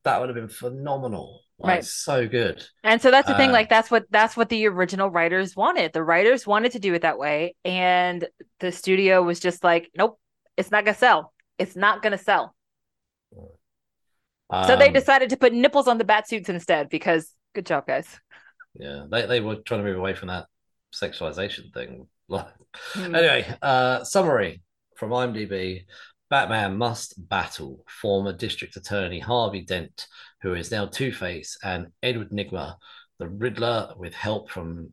that 0.04 0.20
would 0.20 0.28
have 0.28 0.36
been 0.36 0.48
phenomenal. 0.48 1.40
Like, 1.58 1.68
Right. 1.68 1.84
so 1.84 2.28
good. 2.28 2.64
And 2.82 3.00
so 3.00 3.10
that's 3.10 3.28
the 3.28 3.34
thing. 3.34 3.50
Uh, 3.50 3.52
Like 3.52 3.68
that's 3.68 3.90
what 3.90 4.04
that's 4.10 4.36
what 4.36 4.48
the 4.48 4.66
original 4.66 5.10
writers 5.10 5.56
wanted. 5.56 5.92
The 5.92 6.02
writers 6.02 6.46
wanted 6.46 6.72
to 6.72 6.78
do 6.78 6.94
it 6.94 7.02
that 7.02 7.18
way, 7.18 7.54
and 7.64 8.28
the 8.60 8.72
studio 8.72 9.22
was 9.22 9.40
just 9.40 9.64
like, 9.64 9.90
"Nope, 9.96 10.18
it's 10.56 10.70
not 10.70 10.84
gonna 10.84 10.96
sell. 10.96 11.32
It's 11.58 11.76
not 11.76 12.02
gonna 12.02 12.18
sell." 12.18 12.54
so 14.62 14.76
they 14.76 14.88
Um, 14.88 14.92
decided 14.92 15.30
to 15.30 15.36
put 15.36 15.52
nipples 15.52 15.88
on 15.88 15.98
the 15.98 16.04
bat 16.04 16.28
suits 16.28 16.48
instead. 16.48 16.88
Because 16.88 17.32
good 17.54 17.66
job, 17.66 17.86
guys. 17.86 18.20
Yeah, 18.74 19.04
they, 19.10 19.26
they 19.26 19.40
were 19.40 19.56
trying 19.56 19.82
to 19.82 19.88
move 19.88 19.98
away 19.98 20.14
from 20.14 20.28
that 20.28 20.46
sexualization 20.94 21.72
thing. 21.72 22.08
Hmm. 22.94 23.14
anyway, 23.14 23.46
uh, 23.62 24.02
summary 24.02 24.62
from 24.96 25.10
IMDb: 25.10 25.84
Batman 26.30 26.76
must 26.76 27.14
battle 27.28 27.84
former 27.86 28.32
District 28.32 28.74
Attorney 28.76 29.20
Harvey 29.20 29.60
Dent, 29.60 30.08
who 30.42 30.54
is 30.54 30.72
now 30.72 30.86
Two 30.86 31.12
Face, 31.12 31.56
and 31.62 31.88
Edward 32.02 32.30
Nygma, 32.30 32.76
the 33.20 33.28
Riddler, 33.28 33.92
with 33.96 34.14
help 34.14 34.50
from 34.50 34.90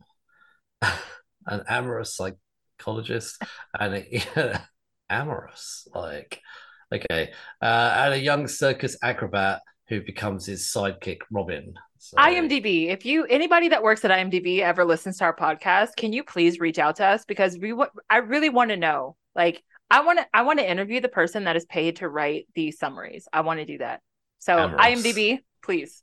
an 0.82 1.64
amorous 1.68 2.14
psychologist 2.14 3.42
and 3.80 3.94
a, 3.94 4.60
amorous, 5.10 5.88
like 5.92 6.40
okay, 6.94 7.32
uh, 7.60 7.92
and 7.96 8.14
a 8.14 8.18
young 8.20 8.46
circus 8.46 8.96
acrobat 9.02 9.62
who 9.92 10.00
becomes 10.00 10.46
his 10.46 10.62
sidekick, 10.62 11.18
Robin. 11.30 11.74
So- 11.98 12.16
IMDb. 12.16 12.88
If 12.88 13.04
you 13.04 13.26
anybody 13.26 13.68
that 13.68 13.82
works 13.82 14.04
at 14.06 14.10
IMDb 14.10 14.60
ever 14.60 14.84
listens 14.86 15.18
to 15.18 15.24
our 15.24 15.36
podcast, 15.36 15.96
can 15.96 16.12
you 16.14 16.24
please 16.24 16.58
reach 16.58 16.78
out 16.78 16.96
to 16.96 17.04
us 17.04 17.26
because 17.26 17.58
we 17.58 17.74
wa- 17.74 17.90
I 18.08 18.18
really 18.18 18.48
want 18.48 18.70
to 18.70 18.76
know. 18.76 19.16
Like 19.36 19.62
I 19.90 20.00
want 20.00 20.18
to 20.18 20.26
I 20.32 20.42
want 20.42 20.58
to 20.60 20.68
interview 20.68 21.00
the 21.00 21.08
person 21.10 21.44
that 21.44 21.56
is 21.56 21.66
paid 21.66 21.96
to 21.96 22.08
write 22.08 22.48
these 22.54 22.78
summaries. 22.78 23.28
I 23.32 23.42
want 23.42 23.60
to 23.60 23.66
do 23.66 23.78
that. 23.78 24.00
So 24.38 24.58
Amorous. 24.58 24.84
IMDb, 24.86 25.40
please, 25.62 26.02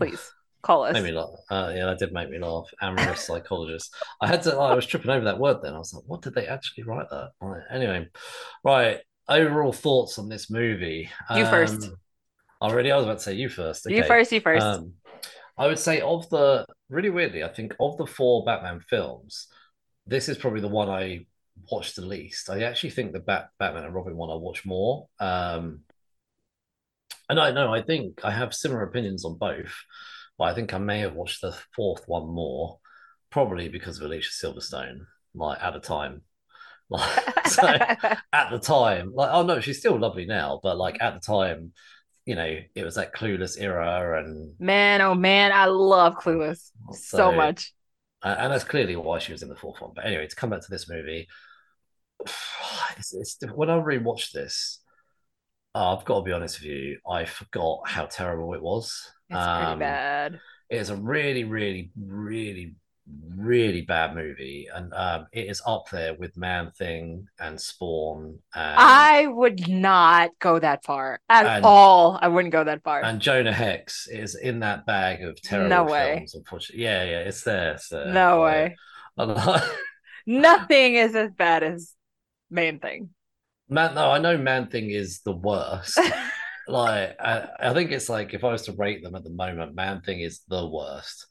please 0.00 0.20
call 0.62 0.82
us. 0.82 0.94
Made 0.94 1.04
me 1.04 1.12
laugh. 1.12 1.30
Uh, 1.48 1.72
yeah, 1.74 1.86
that 1.86 1.98
did 2.00 2.12
make 2.12 2.28
me 2.28 2.38
laugh. 2.40 2.66
Amorous 2.82 3.20
psychologist. 3.26 3.94
I 4.20 4.26
had 4.26 4.42
to. 4.42 4.56
I 4.56 4.74
was 4.74 4.84
tripping 4.84 5.10
over 5.12 5.24
that 5.26 5.38
word. 5.38 5.58
Then 5.62 5.74
I 5.74 5.78
was 5.78 5.94
like, 5.94 6.04
"What 6.06 6.22
did 6.22 6.34
they 6.34 6.48
actually 6.48 6.84
write 6.84 7.08
that?" 7.10 7.30
Right. 7.40 7.62
Anyway, 7.70 8.08
right. 8.64 8.98
Overall 9.28 9.72
thoughts 9.72 10.18
on 10.18 10.28
this 10.28 10.50
movie. 10.50 11.08
You 11.34 11.46
first. 11.46 11.88
Already, 12.62 12.92
I 12.92 12.96
was 12.96 13.06
about 13.06 13.18
to 13.18 13.24
say 13.24 13.34
you 13.34 13.48
first. 13.48 13.90
You 13.90 14.04
first. 14.04 14.30
You 14.30 14.40
first. 14.40 14.64
Um, 14.64 14.92
I 15.58 15.66
would 15.66 15.80
say 15.80 16.00
of 16.00 16.28
the 16.30 16.64
really 16.88 17.10
weirdly, 17.10 17.42
I 17.42 17.48
think 17.48 17.74
of 17.80 17.96
the 17.96 18.06
four 18.06 18.44
Batman 18.44 18.80
films, 18.88 19.48
this 20.06 20.28
is 20.28 20.38
probably 20.38 20.60
the 20.60 20.68
one 20.68 20.88
I 20.88 21.26
watched 21.72 21.96
the 21.96 22.06
least. 22.06 22.48
I 22.48 22.62
actually 22.62 22.90
think 22.90 23.12
the 23.12 23.18
Bat- 23.18 23.50
Batman 23.58 23.84
and 23.84 23.94
Robin 23.94 24.16
one 24.16 24.30
I 24.30 24.36
watched 24.36 24.64
more. 24.64 25.08
Um, 25.18 25.80
and 27.28 27.40
I 27.40 27.50
know 27.50 27.74
I 27.74 27.82
think 27.82 28.24
I 28.24 28.30
have 28.30 28.54
similar 28.54 28.84
opinions 28.84 29.24
on 29.24 29.38
both, 29.38 29.74
but 30.38 30.44
I 30.44 30.54
think 30.54 30.72
I 30.72 30.78
may 30.78 31.00
have 31.00 31.14
watched 31.14 31.40
the 31.40 31.56
fourth 31.74 32.04
one 32.06 32.28
more, 32.28 32.78
probably 33.30 33.68
because 33.68 33.98
of 33.98 34.04
Alicia 34.04 34.30
Silverstone, 34.30 35.06
like 35.34 35.60
at 35.60 35.72
the 35.72 35.80
time. 35.80 36.22
Like, 36.92 37.48
so 37.48 37.66
at 38.34 38.50
the 38.50 38.58
time, 38.58 39.14
like 39.14 39.30
oh 39.32 39.44
no, 39.44 39.60
she's 39.60 39.78
still 39.78 39.98
lovely 39.98 40.26
now, 40.26 40.60
but 40.62 40.76
like 40.76 41.00
at 41.00 41.14
the 41.14 41.20
time, 41.20 41.72
you 42.24 42.34
know, 42.34 42.58
it 42.74 42.84
was 42.84 42.94
that 42.94 43.14
clueless 43.14 43.60
era 43.60 44.22
and 44.22 44.54
man, 44.58 45.00
oh 45.00 45.14
man, 45.14 45.52
I 45.52 45.66
love 45.66 46.14
Clueless 46.16 46.70
so, 46.92 47.30
So- 47.30 47.32
much. 47.32 47.72
And 48.24 48.52
that's 48.52 48.62
clearly 48.62 48.94
why 48.94 49.18
she 49.18 49.32
was 49.32 49.42
in 49.42 49.48
the 49.48 49.56
fourth 49.56 49.80
one. 49.80 49.90
But 49.96 50.06
anyway, 50.06 50.28
to 50.28 50.36
come 50.36 50.50
back 50.50 50.60
to 50.60 50.70
this 50.70 50.88
movie, 50.88 51.26
it's, 52.96 53.12
it's, 53.12 53.36
when 53.52 53.68
I 53.68 53.74
rewatched 53.78 54.30
this, 54.30 54.80
uh, 55.74 55.96
I've 55.96 56.04
got 56.04 56.18
to 56.20 56.24
be 56.24 56.30
honest 56.32 56.60
with 56.60 56.68
you, 56.70 56.98
I 57.08 57.24
forgot 57.24 57.80
how 57.86 58.06
terrible 58.06 58.54
it 58.54 58.62
was. 58.62 59.10
It's 59.28 59.36
pretty 59.38 59.72
Um, 59.72 59.78
bad. 59.80 60.40
It's 60.70 60.90
a 60.90 60.96
really, 60.96 61.44
really, 61.44 61.90
really, 62.00 62.76
really 63.36 63.82
bad 63.82 64.14
movie, 64.14 64.68
and 64.72 64.92
um, 64.94 65.26
it 65.32 65.46
is 65.48 65.60
up 65.66 65.84
there 65.90 66.14
with 66.14 66.36
Man 66.36 66.70
Thing 66.72 67.26
and 67.38 67.60
Spawn 67.60 68.38
and 68.54 68.76
I 68.78 69.26
would 69.26 69.68
not 69.68 70.30
go 70.38 70.58
that 70.58 70.84
far 70.84 71.20
at 71.28 71.46
and- 71.46 71.64
all. 71.64 72.18
I 72.20 72.28
wouldn't 72.28 72.52
go 72.52 72.64
that 72.64 72.82
far. 72.82 73.04
and 73.04 73.20
Jonah 73.20 73.52
Hex 73.52 74.06
is 74.08 74.34
in 74.34 74.60
that 74.60 74.86
bag 74.86 75.22
of 75.22 75.40
terrible 75.42 75.68
No 75.68 75.84
way. 75.84 76.14
films. 76.16 76.34
Unfortunately, 76.34 76.84
yeah, 76.84 77.04
yeah, 77.04 77.18
it's 77.20 77.42
there. 77.42 77.72
It's 77.72 77.88
there. 77.88 78.12
no 78.12 78.42
way. 78.42 78.76
Nothing 80.26 80.94
is 80.94 81.14
as 81.14 81.30
bad 81.32 81.62
as 81.62 81.94
Man 82.50 82.78
thing. 82.78 83.10
Man, 83.68 83.94
no, 83.94 84.10
I 84.10 84.18
know 84.18 84.36
Man 84.36 84.68
Thing 84.68 84.90
is 84.90 85.20
the 85.20 85.32
worst. 85.32 85.98
like, 86.68 87.16
I, 87.20 87.48
I 87.58 87.72
think 87.74 87.90
it's 87.90 88.08
like 88.08 88.34
if 88.34 88.44
I 88.44 88.52
was 88.52 88.62
to 88.66 88.72
rate 88.72 89.02
them 89.02 89.14
at 89.14 89.24
the 89.24 89.30
moment, 89.30 89.74
Man 89.74 90.00
Thing 90.02 90.20
is 90.20 90.42
the 90.48 90.66
worst. 90.68 91.26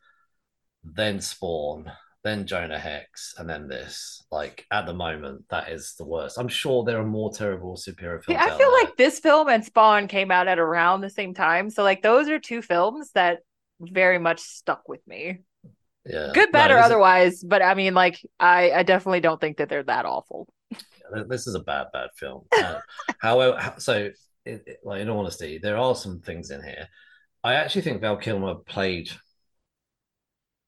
Then 0.84 1.22
Spawn, 1.22 1.92
then 2.24 2.46
Jonah 2.48 2.80
Hex, 2.80 3.36
and 3.38 3.50
then 3.50 3.68
this. 3.68 4.24
Like 4.32 4.66
at 4.72 4.86
the 4.86 4.94
moment, 4.94 5.46
that 5.50 5.70
is 5.70 5.96
the 5.98 6.06
worst. 6.06 6.38
I'm 6.38 6.48
sure 6.48 6.84
there 6.84 7.00
are 7.00 7.06
more 7.06 7.32
terrible 7.32 7.76
superhero 7.76 8.24
films. 8.24 8.40
Yeah, 8.42 8.46
I 8.54 8.58
feel 8.58 8.72
like 8.72 8.98
this 8.98 9.20
film 9.20 9.50
and 9.50 9.64
Spawn 9.64 10.08
came 10.08 10.32
out 10.32 10.48
at 10.48 10.60
around 10.60 11.02
the 11.02 11.10
same 11.10 11.34
time. 11.34 11.70
So 11.70 11.84
like 11.84 12.02
those 12.02 12.30
are 12.30 12.40
two 12.40 12.62
films 12.62 13.12
that 13.14 13.40
very 13.80 14.20
much 14.20 14.40
stuck 14.42 14.88
with 14.88 15.06
me. 15.08 15.40
yeah, 16.06 16.32
Good, 16.34 16.52
No, 16.54 16.66
or 16.68 16.78
otherwise, 16.80 17.44
but 17.44 17.62
I 17.62 17.74
mean 17.74 17.94
like 17.94 18.20
I 18.40 18.72
I 18.72 18.84
definitely 18.84 19.22
don't 19.22 19.40
think 19.42 19.58
that 19.58 19.70
they're 19.70 19.84
that 19.84 20.06
awful. 20.06 20.48
this 21.28 21.48
is 21.48 21.56
a 21.56 21.60
bad, 21.60 21.88
bad 21.94 22.10
film. 22.16 22.46
Uh, 22.58 22.80
however, 23.20 23.74
so 23.78 24.10
it, 24.46 24.64
it- 24.66 24.80
like 24.84 25.02
in 25.02 25.10
honesty, 25.10 25.60
there 25.62 25.78
are 25.78 25.96
some 25.96 26.20
things 26.22 26.52
in 26.52 26.64
here. 26.64 26.88
I 27.44 27.56
actually 27.56 27.82
think 27.82 28.02
Val 28.02 28.18
Kilmer 28.18 28.56
played 28.56 29.12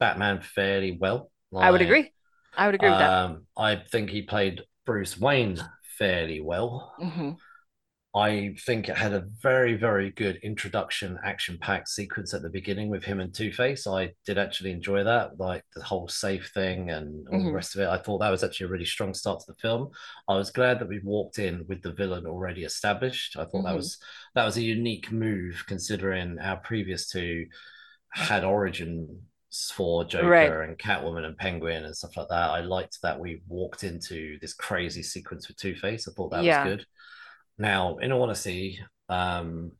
Batman 0.03 0.41
fairly 0.41 0.97
well. 0.99 1.31
I 1.55 1.71
would 1.71 1.81
agree. 1.81 2.11
I 2.57 2.65
would 2.65 2.75
agree 2.75 2.89
with 2.89 2.99
that. 2.99 3.09
Um, 3.09 3.47
I 3.55 3.77
think 3.77 4.09
he 4.09 4.21
played 4.23 4.61
Bruce 4.85 5.17
Wayne 5.17 5.57
fairly 5.97 6.41
well. 6.41 6.93
Mhm. 6.99 7.37
I 8.13 8.55
think 8.65 8.89
it 8.89 8.97
had 8.97 9.13
a 9.13 9.25
very, 9.41 9.75
very 9.75 10.11
good 10.11 10.35
introduction, 10.43 11.17
action-packed 11.23 11.87
sequence 11.87 12.33
at 12.33 12.41
the 12.43 12.49
beginning 12.49 12.89
with 12.89 13.03
him 13.05 13.21
and 13.21 13.33
Two 13.33 13.51
Face. 13.51 13.87
I 13.87 14.13
did 14.25 14.37
actually 14.37 14.71
enjoy 14.71 15.05
that, 15.05 15.39
like 15.39 15.63
the 15.73 15.81
whole 15.81 16.09
safe 16.09 16.51
thing 16.53 16.91
and 16.91 17.27
all 17.29 17.39
the 17.39 17.49
Mhm. 17.49 17.55
rest 17.55 17.73
of 17.73 17.81
it. 17.81 17.87
I 17.87 17.97
thought 17.97 18.19
that 18.19 18.29
was 18.29 18.43
actually 18.43 18.67
a 18.67 18.73
really 18.73 18.85
strong 18.85 19.13
start 19.13 19.39
to 19.39 19.51
the 19.53 19.57
film. 19.65 19.89
I 20.27 20.35
was 20.35 20.51
glad 20.51 20.79
that 20.79 20.89
we 20.89 20.99
walked 20.99 21.39
in 21.39 21.65
with 21.67 21.81
the 21.81 21.93
villain 21.93 22.27
already 22.27 22.65
established. 22.65 23.37
I 23.37 23.45
thought 23.45 23.63
that 23.63 23.73
Mhm. 23.73 23.83
was 23.83 23.97
that 24.35 24.45
was 24.45 24.57
a 24.57 24.61
unique 24.77 25.11
move 25.11 25.63
considering 25.65 26.39
our 26.39 26.57
previous 26.57 27.07
two 27.07 27.47
had 28.11 28.43
origins 28.43 29.09
for 29.75 30.03
Joker 30.05 30.27
Right. 30.29 30.51
and 30.69 30.77
Catwoman 30.77 31.25
and 31.25 31.37
Penguin 31.37 31.85
and 31.85 31.95
stuff 31.95 32.17
like 32.17 32.29
that. 32.29 32.49
I 32.49 32.61
liked 32.61 32.99
that 33.03 33.19
we 33.19 33.41
walked 33.47 33.83
into 33.83 34.37
this 34.39 34.53
crazy 34.53 35.03
sequence 35.03 35.47
with 35.47 35.57
Two 35.57 35.75
Face. 35.75 36.07
I 36.07 36.11
thought 36.13 36.31
that 36.31 36.43
Yeah. 36.43 36.63
was 36.63 36.77
good. 36.77 36.87
Now, 37.57 37.97
in 37.97 38.11
all 38.11 38.23
honesty, 38.23 38.79
um, 39.09 39.73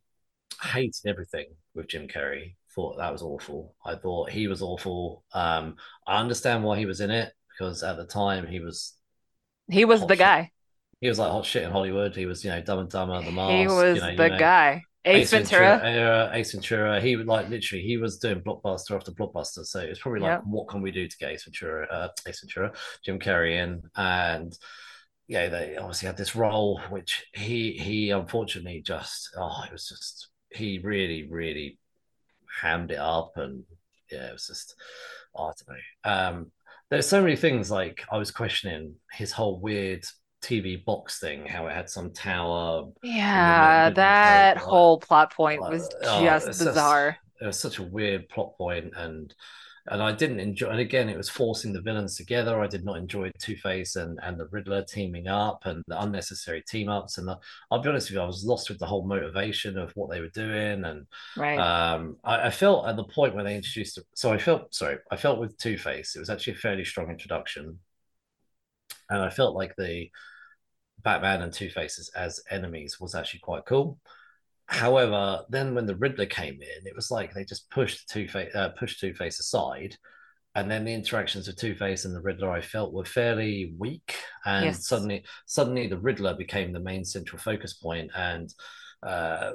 hated 0.61 0.95
everything 1.07 1.47
with 1.73 1.87
Jim 1.87 2.07
Carrey. 2.07 2.55
Thought 2.75 2.97
that 2.97 3.11
was 3.11 3.21
awful. 3.21 3.75
I 3.85 3.95
thought 3.95 4.29
he 4.31 4.47
was 4.47 4.61
awful. 4.61 5.23
Um, 5.33 5.75
I 6.07 6.19
understand 6.19 6.63
why 6.63 6.77
he 6.77 6.85
was 6.85 7.01
in 7.01 7.11
it 7.11 7.33
because 7.51 7.83
at 7.83 7.97
the 7.97 8.05
time 8.05 8.47
he 8.47 8.59
was 8.59 8.93
He 9.69 9.85
was 9.85 10.01
the 10.01 10.07
shit. 10.09 10.19
guy. 10.19 10.51
he 11.01 11.09
was 11.09 11.19
like 11.19 11.31
hot 11.31 11.45
shit 11.45 11.63
in 11.63 11.71
Hollywood. 11.71 12.15
He 12.15 12.25
was 12.25 12.43
you 12.43 12.51
know 12.51 12.61
Dumb 12.61 12.79
and 12.79 12.89
Dumber, 12.89 13.21
The 13.21 13.31
Mask. 13.31 13.51
he 13.51 13.67
was 13.67 13.95
you 13.95 14.01
know, 14.01 14.09
you 14.09 14.17
the 14.17 14.29
know, 14.29 14.37
guy. 14.39 14.83
Ace, 15.05 15.31
Ventura. 15.31 15.81
era, 15.83 16.29
Ace 16.33 16.51
Ventura. 16.53 17.01
He 17.01 17.15
would 17.15 17.27
like 17.27 17.49
literally 17.49 17.83
he 17.83 17.97
was 17.97 18.17
doing 18.19 18.41
blockbuster 18.41 18.95
after 18.95 19.11
blockbuster. 19.11 19.65
So 19.65 19.79
it's 19.79 19.99
probably 19.99 20.21
like, 20.21 20.39
Yeah. 20.39 20.41
what 20.45 20.67
can 20.69 20.81
we 20.81 20.91
do 20.91 21.07
to 21.07 21.17
get 21.17 21.31
Ace 21.31 21.43
Ventura, 21.43 21.87
uh, 21.87 22.07
Ace 22.27 22.41
Ventura, 22.41 22.73
Jim 23.03 23.19
Carrey 23.19 23.61
in, 23.61 23.83
and 23.95 24.57
yeah, 25.27 25.49
they 25.49 25.77
obviously 25.77 26.07
had 26.07 26.17
this 26.17 26.35
role 26.35 26.79
which 26.89 27.25
he 27.33 27.73
he 27.73 28.09
unfortunately 28.11 28.81
just 28.81 29.29
oh 29.37 29.63
it 29.65 29.71
was 29.71 29.87
just 29.87 30.27
he 30.51 30.79
really 30.79 31.27
really 31.29 31.79
hammed 32.61 32.91
it 32.91 32.99
up 32.99 33.31
and 33.37 33.63
yeah 34.11 34.27
it 34.27 34.33
was 34.33 34.47
just 34.47 34.75
oh, 35.35 35.45
I 35.45 35.51
don't 35.65 35.77
know. 35.77 36.11
Um, 36.39 36.51
there's 36.89 37.07
so 37.07 37.21
many 37.21 37.35
things 37.35 37.71
like 37.71 38.03
I 38.11 38.17
was 38.17 38.29
questioning 38.31 38.95
his 39.11 39.31
whole 39.31 39.59
weird 39.59 40.05
TV 40.43 40.83
box 40.83 41.19
thing, 41.19 41.45
how 41.45 41.67
it 41.67 41.73
had 41.73 41.89
some 41.89 42.11
tower. 42.11 42.89
Yeah, 43.01 43.89
that 43.91 44.57
whole 44.57 44.99
plot 44.99 45.33
point 45.33 45.61
was 45.61 45.89
oh, 46.03 46.23
just 46.23 46.47
bizarre. 46.47 47.11
Just, 47.11 47.41
it 47.41 47.45
was 47.47 47.59
such 47.59 47.79
a 47.79 47.83
weird 47.83 48.29
plot 48.29 48.57
point, 48.57 48.93
and 48.95 49.33
and 49.87 50.01
I 50.01 50.13
didn't 50.13 50.39
enjoy. 50.39 50.69
And 50.69 50.79
again, 50.79 51.09
it 51.09 51.17
was 51.17 51.29
forcing 51.29 51.73
the 51.73 51.81
villains 51.81 52.15
together. 52.15 52.61
I 52.61 52.67
did 52.67 52.85
not 52.85 52.97
enjoy 52.97 53.31
Two 53.37 53.55
Face 53.57 53.95
and 53.97 54.17
and 54.23 54.39
the 54.39 54.47
Riddler 54.47 54.83
teaming 54.83 55.27
up 55.27 55.65
and 55.65 55.83
the 55.87 56.01
unnecessary 56.01 56.61
team 56.61 56.87
ups. 56.87 57.17
And 57.17 57.27
the, 57.27 57.37
I'll 57.69 57.81
be 57.81 57.89
honest 57.89 58.09
with 58.09 58.15
you, 58.15 58.21
I 58.21 58.25
was 58.25 58.45
lost 58.45 58.69
with 58.69 58.79
the 58.79 58.85
whole 58.85 59.05
motivation 59.05 59.77
of 59.77 59.91
what 59.95 60.09
they 60.09 60.21
were 60.21 60.29
doing. 60.29 60.85
And 60.85 61.05
right, 61.35 61.57
um, 61.57 62.17
I, 62.23 62.47
I 62.47 62.49
felt 62.49 62.87
at 62.87 62.95
the 62.95 63.03
point 63.03 63.35
when 63.35 63.45
they 63.45 63.55
introduced. 63.55 63.99
So 64.15 64.31
I 64.31 64.37
felt 64.37 64.73
sorry. 64.73 64.97
I 65.11 65.17
felt 65.17 65.39
with 65.39 65.57
Two 65.57 65.77
Face, 65.77 66.15
it 66.15 66.19
was 66.19 66.29
actually 66.29 66.53
a 66.53 66.57
fairly 66.57 66.85
strong 66.85 67.09
introduction, 67.09 67.79
and 69.09 69.21
I 69.21 69.29
felt 69.29 69.55
like 69.55 69.75
the 69.75 70.09
Batman 71.03 71.41
and 71.41 71.53
Two 71.53 71.69
Faces 71.69 72.09
as 72.15 72.41
enemies 72.49 72.99
was 72.99 73.15
actually 73.15 73.41
quite 73.41 73.65
cool. 73.65 73.99
However, 74.65 75.43
then 75.49 75.75
when 75.75 75.85
the 75.85 75.95
Riddler 75.95 76.25
came 76.25 76.55
in, 76.55 76.87
it 76.87 76.95
was 76.95 77.11
like 77.11 77.33
they 77.33 77.43
just 77.43 77.69
pushed 77.69 78.09
Two 78.09 78.27
Face 78.27 78.53
uh, 78.55 78.69
pushed 78.69 78.99
Two 78.99 79.13
Face 79.13 79.39
aside, 79.39 79.95
and 80.55 80.71
then 80.71 80.85
the 80.85 80.93
interactions 80.93 81.47
of 81.47 81.57
Two 81.57 81.75
Face 81.75 82.05
and 82.05 82.15
the 82.15 82.21
Riddler 82.21 82.49
I 82.49 82.61
felt 82.61 82.93
were 82.93 83.05
fairly 83.05 83.73
weak, 83.77 84.15
and 84.45 84.65
yes. 84.65 84.87
suddenly 84.87 85.25
suddenly 85.45 85.87
the 85.87 85.99
Riddler 85.99 86.33
became 86.35 86.71
the 86.71 86.79
main 86.79 87.03
central 87.03 87.39
focus 87.39 87.73
point, 87.73 88.11
and 88.15 88.53
uh, 89.05 89.51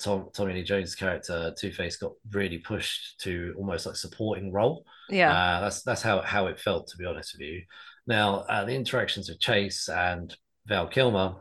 Tom, 0.00 0.28
Tommy 0.32 0.54
Lee 0.54 0.62
Jones' 0.62 0.94
character 0.94 1.52
Two 1.58 1.72
Face 1.72 1.96
got 1.96 2.12
really 2.30 2.58
pushed 2.58 3.20
to 3.20 3.54
almost 3.58 3.86
like 3.86 3.96
supporting 3.96 4.52
role. 4.52 4.84
Yeah, 5.08 5.32
uh, 5.32 5.60
that's 5.60 5.82
that's 5.82 6.02
how 6.02 6.20
how 6.22 6.46
it 6.46 6.60
felt 6.60 6.88
to 6.88 6.96
be 6.96 7.04
honest 7.04 7.34
with 7.34 7.46
you. 7.46 7.62
Now 8.06 8.44
uh, 8.48 8.64
the 8.64 8.74
interactions 8.74 9.28
of 9.28 9.40
Chase 9.40 9.88
and 9.88 10.34
Val 10.66 10.86
Kilmer 10.88 11.36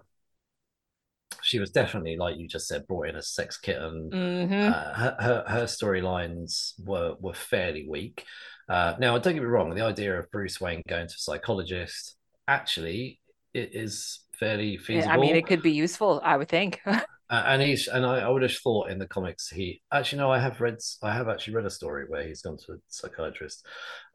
she 1.41 1.59
was 1.59 1.71
definitely 1.71 2.17
like 2.17 2.37
you 2.37 2.47
just 2.47 2.67
said 2.67 2.87
brought 2.87 3.07
in 3.07 3.15
a 3.15 3.21
sex 3.21 3.57
kitten. 3.57 4.09
Mm-hmm. 4.11 4.73
uh, 4.73 4.93
her, 4.93 5.15
her, 5.19 5.43
her 5.47 5.63
storylines 5.63 6.73
were 6.85 7.15
were 7.19 7.33
fairly 7.33 7.87
weak. 7.87 8.25
Uh, 8.67 8.95
now 8.99 9.17
don't 9.17 9.33
get 9.33 9.41
me 9.41 9.47
wrong 9.47 9.73
the 9.73 9.83
idea 9.83 10.19
of 10.19 10.29
bruce 10.29 10.61
wayne 10.61 10.83
going 10.87 11.07
to 11.07 11.15
a 11.15 11.17
psychologist 11.17 12.17
actually 12.47 13.19
it 13.51 13.71
is 13.73 14.19
fairly 14.39 14.77
feasible 14.77 15.11
i 15.11 15.17
mean 15.17 15.35
it 15.35 15.47
could 15.47 15.63
be 15.63 15.71
useful 15.71 16.21
i 16.23 16.37
would 16.37 16.49
think. 16.49 16.81
Uh, 17.31 17.43
and 17.45 17.61
he's 17.61 17.87
and 17.87 18.07
I, 18.07 18.21
I 18.21 18.27
would 18.27 18.41
have 18.41 18.51
thought 18.51 18.89
in 18.89 18.97
the 18.97 19.05
comics 19.05 19.49
he 19.49 19.83
actually 19.93 20.17
no 20.17 20.31
i 20.31 20.39
have 20.39 20.59
read 20.59 20.79
i 21.03 21.13
have 21.13 21.29
actually 21.29 21.53
read 21.53 21.65
a 21.67 21.69
story 21.69 22.05
where 22.07 22.23
he's 22.23 22.41
gone 22.41 22.57
to 22.57 22.71
a 22.71 22.77
psychiatrist. 22.87 23.63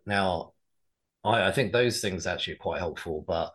Now 0.04 0.54
i 1.22 1.46
i 1.46 1.52
think 1.52 1.72
those 1.72 2.00
things 2.00 2.26
actually 2.26 2.54
are 2.54 2.64
quite 2.66 2.80
helpful 2.80 3.24
but 3.24 3.52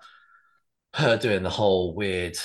her 0.93 1.17
doing 1.17 1.43
the 1.43 1.49
whole 1.49 1.93
weird 1.93 2.37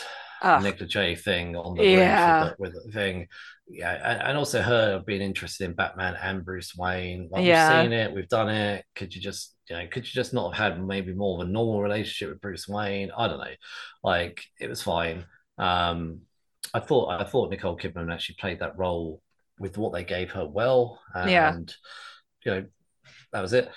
Ugh. 0.42 0.62
negligee 0.62 1.16
thing 1.16 1.56
on 1.56 1.76
the 1.76 1.84
yeah. 1.84 2.44
with, 2.58 2.72
the, 2.72 2.80
with 2.80 2.84
the 2.84 2.92
thing. 2.92 3.28
Yeah, 3.66 3.92
and, 3.92 4.22
and, 4.22 4.38
also 4.38 4.60
her 4.60 5.02
being 5.06 5.22
interested 5.22 5.64
in 5.64 5.72
Batman 5.72 6.16
and 6.22 6.44
Bruce 6.44 6.76
Wayne. 6.76 7.28
Like 7.30 7.46
yeah. 7.46 7.80
we've 7.80 7.84
seen 7.84 7.92
it, 7.98 8.14
we've 8.14 8.28
done 8.28 8.50
it. 8.50 8.84
Could 8.94 9.14
you 9.14 9.22
just, 9.22 9.54
you 9.70 9.76
know, 9.76 9.86
could 9.90 10.04
you 10.04 10.12
just 10.12 10.34
not 10.34 10.54
have 10.54 10.72
had 10.72 10.86
maybe 10.86 11.14
more 11.14 11.40
of 11.40 11.48
a 11.48 11.50
normal 11.50 11.80
relationship 11.80 12.28
with 12.28 12.42
Bruce 12.42 12.68
Wayne? 12.68 13.10
I 13.16 13.26
don't 13.26 13.38
know. 13.38 13.54
Like 14.02 14.44
it 14.60 14.68
was 14.68 14.82
fine. 14.82 15.24
Um, 15.56 16.20
I 16.74 16.80
thought 16.80 17.20
I 17.20 17.24
thought 17.24 17.50
Nicole 17.50 17.78
Kidman 17.78 18.12
actually 18.12 18.36
played 18.38 18.60
that 18.60 18.76
role 18.76 19.22
with 19.58 19.78
what 19.78 19.92
they 19.92 20.04
gave 20.04 20.32
her 20.32 20.46
well. 20.46 21.00
And, 21.14 21.30
yeah. 21.30 21.56
you 22.44 22.50
know, 22.52 22.66
that 23.32 23.40
was 23.40 23.52
it. 23.52 23.70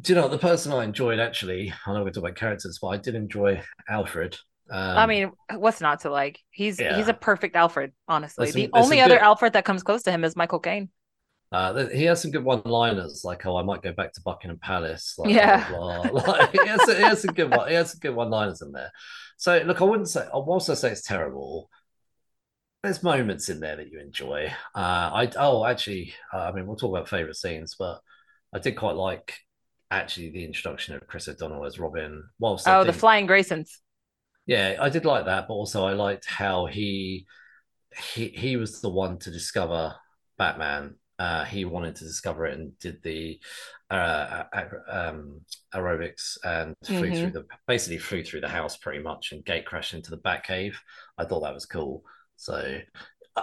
Do 0.00 0.12
you 0.12 0.20
know 0.20 0.28
the 0.28 0.38
person 0.38 0.72
I 0.72 0.84
enjoyed 0.84 1.18
actually? 1.18 1.72
I 1.86 1.92
know 1.92 2.02
we're 2.02 2.10
talking 2.10 2.24
about 2.24 2.36
characters, 2.36 2.78
but 2.80 2.88
I 2.88 2.96
did 2.98 3.14
enjoy 3.14 3.62
Alfred. 3.88 4.36
Um, 4.70 4.98
I 4.98 5.06
mean, 5.06 5.32
what's 5.54 5.80
not 5.80 6.00
to 6.00 6.10
like? 6.10 6.40
He's 6.50 6.80
yeah. 6.80 6.96
he's 6.96 7.08
a 7.08 7.14
perfect 7.14 7.56
Alfred, 7.56 7.92
honestly. 8.08 8.50
the 8.50 8.70
only 8.72 9.00
other 9.00 9.16
good... 9.16 9.22
Alfred 9.22 9.52
that 9.52 9.64
comes 9.64 9.82
close 9.82 10.02
to 10.02 10.10
him 10.10 10.24
is 10.24 10.36
Michael 10.36 10.58
Caine. 10.58 10.90
Uh, 11.52 11.86
he 11.86 12.02
has 12.04 12.20
some 12.20 12.32
good 12.32 12.42
one-liners, 12.42 13.22
like 13.24 13.46
"Oh, 13.46 13.56
I 13.56 13.62
might 13.62 13.82
go 13.82 13.92
back 13.92 14.12
to 14.14 14.20
Buckingham 14.22 14.58
Palace." 14.58 15.14
Like, 15.16 15.32
yeah, 15.32 15.68
blah, 15.70 16.02
blah. 16.08 16.20
like, 16.26 16.50
he, 16.50 16.66
has, 16.66 16.84
he 16.88 17.02
has 17.02 17.22
some 17.22 17.34
good 17.34 17.54
one. 17.54 17.68
He 17.68 17.74
has 17.74 17.92
some 17.92 18.00
good 18.00 18.16
one-liners 18.16 18.62
in 18.62 18.72
there. 18.72 18.90
So, 19.36 19.62
look, 19.64 19.80
I 19.80 19.84
wouldn't 19.84 20.08
say. 20.08 20.26
Whilst 20.32 20.68
I 20.68 20.72
also 20.72 20.74
say 20.74 20.90
it's 20.90 21.02
terrible. 21.02 21.70
There's 22.82 23.02
moments 23.02 23.48
in 23.48 23.60
there 23.60 23.76
that 23.76 23.90
you 23.90 24.00
enjoy. 24.00 24.52
Uh, 24.74 24.78
I 24.78 25.30
oh, 25.38 25.64
actually, 25.64 26.14
uh, 26.34 26.38
I 26.38 26.52
mean, 26.52 26.66
we'll 26.66 26.76
talk 26.76 26.90
about 26.90 27.08
favorite 27.08 27.36
scenes, 27.36 27.76
but 27.78 28.00
I 28.52 28.58
did 28.58 28.76
quite 28.76 28.96
like 28.96 29.34
actually 29.90 30.30
the 30.30 30.44
introduction 30.44 30.94
of 30.94 31.06
Chris 31.06 31.28
O'Donnell 31.28 31.64
as 31.64 31.78
Robin. 31.78 32.22
Whilst 32.38 32.66
oh, 32.68 32.82
think, 32.82 32.94
the 32.94 32.98
Flying 32.98 33.26
Graysons 33.26 33.70
yeah, 34.46 34.76
I 34.80 34.88
did 34.88 35.04
like 35.04 35.26
that, 35.26 35.48
but 35.48 35.54
also 35.54 35.84
I 35.84 35.92
liked 35.92 36.24
how 36.24 36.66
he 36.66 37.26
he 38.14 38.28
he 38.28 38.56
was 38.56 38.80
the 38.80 38.88
one 38.88 39.18
to 39.18 39.30
discover 39.30 39.94
Batman. 40.38 40.94
Uh, 41.18 41.44
he 41.44 41.64
wanted 41.64 41.96
to 41.96 42.04
discover 42.04 42.46
it 42.46 42.58
and 42.58 42.78
did 42.78 43.02
the 43.02 43.40
uh, 43.90 44.44
um, 44.90 45.40
aerobics 45.74 46.36
and 46.44 46.74
flew 46.84 47.02
mm-hmm. 47.02 47.14
through 47.14 47.30
the 47.30 47.46
basically 47.66 47.98
flew 47.98 48.22
through 48.22 48.42
the 48.42 48.48
house 48.48 48.76
pretty 48.76 49.02
much 49.02 49.32
and 49.32 49.44
gate 49.44 49.64
crashed 49.64 49.94
into 49.94 50.10
the 50.10 50.18
Batcave. 50.18 50.74
I 51.18 51.24
thought 51.24 51.40
that 51.40 51.54
was 51.54 51.66
cool. 51.66 52.04
So, 52.36 52.78
uh, 53.34 53.42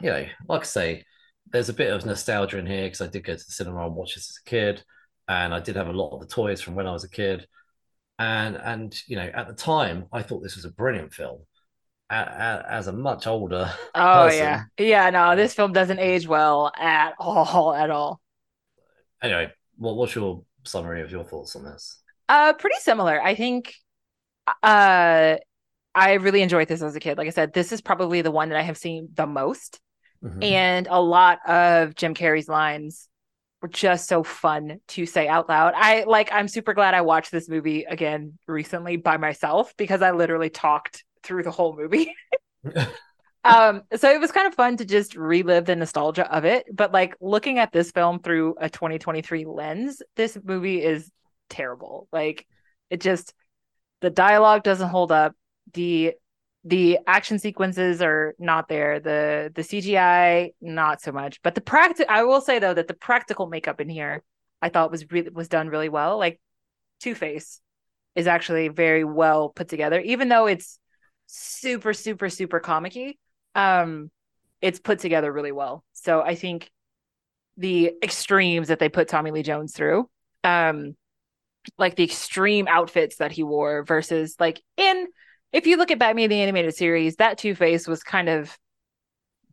you 0.00 0.10
know, 0.10 0.26
like 0.48 0.62
I 0.62 0.64
say, 0.64 1.04
there's 1.46 1.68
a 1.68 1.74
bit 1.74 1.92
of 1.92 2.04
nostalgia 2.04 2.58
in 2.58 2.66
here 2.66 2.84
because 2.84 3.00
I 3.00 3.06
did 3.06 3.24
go 3.24 3.34
to 3.34 3.38
the 3.38 3.52
cinema 3.52 3.86
and 3.86 3.94
watch 3.94 4.16
this 4.16 4.30
as 4.30 4.40
a 4.44 4.50
kid, 4.50 4.82
and 5.28 5.54
I 5.54 5.60
did 5.60 5.76
have 5.76 5.88
a 5.88 5.92
lot 5.92 6.14
of 6.14 6.20
the 6.20 6.26
toys 6.26 6.60
from 6.60 6.74
when 6.74 6.86
I 6.86 6.92
was 6.92 7.04
a 7.04 7.08
kid 7.08 7.46
and 8.18 8.56
and 8.56 9.02
you 9.06 9.16
know 9.16 9.30
at 9.34 9.48
the 9.48 9.54
time 9.54 10.06
I 10.12 10.22
thought 10.22 10.42
this 10.42 10.56
was 10.56 10.64
a 10.64 10.70
brilliant 10.70 11.12
film. 11.12 11.40
as 12.10 12.86
a 12.86 12.92
much 12.92 13.26
older, 13.26 13.72
oh 13.94 14.24
person, 14.24 14.38
yeah, 14.38 14.64
yeah. 14.78 15.10
No, 15.10 15.34
this 15.34 15.54
film 15.54 15.72
doesn't 15.72 15.98
age 15.98 16.26
well 16.26 16.72
at 16.78 17.14
all, 17.18 17.74
at 17.74 17.90
all. 17.90 18.20
Anyway, 19.22 19.52
what 19.76 19.96
what's 19.96 20.14
your 20.14 20.44
summary 20.64 21.02
of 21.02 21.10
your 21.10 21.24
thoughts 21.24 21.56
on 21.56 21.64
this? 21.64 22.00
Uh, 22.28 22.52
pretty 22.54 22.78
similar. 22.80 23.20
I 23.20 23.34
think. 23.34 23.74
Uh, 24.62 25.36
I 25.94 26.14
really 26.14 26.42
enjoyed 26.42 26.68
this 26.68 26.82
as 26.82 26.96
a 26.96 27.00
kid. 27.00 27.18
Like 27.18 27.26
I 27.28 27.30
said, 27.30 27.52
this 27.52 27.70
is 27.70 27.82
probably 27.82 28.22
the 28.22 28.30
one 28.30 28.48
that 28.48 28.58
I 28.58 28.62
have 28.62 28.78
seen 28.78 29.08
the 29.14 29.26
most, 29.26 29.78
mm-hmm. 30.24 30.42
and 30.42 30.88
a 30.90 31.00
lot 31.00 31.38
of 31.46 31.94
Jim 31.94 32.14
Carrey's 32.14 32.48
lines 32.48 33.08
were 33.62 33.68
just 33.68 34.08
so 34.08 34.24
fun 34.24 34.80
to 34.88 35.06
say 35.06 35.28
out 35.28 35.48
loud. 35.48 35.72
I 35.76 36.04
like 36.04 36.30
I'm 36.32 36.48
super 36.48 36.74
glad 36.74 36.94
I 36.94 37.00
watched 37.02 37.30
this 37.30 37.48
movie 37.48 37.84
again 37.84 38.38
recently 38.48 38.96
by 38.96 39.16
myself 39.16 39.74
because 39.76 40.02
I 40.02 40.10
literally 40.10 40.50
talked 40.50 41.04
through 41.22 41.44
the 41.44 41.50
whole 41.50 41.76
movie. 41.76 42.12
um 43.44 43.82
so 43.96 44.10
it 44.10 44.20
was 44.20 44.30
kind 44.30 44.46
of 44.46 44.54
fun 44.54 44.76
to 44.76 44.84
just 44.84 45.16
relive 45.16 45.64
the 45.64 45.76
nostalgia 45.76 46.30
of 46.30 46.44
it, 46.44 46.66
but 46.74 46.92
like 46.92 47.14
looking 47.20 47.58
at 47.58 47.72
this 47.72 47.92
film 47.92 48.18
through 48.20 48.56
a 48.60 48.68
2023 48.68 49.44
lens, 49.44 50.02
this 50.16 50.36
movie 50.42 50.82
is 50.82 51.10
terrible. 51.48 52.08
Like 52.12 52.46
it 52.90 53.00
just 53.00 53.32
the 54.00 54.10
dialogue 54.10 54.64
doesn't 54.64 54.88
hold 54.88 55.12
up. 55.12 55.34
The 55.72 56.14
the 56.64 56.98
action 57.06 57.38
sequences 57.38 58.00
are 58.00 58.34
not 58.38 58.68
there. 58.68 59.00
The 59.00 59.50
the 59.54 59.62
cgi 59.62 60.50
not 60.60 61.00
so 61.00 61.12
much. 61.12 61.42
But 61.42 61.54
the 61.54 61.60
practice 61.60 62.06
i 62.08 62.22
will 62.24 62.40
say 62.40 62.58
though 62.58 62.74
that 62.74 62.88
the 62.88 62.94
practical 62.94 63.46
makeup 63.46 63.80
in 63.80 63.88
here 63.88 64.22
i 64.60 64.68
thought 64.68 64.90
was 64.90 65.10
really 65.10 65.30
was 65.30 65.48
done 65.48 65.68
really 65.68 65.88
well. 65.88 66.18
Like 66.18 66.40
two 67.00 67.14
face 67.14 67.60
is 68.14 68.26
actually 68.26 68.68
very 68.68 69.04
well 69.04 69.48
put 69.48 69.68
together 69.68 69.98
even 70.00 70.28
though 70.28 70.46
it's 70.46 70.78
super 71.26 71.92
super 71.92 72.28
super 72.28 72.60
comicky 72.60 73.18
um 73.54 74.10
it's 74.60 74.78
put 74.78 75.00
together 75.00 75.32
really 75.32 75.52
well. 75.52 75.82
So 75.92 76.20
i 76.22 76.34
think 76.34 76.70
the 77.56 77.92
extremes 78.02 78.68
that 78.68 78.78
they 78.78 78.88
put 78.88 79.08
tommy 79.08 79.30
lee 79.30 79.42
jones 79.42 79.74
through 79.74 80.08
um 80.44 80.96
like 81.78 81.96
the 81.96 82.04
extreme 82.04 82.66
outfits 82.68 83.16
that 83.16 83.32
he 83.32 83.42
wore 83.42 83.84
versus 83.84 84.36
like 84.40 84.60
in 84.76 85.06
if 85.52 85.66
you 85.66 85.76
look 85.76 85.90
at 85.90 85.98
Batman 85.98 86.30
the 86.30 86.40
animated 86.40 86.74
series, 86.74 87.16
that 87.16 87.38
Two 87.38 87.54
Face 87.54 87.86
was 87.86 88.02
kind 88.02 88.28
of 88.28 88.56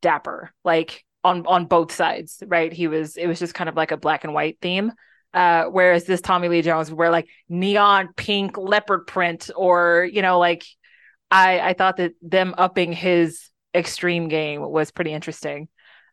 dapper, 0.01 0.51
like 0.63 1.03
on 1.23 1.45
on 1.45 1.65
both 1.65 1.91
sides, 1.91 2.41
right? 2.47 2.71
He 2.71 2.87
was 2.87 3.17
it 3.17 3.27
was 3.27 3.39
just 3.39 3.53
kind 3.53 3.69
of 3.69 3.75
like 3.75 3.91
a 3.91 3.97
black 3.97 4.23
and 4.23 4.33
white 4.33 4.57
theme. 4.61 4.91
Uh, 5.33 5.65
whereas 5.65 6.05
this 6.05 6.21
Tommy 6.21 6.47
Lee 6.47 6.63
Jones 6.63 6.91
wear 6.91 7.11
like 7.11 7.27
neon 7.49 8.09
pink 8.15 8.57
leopard 8.57 9.05
print, 9.07 9.49
or 9.55 10.09
you 10.11 10.21
know, 10.21 10.39
like 10.39 10.63
I 11.29 11.59
I 11.59 11.73
thought 11.73 11.97
that 11.97 12.13
them 12.21 12.55
upping 12.57 12.93
his 12.93 13.49
extreme 13.75 14.27
game 14.29 14.61
was 14.61 14.91
pretty 14.91 15.13
interesting. 15.13 15.67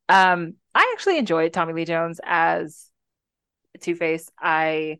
Um, 0.08 0.54
I 0.74 0.92
actually 0.94 1.18
enjoyed 1.18 1.52
Tommy 1.52 1.72
Lee 1.72 1.84
Jones 1.84 2.20
as 2.24 2.90
Two 3.80 3.94
Face. 3.94 4.30
I 4.38 4.98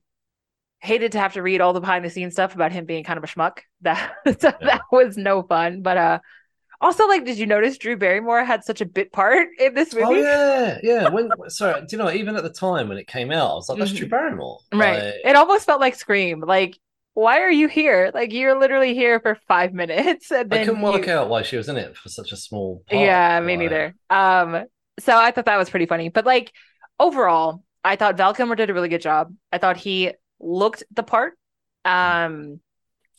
hated 0.80 1.12
to 1.12 1.18
have 1.18 1.34
to 1.34 1.42
read 1.42 1.60
all 1.60 1.72
the 1.72 1.80
behind 1.80 2.04
the 2.04 2.10
scenes 2.10 2.34
stuff 2.34 2.54
about 2.54 2.72
him 2.72 2.84
being 2.84 3.04
kind 3.04 3.18
of 3.18 3.24
a 3.24 3.26
schmuck. 3.26 3.58
That 3.82 4.12
so 4.40 4.52
yeah. 4.60 4.66
that 4.66 4.82
was 4.90 5.16
no 5.16 5.42
fun. 5.42 5.82
But 5.82 5.96
uh 5.96 6.18
also 6.80 7.06
like 7.06 7.24
did 7.24 7.38
you 7.38 7.46
notice 7.46 7.78
Drew 7.78 7.96
Barrymore 7.96 8.44
had 8.44 8.64
such 8.64 8.80
a 8.80 8.86
bit 8.86 9.12
part 9.12 9.48
in 9.58 9.74
this 9.74 9.94
oh, 9.94 10.00
movie? 10.00 10.20
Oh 10.20 10.22
yeah, 10.22 10.78
yeah. 10.82 11.08
When 11.12 11.30
sorry, 11.48 11.80
do 11.80 11.86
you 11.90 11.98
know 11.98 12.10
even 12.10 12.36
at 12.36 12.42
the 12.42 12.50
time 12.50 12.88
when 12.88 12.98
it 12.98 13.06
came 13.06 13.30
out, 13.30 13.50
I 13.50 13.54
was 13.54 13.68
like, 13.68 13.78
that's 13.78 13.90
mm-hmm. 13.90 13.98
Drew 13.98 14.08
Barrymore. 14.08 14.58
Right. 14.72 15.04
Like... 15.04 15.14
It 15.24 15.36
almost 15.36 15.66
felt 15.66 15.80
like 15.80 15.94
Scream. 15.94 16.40
Like 16.40 16.78
why 17.16 17.40
are 17.40 17.50
you 17.50 17.66
here? 17.66 18.10
Like 18.12 18.34
you're 18.34 18.58
literally 18.58 18.92
here 18.92 19.20
for 19.20 19.38
five 19.48 19.72
minutes. 19.72 20.30
And 20.30 20.50
then 20.50 20.60
I 20.60 20.64
couldn't 20.66 20.82
work 20.82 21.08
out 21.08 21.30
why 21.30 21.42
she 21.42 21.56
was 21.56 21.66
in 21.68 21.78
it 21.78 21.96
for 21.96 22.10
such 22.10 22.30
a 22.30 22.36
small 22.36 22.82
part. 22.86 23.00
Yeah, 23.00 23.40
me 23.40 23.56
neither. 23.56 23.94
Um, 24.10 24.66
so 24.98 25.16
I 25.16 25.30
thought 25.30 25.46
that 25.46 25.56
was 25.56 25.70
pretty 25.70 25.86
funny. 25.86 26.10
But 26.10 26.26
like 26.26 26.52
overall, 27.00 27.62
I 27.82 27.96
thought 27.96 28.18
Val 28.18 28.34
Kilmer 28.34 28.54
did 28.54 28.68
a 28.68 28.74
really 28.74 28.90
good 28.90 29.00
job. 29.00 29.32
I 29.50 29.56
thought 29.56 29.78
he 29.78 30.12
looked 30.40 30.84
the 30.92 31.02
part. 31.02 31.34
Um, 31.84 32.60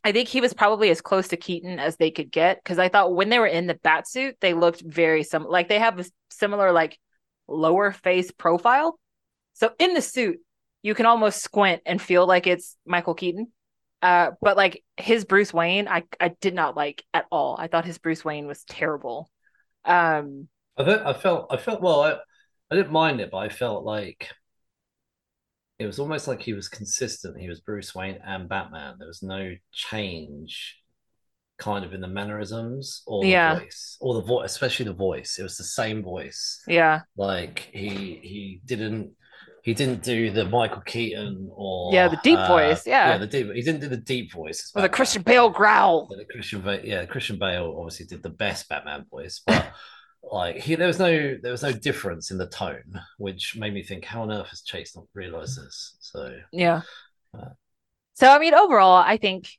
I 0.03 0.11
think 0.11 0.29
he 0.29 0.41
was 0.41 0.53
probably 0.53 0.89
as 0.89 1.01
close 1.01 1.29
to 1.29 1.37
Keaton 1.37 1.79
as 1.79 1.97
they 1.97 2.11
could 2.11 2.31
get 2.31 2.63
because 2.63 2.79
I 2.79 2.89
thought 2.89 3.13
when 3.13 3.29
they 3.29 3.39
were 3.39 3.47
in 3.47 3.67
the 3.67 3.73
bat 3.75 4.07
suit, 4.07 4.37
they 4.39 4.53
looked 4.53 4.81
very 4.81 5.23
similar. 5.23 5.51
Like 5.51 5.69
they 5.69 5.79
have 5.79 5.99
a 5.99 6.05
similar 6.29 6.71
like 6.71 6.97
lower 7.47 7.91
face 7.91 8.31
profile. 8.31 8.99
So 9.53 9.73
in 9.79 9.93
the 9.93 10.01
suit, 10.01 10.39
you 10.81 10.93
can 10.93 11.05
almost 11.05 11.43
squint 11.43 11.81
and 11.85 12.01
feel 12.01 12.25
like 12.25 12.47
it's 12.47 12.77
Michael 12.85 13.15
Keaton. 13.15 13.51
Uh, 14.01 14.31
but 14.41 14.55
like 14.55 14.83
his 14.95 15.25
Bruce 15.25 15.53
Wayne, 15.53 15.87
I 15.87 16.03
I 16.19 16.29
did 16.39 16.53
not 16.53 16.77
like 16.77 17.03
at 17.13 17.25
all. 17.31 17.57
I 17.59 17.67
thought 17.67 17.85
his 17.85 17.97
Bruce 17.97 18.23
Wayne 18.23 18.47
was 18.47 18.63
terrible. 18.63 19.29
Um, 19.83 20.47
I 20.77 20.85
think 20.85 21.01
I 21.01 21.13
felt 21.13 21.47
I 21.51 21.57
felt 21.57 21.81
well. 21.81 22.01
I 22.01 22.17
I 22.69 22.75
didn't 22.75 22.91
mind 22.91 23.19
it, 23.19 23.31
but 23.31 23.39
I 23.39 23.49
felt 23.49 23.83
like 23.83 24.29
it 25.79 25.85
was 25.85 25.99
almost 25.99 26.27
like 26.27 26.41
he 26.41 26.53
was 26.53 26.69
consistent. 26.69 27.39
He 27.39 27.49
was 27.49 27.59
Bruce 27.59 27.93
Wayne 27.93 28.19
and 28.25 28.49
Batman. 28.49 28.95
There 28.97 29.07
was 29.07 29.21
no 29.23 29.55
change 29.71 30.77
kind 31.59 31.83
of 31.83 31.93
in 31.93 32.01
the 32.01 32.07
mannerisms 32.07 33.01
or 33.07 33.23
the 33.23 33.59
voice 33.59 33.97
or 33.99 34.13
the 34.15 34.21
voice, 34.21 34.51
especially 34.51 34.85
the 34.85 34.93
voice. 34.93 35.37
It 35.39 35.43
was 35.43 35.57
the 35.57 35.63
same 35.63 36.03
voice. 36.03 36.61
yeah, 36.67 37.01
Like 37.15 37.69
he 37.71 38.19
he 38.23 38.61
didn't 38.65 39.11
he 39.63 39.73
didn't 39.73 40.01
do 40.01 40.31
the 40.31 40.45
Michael 40.45 40.81
Keaton 40.81 41.49
or 41.53 41.93
Yeah, 41.93 42.07
the 42.07 42.19
deep 42.23 42.39
uh, 42.39 42.47
voice, 42.47 42.87
yeah. 42.87 43.09
yeah 43.09 43.17
the 43.17 43.27
deep. 43.27 43.51
He 43.51 43.61
didn't 43.61 43.81
do 43.81 43.89
the 43.89 43.97
deep 43.97 44.31
voice. 44.31 44.71
as 44.73 44.81
the. 44.81 44.89
Christian 44.89 45.23
Bale 45.23 45.49
growl. 45.49 46.07
Yeah, 46.09 46.17
the 46.19 46.33
Christian 46.33 46.61
Bale, 46.61 46.85
yeah, 46.85 47.05
Christian 47.05 47.37
Bale 47.37 47.75
obviously 47.77 48.05
did 48.05 48.23
the 48.23 48.29
best 48.29 48.69
Batman 48.69 49.05
voice, 49.11 49.41
but 49.45 49.67
like 50.23 50.57
he, 50.57 50.75
there 50.75 50.87
was 50.87 50.99
no 50.99 51.37
there 51.41 51.51
was 51.51 51.63
no 51.63 51.71
difference 51.71 52.31
in 52.31 52.37
the 52.37 52.47
tone, 52.47 52.99
which 53.17 53.55
made 53.55 53.73
me 53.73 53.83
think, 53.83 54.05
how 54.05 54.23
on 54.23 54.31
earth 54.31 54.47
has 54.49 54.61
Chase 54.61 54.95
not 54.95 55.05
realized 55.13 55.57
this? 55.57 55.95
So 55.99 56.37
Yeah. 56.51 56.81
Uh, 57.37 57.49
So 58.15 58.27
I 58.29 58.39
mean, 58.39 58.53
overall, 58.53 58.97
I 58.97 59.17
think 59.17 59.49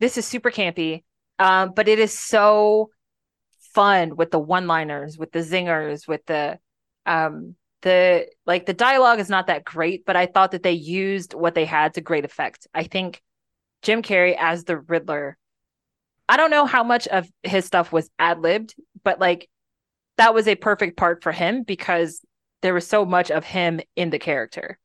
this 0.00 0.16
is 0.16 0.26
super 0.26 0.50
campy, 0.50 1.04
um, 1.38 1.72
but 1.74 1.88
it 1.88 1.98
is 1.98 2.18
so 2.18 2.90
fun 3.74 4.16
with 4.16 4.30
the 4.30 4.38
one-liners, 4.38 5.16
with 5.18 5.32
the 5.32 5.40
zingers, 5.40 6.08
with 6.08 6.24
the 6.26 6.58
um 7.06 7.54
the 7.82 8.26
like 8.46 8.66
the 8.66 8.74
dialogue 8.74 9.20
is 9.20 9.28
not 9.28 9.46
that 9.46 9.64
great, 9.64 10.04
but 10.04 10.16
I 10.16 10.26
thought 10.26 10.50
that 10.52 10.62
they 10.62 10.72
used 10.72 11.34
what 11.34 11.54
they 11.54 11.64
had 11.64 11.94
to 11.94 12.00
great 12.00 12.24
effect. 12.24 12.66
I 12.74 12.84
think 12.84 13.22
Jim 13.82 14.02
Carrey 14.02 14.36
as 14.38 14.64
the 14.64 14.78
Riddler. 14.78 15.36
I 16.28 16.36
don't 16.36 16.50
know 16.50 16.66
how 16.66 16.84
much 16.84 17.08
of 17.08 17.28
his 17.42 17.64
stuff 17.64 17.92
was 17.92 18.10
ad-libbed, 18.18 18.74
but 19.02 19.18
like 19.18 19.48
that 20.20 20.34
was 20.34 20.46
a 20.46 20.54
perfect 20.54 20.98
part 20.98 21.22
for 21.22 21.32
him 21.32 21.62
because 21.62 22.20
there 22.60 22.74
was 22.74 22.86
so 22.86 23.06
much 23.06 23.30
of 23.30 23.42
him 23.42 23.80
in 23.96 24.10
the 24.10 24.18
character 24.18 24.78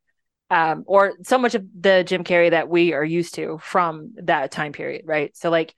um, 0.50 0.84
or 0.86 1.14
so 1.24 1.36
much 1.36 1.54
of 1.54 1.64
the 1.78 2.04
Jim 2.04 2.24
Carrey 2.24 2.50
that 2.50 2.70
we 2.70 2.94
are 2.94 3.04
used 3.04 3.34
to 3.34 3.58
from 3.62 4.14
that 4.22 4.50
time 4.50 4.72
period, 4.72 5.02
right? 5.04 5.36
So, 5.36 5.50
like 5.50 5.74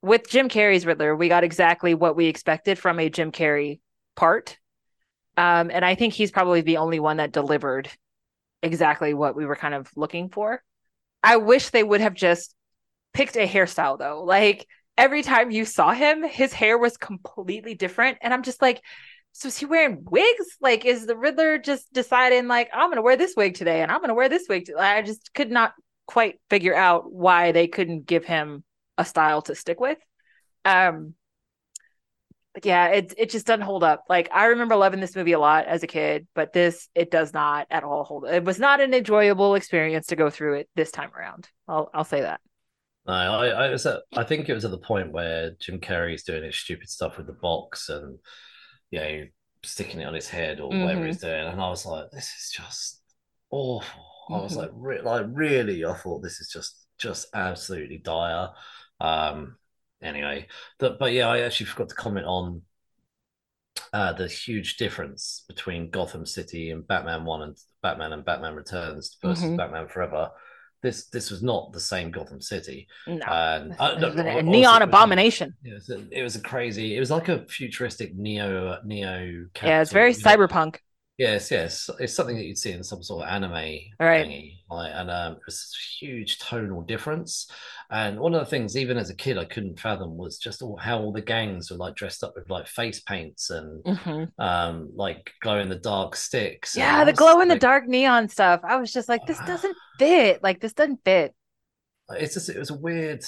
with 0.00 0.28
Jim 0.28 0.48
Carrey's 0.48 0.86
Riddler, 0.86 1.14
we 1.14 1.28
got 1.28 1.44
exactly 1.44 1.94
what 1.94 2.16
we 2.16 2.26
expected 2.26 2.78
from 2.78 2.98
a 2.98 3.10
Jim 3.10 3.30
Carrey 3.30 3.80
part, 4.14 4.58
um, 5.36 5.70
and 5.70 5.84
I 5.84 5.94
think 5.94 6.14
he's 6.14 6.30
probably 6.30 6.60
the 6.60 6.78
only 6.78 6.98
one 7.00 7.18
that 7.18 7.32
delivered 7.32 7.90
exactly 8.62 9.12
what 9.12 9.36
we 9.36 9.44
were 9.44 9.56
kind 9.56 9.74
of 9.74 9.90
looking 9.96 10.28
for. 10.30 10.62
I 11.22 11.36
wish 11.36 11.70
they 11.70 11.82
would 11.82 12.00
have 12.00 12.14
just 12.14 12.54
picked 13.12 13.36
a 13.36 13.46
hairstyle 13.46 13.98
though. 13.98 14.22
Like 14.24 14.66
every 15.02 15.22
time 15.22 15.50
you 15.50 15.64
saw 15.64 15.92
him, 15.92 16.22
his 16.22 16.52
hair 16.52 16.78
was 16.78 16.96
completely 16.96 17.74
different, 17.74 18.18
and 18.22 18.32
I'm 18.32 18.44
just 18.44 18.62
like 18.62 18.82
so 19.32 19.48
is 19.48 19.56
he 19.56 19.64
wearing 19.64 20.04
wigs? 20.10 20.58
Like, 20.60 20.84
is 20.84 21.06
the 21.06 21.16
Riddler 21.16 21.58
just 21.58 21.92
deciding 21.92 22.48
like 22.48 22.70
I'm 22.72 22.90
gonna 22.90 23.02
wear 23.02 23.16
this 23.16 23.34
wig 23.36 23.54
today 23.54 23.82
and 23.82 23.90
I'm 23.90 24.00
gonna 24.00 24.14
wear 24.14 24.28
this 24.28 24.46
wig? 24.48 24.66
Today? 24.66 24.78
I 24.78 25.02
just 25.02 25.32
could 25.34 25.50
not 25.50 25.72
quite 26.06 26.38
figure 26.50 26.74
out 26.74 27.10
why 27.10 27.52
they 27.52 27.66
couldn't 27.66 28.06
give 28.06 28.24
him 28.24 28.62
a 28.98 29.04
style 29.04 29.42
to 29.42 29.54
stick 29.54 29.80
with. 29.80 29.98
Um, 30.64 31.14
but 32.52 32.66
yeah, 32.66 32.88
it 32.88 33.14
it 33.16 33.30
just 33.30 33.46
doesn't 33.46 33.64
hold 33.64 33.82
up. 33.82 34.04
Like 34.08 34.28
I 34.32 34.46
remember 34.46 34.76
loving 34.76 35.00
this 35.00 35.16
movie 35.16 35.32
a 35.32 35.40
lot 35.40 35.64
as 35.64 35.82
a 35.82 35.86
kid, 35.86 36.26
but 36.34 36.52
this 36.52 36.90
it 36.94 37.10
does 37.10 37.32
not 37.32 37.66
at 37.70 37.84
all 37.84 38.04
hold. 38.04 38.26
It 38.26 38.44
was 38.44 38.58
not 38.58 38.82
an 38.82 38.92
enjoyable 38.92 39.54
experience 39.54 40.08
to 40.08 40.16
go 40.16 40.28
through 40.28 40.56
it 40.56 40.68
this 40.76 40.90
time 40.90 41.10
around. 41.16 41.48
I'll 41.66 41.90
I'll 41.94 42.04
say 42.04 42.20
that. 42.20 42.42
No, 43.06 43.12
I 43.12 43.48
I, 43.48 43.70
was 43.70 43.86
at, 43.86 44.02
I 44.16 44.24
think 44.24 44.48
it 44.48 44.54
was 44.54 44.64
at 44.64 44.70
the 44.70 44.78
point 44.78 45.12
where 45.12 45.52
Jim 45.60 45.80
Carrey's 45.80 46.22
doing 46.24 46.44
his 46.44 46.56
stupid 46.56 46.88
stuff 46.88 47.16
with 47.18 47.26
the 47.26 47.32
box 47.32 47.88
and 47.88 48.18
you 48.90 49.00
know 49.00 49.24
sticking 49.64 50.00
it 50.00 50.04
on 50.06 50.14
his 50.14 50.28
head 50.28 50.60
or 50.60 50.68
whatever 50.68 51.02
Mhm. 51.02 51.06
he's 51.06 51.20
doing, 51.20 51.46
and 51.46 51.60
I 51.60 51.68
was 51.68 51.86
like, 51.86 52.10
this 52.10 52.26
is 52.38 52.50
just 52.52 53.02
awful. 53.50 54.04
I 54.30 54.38
was 54.40 54.54
Mhm. 54.54 54.56
like, 54.56 54.70
re- 54.74 55.02
like 55.02 55.26
really, 55.28 55.84
I 55.84 55.94
thought 55.94 56.22
this 56.22 56.40
is 56.40 56.48
just 56.50 56.86
just 56.98 57.28
absolutely 57.34 57.98
dire. 57.98 58.50
Um, 59.00 59.58
anyway, 60.02 60.48
but 60.78 60.98
but 60.98 61.12
yeah, 61.12 61.28
I 61.28 61.40
actually 61.40 61.66
forgot 61.66 61.88
to 61.90 61.94
comment 61.96 62.26
on 62.26 62.62
uh, 63.92 64.12
the 64.12 64.28
huge 64.28 64.76
difference 64.76 65.44
between 65.48 65.90
Gotham 65.90 66.26
City 66.26 66.70
and 66.70 66.86
Batman 66.86 67.24
One 67.24 67.42
and 67.42 67.56
Batman 67.82 68.12
and 68.12 68.24
Batman 68.24 68.54
Returns 68.54 69.16
versus 69.22 69.44
Mhm. 69.44 69.56
Batman 69.56 69.88
Forever. 69.88 70.30
This 70.82 71.06
this 71.10 71.30
was 71.30 71.42
not 71.42 71.72
the 71.72 71.80
same 71.80 72.10
Gotham 72.10 72.40
City, 72.40 72.88
No, 73.06 73.24
and 73.26 73.74
uh, 73.78 73.98
no, 73.98 74.08
a 74.08 74.42
neon 74.42 74.80
was- 74.80 74.82
abomination. 74.88 75.54
It 75.62 75.74
was, 75.74 75.88
a, 75.90 76.02
it 76.10 76.22
was 76.22 76.34
a 76.36 76.40
crazy. 76.40 76.96
It 76.96 77.00
was 77.00 77.10
like 77.10 77.28
a 77.28 77.44
futuristic 77.46 78.14
neo 78.16 78.78
neo. 78.84 79.46
Yeah, 79.62 79.80
it's 79.80 79.92
very 79.92 80.12
you 80.12 80.18
know. 80.18 80.24
cyberpunk. 80.30 80.76
Yes, 81.18 81.50
yes, 81.52 81.88
it's 82.00 82.14
something 82.14 82.34
that 82.36 82.44
you'd 82.44 82.58
see 82.58 82.72
in 82.72 82.82
some 82.82 83.02
sort 83.02 83.22
of 83.24 83.28
anime 83.28 83.52
Right. 83.52 84.26
thingy, 84.26 84.54
like, 84.70 84.90
and 84.94 85.08
um, 85.10 85.32
it 85.34 85.42
was 85.46 85.72
a 86.00 86.04
huge 86.04 86.38
tonal 86.38 86.82
difference. 86.82 87.48
And 87.90 88.18
one 88.18 88.34
of 88.34 88.40
the 88.40 88.46
things, 88.50 88.76
even 88.76 88.96
as 88.96 89.10
a 89.10 89.14
kid, 89.14 89.36
I 89.38 89.44
couldn't 89.44 89.78
fathom 89.78 90.16
was 90.16 90.38
just 90.38 90.62
all, 90.62 90.78
how 90.78 90.98
all 90.98 91.12
the 91.12 91.20
gangs 91.20 91.70
were 91.70 91.76
like 91.76 91.94
dressed 91.94 92.24
up 92.24 92.32
with 92.34 92.48
like 92.50 92.66
face 92.66 93.00
paints 93.00 93.50
and 93.50 93.84
Mhm. 93.84 94.30
um, 94.38 94.90
like 94.96 95.30
glow 95.42 95.60
in 95.60 95.68
the 95.68 95.76
dark 95.76 96.16
sticks. 96.16 96.74
Yeah, 96.74 97.04
the 97.04 97.12
glow 97.12 97.40
in 97.40 97.48
the 97.48 97.58
dark 97.58 97.86
neon 97.86 98.28
stuff. 98.28 98.62
I 98.64 98.76
was 98.78 98.90
just 98.92 99.08
like, 99.10 99.24
this 99.26 99.38
doesn't 99.46 99.76
fit. 99.98 100.42
Like, 100.42 100.60
this 100.60 100.72
doesn't 100.74 101.04
fit. 101.04 101.34
It's 102.10 102.34
just 102.34 102.48
it 102.48 102.58
was 102.58 102.70
a 102.70 102.78
weird. 102.78 103.24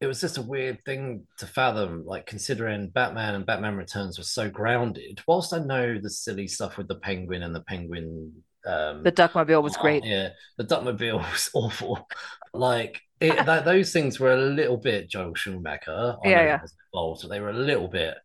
It 0.00 0.06
was 0.06 0.20
just 0.20 0.36
a 0.36 0.42
weird 0.42 0.84
thing 0.84 1.26
to 1.38 1.46
fathom, 1.46 2.04
like 2.04 2.26
considering 2.26 2.90
Batman 2.90 3.34
and 3.34 3.46
Batman 3.46 3.76
Returns 3.76 4.18
were 4.18 4.24
so 4.24 4.50
grounded. 4.50 5.22
Whilst 5.26 5.54
I 5.54 5.58
know 5.58 5.98
the 5.98 6.10
silly 6.10 6.48
stuff 6.48 6.76
with 6.76 6.86
the 6.88 6.96
penguin 6.96 7.42
and 7.42 7.54
the 7.54 7.62
penguin 7.62 8.42
um, 8.66 9.04
The 9.04 9.12
Duckmobile 9.12 9.62
was 9.62 9.76
great. 9.78 10.04
Yeah, 10.04 10.30
the 10.58 10.64
Duckmobile 10.64 11.18
was 11.32 11.50
awful. 11.54 12.06
Like 12.52 13.00
it, 13.20 13.36
that, 13.46 13.64
those 13.64 13.92
things 13.92 14.20
were 14.20 14.34
a 14.34 14.36
little 14.42 14.76
bit 14.76 15.08
Joel 15.10 15.34
Schumacher. 15.34 16.16
I 16.24 16.30
Yeah, 16.30 16.42
know 16.42 16.44
yeah. 16.44 16.60
he 16.62 16.68
involved, 16.92 17.22
but 17.22 17.28
they 17.30 17.40
were 17.40 17.50
a 17.50 17.54
little 17.54 17.88
bit 17.88 18.16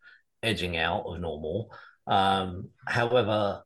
edging 0.43 0.77
out 0.77 1.03
of 1.05 1.19
normal. 1.21 1.71
Um, 2.07 2.69
however, 2.87 3.63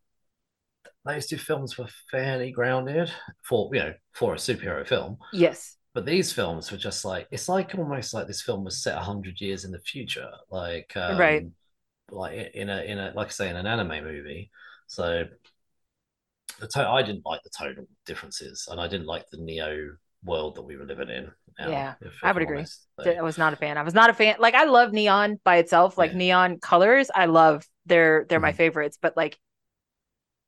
those 1.05 1.27
two 1.27 1.37
films 1.37 1.77
were 1.77 1.87
fairly 2.11 2.51
grounded 2.51 3.11
for 3.43 3.69
you 3.73 3.79
know 3.81 3.93
for 4.13 4.33
a 4.33 4.37
superhero 4.37 4.85
film. 4.87 5.17
Yes. 5.33 5.77
But 5.93 6.05
these 6.05 6.33
films 6.33 6.71
were 6.71 6.77
just 6.77 7.05
like 7.05 7.27
it's 7.31 7.47
like 7.47 7.73
almost 7.75 8.13
like 8.13 8.27
this 8.27 8.41
film 8.41 8.63
was 8.65 8.81
set 8.83 8.97
hundred 8.97 9.39
years 9.39 9.63
in 9.65 9.71
the 9.71 9.79
future, 9.79 10.31
like 10.49 10.91
um, 10.97 11.17
Right. 11.17 11.45
like 12.11 12.51
in 12.53 12.69
a 12.69 12.81
in 12.83 12.99
a 12.99 13.13
like 13.15 13.27
I 13.27 13.31
say 13.31 13.49
in 13.49 13.55
an 13.55 13.67
anime 13.67 14.03
movie. 14.03 14.51
So 14.87 15.25
the 16.59 16.67
to- 16.67 16.87
I 16.89 17.01
didn't 17.03 17.25
like 17.25 17.41
the 17.43 17.49
tonal 17.49 17.87
differences, 18.05 18.67
and 18.71 18.79
I 18.79 18.87
didn't 18.87 19.07
like 19.07 19.25
the 19.29 19.37
neo 19.37 19.95
world 20.23 20.55
that 20.55 20.63
we 20.63 20.75
were 20.77 20.85
living 20.85 21.09
in. 21.09 21.31
now, 21.59 21.69
Yeah, 21.69 21.93
if- 22.01 22.13
I 22.23 22.29
if 22.31 22.35
would 22.35 22.41
I'm 22.43 22.47
agree. 22.47 22.57
honest. 22.57 22.87
So, 23.01 23.11
I 23.11 23.21
was 23.21 23.37
not 23.37 23.53
a 23.53 23.55
fan. 23.55 23.77
I 23.77 23.83
was 23.83 23.93
not 23.93 24.09
a 24.09 24.13
fan. 24.13 24.35
Like, 24.39 24.55
I 24.55 24.65
love 24.65 24.91
neon 24.91 25.39
by 25.45 25.57
itself, 25.57 25.97
like 25.97 26.11
Yeah. 26.11 26.17
neon 26.17 26.59
colors. 26.59 27.09
I 27.13 27.25
love 27.25 27.63
they're 27.85 28.25
they're 28.27 28.39
my 28.39 28.51
Mhm. 28.51 28.57
favorites. 28.57 28.97
But 29.01 29.15
like 29.15 29.37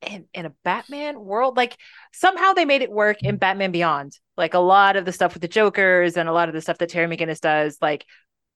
in 0.02 0.26
in 0.34 0.46
a 0.46 0.52
Batman 0.64 1.20
world, 1.20 1.58
like 1.58 1.78
somehow 2.14 2.54
they 2.54 2.66
made 2.66 2.82
it 2.82 2.92
work 2.92 3.18
in 3.24 3.38
Batman 3.38 3.72
Beyond. 3.72 4.18
Like 4.36 4.54
a 4.54 4.60
lot 4.60 4.96
of 4.96 5.06
the 5.06 5.12
stuff 5.12 5.34
with 5.34 5.42
the 5.42 5.48
Jokers 5.48 6.18
and 6.18 6.30
a 6.30 6.34
lot 6.34 6.48
of 6.50 6.54
the 6.56 6.62
stuff 6.62 6.78
that 6.78 6.90
Terry 6.90 7.08
McGinnis 7.08 7.42
does, 7.42 7.78
like 7.82 8.06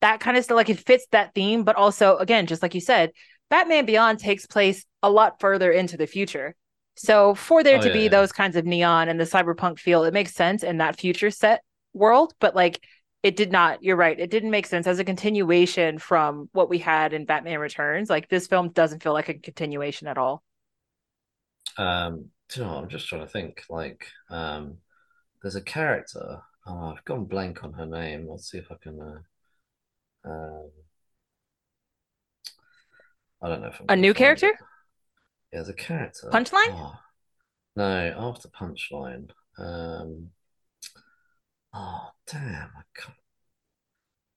that 0.02 0.20
kind 0.20 0.38
of 0.38 0.44
stuff, 0.44 0.56
like 0.56 0.70
it 0.70 0.80
fits 0.80 1.06
that 1.12 1.34
theme. 1.34 1.64
But 1.64 1.76
also, 1.76 2.18
again, 2.18 2.46
just 2.46 2.62
like 2.62 2.76
you 2.76 2.82
said, 2.82 3.12
Batman 3.50 3.86
Beyond 3.86 4.20
takes 4.20 4.46
place 4.46 4.86
a 5.04 5.10
lot 5.10 5.40
further 5.40 5.72
into 5.72 5.98
the 5.98 6.08
future. 6.08 6.56
So 6.96 7.34
for 7.36 7.64
there 7.64 7.78
Oh, 7.78 7.82
to 7.82 7.88
yeah, 7.88 7.94
be 7.94 8.04
yeah. 8.04 8.10
those 8.10 8.32
kinds 8.32 8.56
of 8.56 8.66
neon 8.66 9.10
and 9.10 9.20
the 9.20 9.24
cyberpunk 9.24 9.80
feel, 9.80 10.04
it 10.04 10.14
makes 10.14 10.34
sense 10.34 10.62
in 10.64 10.78
that 10.78 11.00
future 11.00 11.32
set 11.32 11.64
world. 11.94 12.34
But 12.40 12.56
like 12.56 12.84
it 13.24 13.36
did 13.36 13.52
not, 13.52 13.84
you're 13.84 13.96
right. 13.96 14.20
It 14.20 14.30
didn't 14.32 14.50
make 14.52 14.66
sense 14.68 14.88
as 14.88 15.00
a 15.00 15.04
continuation 15.04 15.98
from 16.00 16.50
what 16.54 16.70
we 16.70 16.80
had 16.80 17.14
in 17.14 17.26
Batman 17.26 17.60
Returns. 17.60 18.10
Like 18.10 18.30
this 18.30 18.48
film 18.48 18.70
doesn't 18.70 19.02
feel 19.04 19.14
like 19.14 19.30
a 19.30 19.34
continuation 19.36 20.08
at 20.08 20.18
all. 20.18 20.44
Um, 21.78 22.30
you 22.56 22.64
know. 22.64 22.76
I'm 22.76 22.90
just 22.90 23.08
trying 23.08 23.22
to 23.22 23.28
think. 23.28 23.64
Like, 23.70 24.08
um, 24.30 24.78
there's 25.42 25.56
a 25.56 25.62
character 25.62 26.42
Oh, 26.66 26.94
I've 26.96 27.06
gone 27.06 27.26
blank 27.26 27.64
on 27.64 27.74
her 27.74 27.86
name. 27.86 28.28
Let's 28.30 28.50
see 28.50 28.60
if 28.60 28.72
I 28.72 28.76
can. 28.76 29.00
Uh, 29.02 30.30
um, 30.30 30.70
I 33.42 33.48
don't 33.48 33.62
know 33.62 33.68
if 33.68 33.80
I'm 33.80 33.88
A 33.90 33.96
new 33.96 34.14
character? 34.14 34.50
it. 34.50 34.56
Yeah, 35.52 35.64
there's 35.64 35.70
a 35.70 35.74
character. 35.74 36.30
Punchline? 36.32 36.70
Oh, 36.70 36.94
no, 37.76 38.16
after 38.18 38.48
Punchline. 38.50 39.30
Um, 39.58 40.30
oh, 41.74 42.10
damn! 42.28 42.70
I 42.78 42.84
can't. 42.96 43.18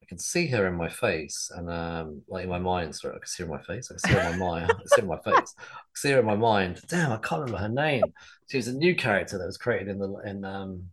I 0.05 0.07
can 0.07 0.19
see 0.19 0.49
her 0.49 0.67
in 0.67 0.75
my 0.75 0.91
face, 0.91 1.51
and 1.55 1.71
um, 1.71 2.23
like 2.29 2.45
in 2.45 2.51
my 2.51 2.59
mind. 2.59 2.95
Sorry, 2.95 3.15
I 3.15 3.19
can 3.19 3.27
see 3.27 3.43
her 3.43 3.49
in 3.49 3.57
my 3.57 3.63
face. 3.63 3.91
I 3.91 3.95
can 3.95 3.99
see 4.01 4.13
her 4.13 4.33
in 4.33 4.39
my 4.39 4.47
mind. 4.47 4.71
I 4.71 4.75
can 4.75 4.89
see 4.89 5.01
her 5.01 5.03
in 5.03 5.09
my 5.09 5.19
face. 5.21 5.55
I 5.59 5.63
can 5.63 5.97
see 5.97 6.11
her 6.11 6.21
in 6.21 6.27
my 6.27 6.37
mind. 6.37 6.83
Damn, 6.89 7.13
I 7.13 7.17
can't 7.17 7.41
remember 7.41 7.59
her 7.59 7.69
name. 7.71 8.05
She 8.49 8.59
was 8.59 8.69
a 8.69 8.75
new 8.75 8.95
character 8.95 9.39
that 9.39 9.47
was 9.47 9.57
created 9.57 9.89
in 9.89 9.99
the 9.99 10.15
in 10.27 10.45
um. 10.45 10.91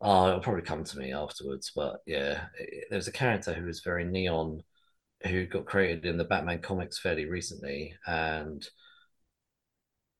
Oh, 0.00 0.28
it'll 0.28 0.40
probably 0.40 0.62
come 0.62 0.84
to 0.84 0.98
me 0.98 1.12
afterwards, 1.14 1.72
but 1.74 2.02
yeah, 2.06 2.46
it, 2.58 2.84
there 2.90 2.98
was 2.98 3.08
a 3.08 3.12
character 3.12 3.54
who 3.54 3.64
was 3.64 3.80
very 3.80 4.04
neon, 4.04 4.62
who 5.26 5.46
got 5.46 5.64
created 5.64 6.04
in 6.04 6.18
the 6.18 6.24
Batman 6.24 6.60
comics 6.60 6.98
fairly 6.98 7.24
recently, 7.24 7.94
and 8.06 8.66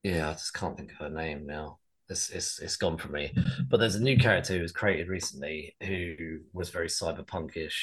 yeah, 0.03 0.31
I 0.31 0.33
just 0.33 0.55
can't 0.55 0.77
think 0.79 0.93
of 0.93 0.99
her 0.99 1.11
name 1.11 1.47
now. 1.47 1.79
It's, 2.09 2.31
it's 2.31 2.61
it's 2.61 2.77
gone 2.77 2.97
from 2.99 3.13
me. 3.13 3.35
But 3.69 3.79
there's 3.81 3.97
a 3.97 4.03
new 4.03 4.17
character 4.17 4.55
who 4.55 4.63
was 4.63 4.73
created 4.73 5.09
recently 5.09 5.75
who 5.83 6.39
was 6.53 6.71
very 6.71 6.89
cyberpunkish 6.89 7.75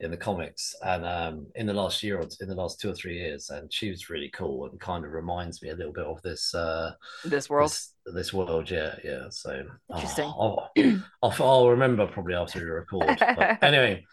in 0.00 0.10
the 0.10 0.16
comics, 0.16 0.74
and 0.84 1.06
um, 1.06 1.46
in 1.54 1.66
the 1.66 1.72
last 1.72 2.02
year 2.02 2.18
or 2.18 2.28
in 2.42 2.48
the 2.48 2.54
last 2.54 2.78
two 2.80 2.90
or 2.90 2.94
three 2.94 3.16
years, 3.18 3.48
and 3.48 3.72
she 3.72 3.88
was 3.90 4.10
really 4.10 4.28
cool 4.34 4.66
and 4.66 4.78
kind 4.78 5.04
of 5.06 5.12
reminds 5.12 5.62
me 5.62 5.70
a 5.70 5.74
little 5.74 5.92
bit 5.92 6.04
of 6.04 6.20
this 6.22 6.54
uh, 6.54 6.92
This 7.24 7.48
world. 7.48 7.70
this, 7.70 7.92
this 8.14 8.32
world. 8.32 8.70
Yeah, 8.70 8.94
yeah. 9.02 9.24
So 9.30 9.64
Interesting. 9.94 10.26
oh, 10.36 10.66
I'll, 10.76 11.02
I'll 11.22 11.34
I'll 11.40 11.68
remember 11.70 12.06
probably 12.06 12.34
after 12.34 12.58
we 12.58 12.66
record. 12.66 13.16
But 13.18 13.58
anyway, 13.62 14.04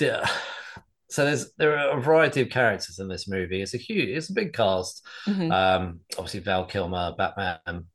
yeah. 0.00 0.28
So 1.08 1.24
there's 1.24 1.52
there 1.54 1.76
are 1.78 1.98
a 1.98 2.00
variety 2.00 2.40
of 2.40 2.50
characters 2.50 2.98
in 2.98 3.06
this 3.06 3.28
movie. 3.28 3.62
It's 3.62 3.74
a 3.74 3.78
huge, 3.78 4.08
it's 4.08 4.30
a 4.30 4.34
big 4.34 4.52
cast. 4.54 5.04
Mhm. 5.28 5.52
Um, 5.52 6.00
obviously 6.16 6.40
Val 6.40 6.64
Kilmer, 6.64 7.14
Batman. 7.16 7.86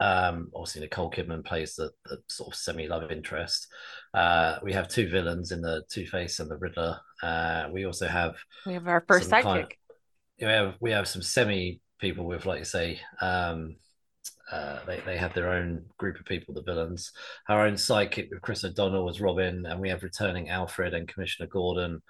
Um, 0.00 0.48
obviously 0.54 0.80
Nicole 0.80 1.10
Kidman 1.10 1.44
plays 1.44 1.74
the, 1.74 1.90
the 2.06 2.18
sort 2.28 2.52
of 2.54 2.58
semi 2.58 2.88
love 2.88 3.10
interest. 3.10 3.66
Uh, 4.14 4.56
we 4.62 4.72
have 4.72 4.88
two 4.88 5.08
villains 5.08 5.52
in 5.52 5.60
the 5.60 5.82
Two 5.90 6.06
Face 6.06 6.40
and 6.40 6.50
the 6.50 6.56
Riddler. 6.56 6.98
Uh, 7.22 7.66
we 7.70 7.84
also 7.84 8.06
have 8.08 8.36
We 8.66 8.72
have 8.74 8.88
our 8.88 9.04
first 9.06 9.30
sidekick. 9.30 9.42
kind 9.42 9.74
we 10.40 10.46
have 10.46 10.74
we 10.80 10.90
have 10.92 11.06
some 11.06 11.20
semi 11.22 11.80
people 12.00 12.24
with 12.24 12.46
like 12.46 12.60
you 12.60 12.64
say 12.64 12.98
um 13.20 13.76
uh, 14.50 14.80
they, 14.86 15.00
they 15.06 15.16
have 15.16 15.32
their 15.34 15.52
own 15.52 15.84
group 15.96 16.18
of 16.18 16.24
people, 16.26 16.52
the 16.52 16.62
villains. 16.62 17.12
Our 17.48 17.66
own 17.66 17.74
sidekick 17.74 18.30
with 18.30 18.42
Chris 18.42 18.64
O'Donnell 18.64 19.08
as 19.08 19.20
Robin, 19.20 19.64
and 19.64 19.80
we 19.80 19.90
have 19.90 20.02
returning 20.02 20.48
Alfred 20.48 20.92
and 20.92 21.06
Commissioner 21.06 21.46
Gordon. 21.48 22.02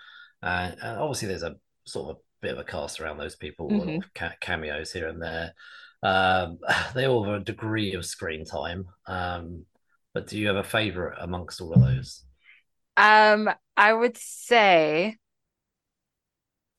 Uh, 0.42 0.70
and 0.82 0.98
obviously, 0.98 1.28
there's 1.28 1.42
a 1.42 1.56
sort 1.84 2.08
of 2.10 2.16
a 2.16 2.20
bit 2.40 2.52
of 2.52 2.58
a 2.58 2.64
cast 2.64 2.98
around 2.98 3.18
those 3.18 3.36
people, 3.36 3.68
Mhm. 3.68 3.98
of 3.98 4.14
ca- 4.14 4.32
cameos 4.40 4.90
here 4.90 5.08
and 5.08 5.20
there. 5.20 5.52
Um, 6.02 6.58
they 6.94 7.06
all 7.06 7.24
have 7.24 7.42
a 7.42 7.44
degree 7.44 7.94
of 7.94 8.04
screen 8.06 8.44
time. 8.44 8.86
Um, 9.06 9.64
but 10.14 10.26
do 10.26 10.38
you 10.38 10.48
have 10.48 10.56
a 10.56 10.64
favorite 10.64 11.18
amongst 11.20 11.60
all 11.60 11.72
of 11.72 11.80
those? 11.80 12.24
Um, 12.96 13.50
I 13.76 13.92
would 13.92 14.16
say 14.16 15.16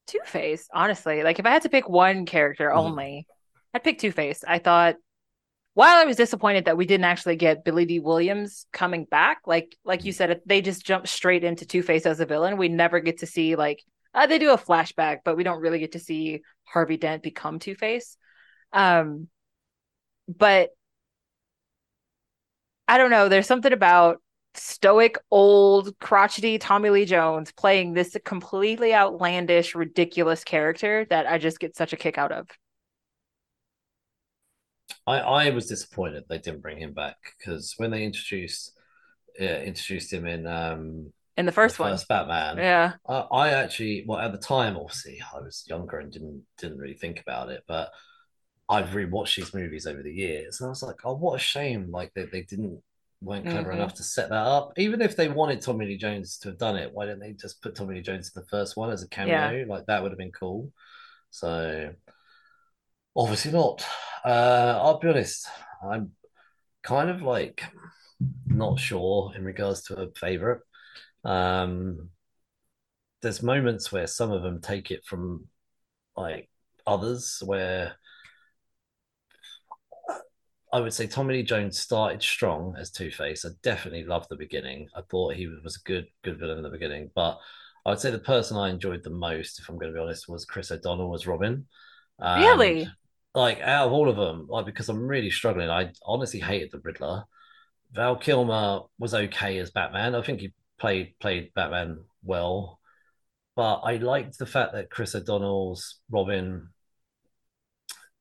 Two 0.07 0.19
Face, 0.25 0.67
honestly. 0.73 1.23
Like 1.23 1.39
if 1.39 1.45
I 1.45 1.51
had 1.51 1.61
to 1.63 1.69
pick 1.69 1.87
one 1.87 2.25
character 2.25 2.71
Mhm. 2.71 2.77
only, 2.77 3.27
I'd 3.73 3.83
pick 3.83 3.99
Two 3.99 4.11
Face. 4.11 4.43
I 4.47 4.59
thought 4.59 4.95
while 5.75 5.97
I 5.97 6.05
was 6.05 6.17
disappointed 6.17 6.65
that 6.65 6.77
we 6.77 6.85
didn't 6.85 7.05
actually 7.05 7.37
get 7.37 7.63
Billy 7.65 7.85
Dee 7.85 7.99
Williams 7.99 8.67
coming 8.73 9.05
back, 9.05 9.41
like 9.47 9.77
like 9.85 10.05
you 10.05 10.11
said, 10.13 10.41
they 10.45 10.61
just 10.61 10.85
jump 10.85 11.07
straight 11.07 11.43
into 11.43 11.65
Two 11.65 11.83
Face 11.83 12.05
as 12.05 12.19
a 12.19 12.25
villain. 12.25 12.57
We 12.57 12.69
never 12.69 12.99
get 12.99 13.19
to 13.19 13.27
see 13.27 13.55
like 13.55 13.83
uh, 14.13 14.27
they 14.27 14.39
do 14.39 14.51
a 14.53 14.57
flashback, 14.57 15.19
but 15.25 15.37
we 15.37 15.43
don't 15.43 15.61
really 15.61 15.79
get 15.79 15.93
to 15.93 15.99
see 15.99 16.41
Harvey 16.65 16.97
Dent 16.97 17.23
become 17.23 17.59
Two 17.59 17.75
Face. 17.75 18.17
Um, 18.73 19.27
but 20.27 20.71
I 22.87 22.97
don't 22.97 23.11
know. 23.11 23.29
There's 23.29 23.47
something 23.47 23.73
about 23.73 24.21
stoic, 24.53 25.17
old, 25.31 25.97
crotchety 25.99 26.57
Tommy 26.57 26.89
Lee 26.89 27.05
Jones 27.05 27.51
playing 27.51 27.93
this 27.93 28.17
completely 28.25 28.93
outlandish, 28.93 29.75
ridiculous 29.75 30.43
character 30.43 31.05
that 31.09 31.25
I 31.27 31.37
just 31.37 31.59
get 31.59 31.75
such 31.75 31.93
a 31.93 31.97
kick 31.97 32.17
out 32.17 32.31
of. 32.31 32.47
I, 35.07 35.19
I 35.19 35.49
was 35.49 35.67
disappointed 35.67 36.25
they 36.27 36.37
didn't 36.37 36.61
bring 36.61 36.77
him 36.79 36.93
back 36.93 37.17
because 37.37 37.73
when 37.77 37.91
they 37.91 38.03
introduced 38.03 38.73
uh, 39.39 39.43
introduced 39.45 40.13
him 40.13 40.25
in 40.27 40.47
um, 40.47 41.13
In 41.37 41.45
the 41.45 41.51
first 41.51 41.79
the 41.79 41.83
one. 41.83 41.97
Batman, 42.09 42.57
Yeah. 42.57 42.93
I, 43.07 43.15
I 43.19 43.49
actually, 43.51 44.05
well, 44.07 44.19
at 44.19 44.31
the 44.31 44.37
time, 44.37 44.77
obviously, 44.77 45.21
I 45.33 45.39
was 45.39 45.65
younger 45.67 45.99
and 45.99 46.11
didn't 46.11 46.43
didn't 46.59 46.79
really 46.79 46.95
think 46.95 47.21
about 47.21 47.49
it, 47.49 47.63
but 47.67 47.91
I've 48.71 48.89
rewatched 48.89 49.35
these 49.37 49.53
movies 49.53 49.87
over 49.87 50.01
the 50.03 50.13
years, 50.13 50.61
and 50.61 50.67
I 50.67 50.69
was 50.69 50.83
like, 50.83 51.01
oh, 51.05 51.15
what 51.15 51.35
a 51.35 51.39
shame! 51.39 51.91
Like 51.91 52.13
they, 52.15 52.25
they 52.25 52.43
didn't 52.43 52.81
weren't 53.21 53.49
clever 53.49 53.71
Mhm. 53.71 53.75
enough 53.75 53.93
to 53.95 54.03
set 54.03 54.29
that 54.29 54.47
up. 54.47 54.73
Even 54.79 55.01
if 55.01 55.15
they 55.15 55.29
wanted 55.29 55.61
Tommy 55.61 55.85
Lee 55.85 55.97
Jones 55.97 56.37
to 56.39 56.49
have 56.49 56.57
done 56.57 56.77
it, 56.77 56.91
why 56.93 57.05
didn't 57.05 57.19
they 57.19 57.33
just 57.33 57.61
put 57.61 57.75
Tommy 57.75 57.95
Lee 57.95 58.01
Jones 58.01 58.31
in 58.35 58.41
the 58.41 58.47
first 58.47 58.77
one 58.77 58.89
as 58.91 59.03
a 59.03 59.07
cameo? 59.09 59.65
Like 59.67 59.85
that 59.87 60.01
would 60.01 60.11
have 60.11 60.17
been 60.19 60.31
cool. 60.31 60.71
So 61.31 61.93
obviously 63.15 63.51
not. 63.51 63.85
Uh, 64.25 64.79
I'll 64.81 64.99
be 64.99 65.07
honest, 65.09 65.47
I'm 65.83 66.11
kind 66.83 67.09
of 67.09 67.21
like 67.23 67.63
not 68.47 68.79
sure 68.79 69.33
in 69.35 69.45
regards 69.45 69.83
to 69.85 69.95
a 70.01 70.11
favorite. 70.13 70.61
Um, 71.23 72.11
there's 73.21 73.43
moments 73.43 73.91
where 73.91 74.07
some 74.07 74.31
of 74.31 74.41
them 74.43 74.61
take 74.61 74.91
it 74.91 75.05
from 75.05 75.47
like 76.17 76.49
others 76.87 77.41
where 77.45 77.95
I 80.73 80.79
would 80.79 80.93
say 80.93 81.07
Tommy 81.07 81.35
Lee 81.35 81.43
Jones 81.43 81.79
started 81.79 82.23
strong 82.23 82.75
as 82.79 82.91
Two 82.91 83.11
Face. 83.11 83.45
I 83.45 83.49
definitely 83.61 84.05
loved 84.05 84.29
the 84.29 84.37
beginning. 84.37 84.87
I 84.95 85.01
thought 85.01 85.35
he 85.35 85.47
was 85.47 85.77
a 85.77 85.87
good 85.87 86.07
good 86.23 86.39
villain 86.39 86.57
in 86.57 86.63
the 86.63 86.69
beginning, 86.69 87.11
but 87.15 87.39
I 87.85 87.89
would 87.89 87.99
say 87.99 88.11
the 88.11 88.19
person 88.19 88.57
I 88.57 88.69
enjoyed 88.69 89.03
the 89.03 89.09
most, 89.09 89.59
if 89.59 89.67
I'm 89.69 89.77
going 89.77 89.91
to 89.91 89.97
be 89.97 90.01
honest, 90.01 90.29
was 90.29 90.45
Chris 90.45 90.71
O'Donnell 90.71 91.13
as 91.15 91.27
Robin. 91.27 91.67
Really? 92.19 92.87
like 93.33 93.61
out 93.61 93.87
of 93.87 93.93
all 93.93 94.09
of 94.09 94.17
them, 94.17 94.47
like 94.49 94.65
because 94.65 94.89
I'm 94.89 95.07
really 95.07 95.31
struggling. 95.31 95.69
I 95.69 95.91
honestly 96.03 96.39
hated 96.39 96.71
the 96.71 96.79
Riddler. 96.79 97.25
Val 97.93 98.15
Kilmer 98.17 98.81
was 98.99 99.13
okay 99.13 99.57
as 99.59 99.71
Batman. 99.71 100.15
I 100.15 100.21
think 100.21 100.41
he 100.41 100.53
played 100.79 101.13
played 101.19 101.53
Batman 101.53 102.03
well, 102.23 102.79
but 103.55 103.79
I 103.81 103.97
liked 103.97 104.37
the 104.37 104.45
fact 104.45 104.73
that 104.73 104.89
Chris 104.89 105.15
O'Donnell's 105.15 105.99
Robin 106.09 106.69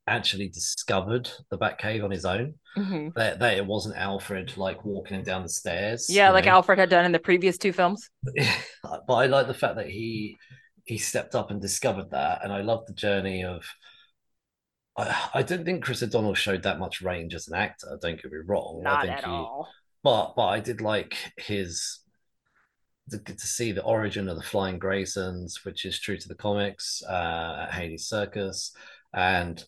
actually 0.07 0.48
discovered 0.48 1.30
the 1.51 1.59
Batcave 1.59 2.03
on 2.03 2.11
his 2.11 2.24
own. 2.24 2.55
Mhm. 2.76 3.14
That 3.14 3.38
that 3.40 3.59
it 3.59 3.66
wasn't 3.66 3.96
Alfred 3.96 4.57
like 4.57 4.84
walking 4.84 5.16
him 5.16 5.24
down 5.24 5.42
the 5.42 5.48
stairs. 5.48 6.09
Yeah, 6.09 6.30
like 6.30 6.46
know? 6.46 6.53
Alfred 6.53 6.78
had 6.78 6.90
done 6.90 7.05
in 7.05 7.12
the 7.12 7.18
previous 7.18 7.59
two 7.59 7.72
films. 7.72 8.09
but 8.82 9.14
I 9.14 9.26
like 9.26 9.46
the 9.46 9.55
fact 9.55 9.76
that 9.76 9.88
he 9.88 10.36
he 10.84 10.98
stepped 10.98 11.34
up 11.34 11.51
and 11.51 11.61
discovered 11.61 12.11
that, 12.11 12.42
and 12.42 12.53
I 12.53 12.62
love 12.62 12.86
the 12.86 12.94
journey 12.94 13.44
of. 13.44 13.64
I, 14.96 15.30
I 15.34 15.42
don't 15.42 15.64
think 15.64 15.84
Chris 15.84 16.03
O'Donnell 16.03 16.34
showed 16.34 16.64
that 16.64 16.80
much 16.80 17.01
range 17.01 17.34
as 17.34 17.46
an 17.48 17.55
actor. 17.55 17.96
Don't 18.03 18.20
get 18.20 18.32
me 18.32 18.38
wrong. 18.44 18.82
I 18.84 18.90
Not 18.90 19.03
think 19.03 19.18
at 19.18 19.24
he, 19.24 19.30
all. 19.30 19.68
but 20.03 20.34
but 20.34 20.46
I 20.46 20.61
did 20.61 20.80
like 20.80 21.16
his 21.36 22.01
to, 23.11 23.18
to 23.18 23.46
see 23.46 23.72
the 23.72 23.84
origin 23.84 24.28
of 24.28 24.36
the 24.36 24.42
Flying 24.42 24.78
Graysons, 24.80 25.64
which 25.64 25.84
is 25.84 25.98
true 26.01 26.16
to 26.16 26.28
the 26.28 26.34
comics 26.34 27.03
uh, 27.09 27.66
at 27.68 27.74
Haly's 27.74 28.07
Circus, 28.09 28.72
and 29.12 29.64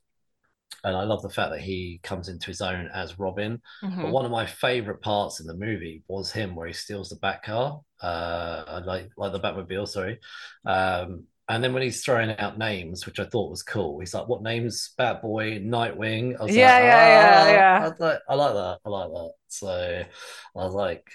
and 0.85 0.97
I 0.97 1.05
love 1.05 1.23
the 1.23 1.31
fact 1.31 1.51
that 1.53 1.61
he 1.61 2.01
comes 2.03 2.29
into 2.29 2.47
his 2.47 2.61
own 2.61 2.89
as 2.95 3.19
Robin. 3.19 3.61
But 4.01 4.09
Mhm. 4.09 4.13
one 4.13 4.25
of 4.25 4.31
my 4.33 4.47
favorite 4.47 5.01
parts 5.01 5.41
in 5.41 5.47
the 5.47 5.55
movie 5.55 6.03
was 6.09 6.33
him 6.33 6.55
where 6.57 6.67
he 6.67 6.73
steals 6.73 7.09
the 7.11 7.17
Batcar, 7.17 7.83
uh, 8.01 8.83
like 8.85 9.11
like 9.17 9.33
the 9.33 9.41
Batmobile, 9.41 9.89
sorry. 9.89 10.19
Um, 10.67 11.25
and 11.49 11.63
then 11.63 11.73
when 11.75 11.83
he's 11.83 12.05
throwing 12.05 12.31
out 12.39 12.59
names, 12.59 13.07
which 13.07 13.21
I 13.21 13.25
thought 13.27 13.51
was 13.51 13.63
cool, 13.63 14.01
he's 14.01 14.15
like, 14.15 14.29
"What 14.29 14.43
names? 14.43 14.93
Batboy, 14.99 15.65
Nightwing." 15.65 16.39
I 16.39 16.43
was 16.43 16.57
Yeah, 16.57 16.79
like, 16.79 16.79
yeah, 16.81 17.07
yeah, 17.07 17.49
"Ah." 17.51 17.63
yeah. 17.81 17.85
I 17.85 17.89
was 17.89 17.99
like, 18.01 18.21
I 18.29 18.35
like 18.35 18.55
that. 18.55 18.79
I 18.85 18.89
like 18.89 19.11
that. 19.11 19.33
So 19.49 19.69
I 19.69 20.65
was 20.65 20.75
like, 20.75 21.11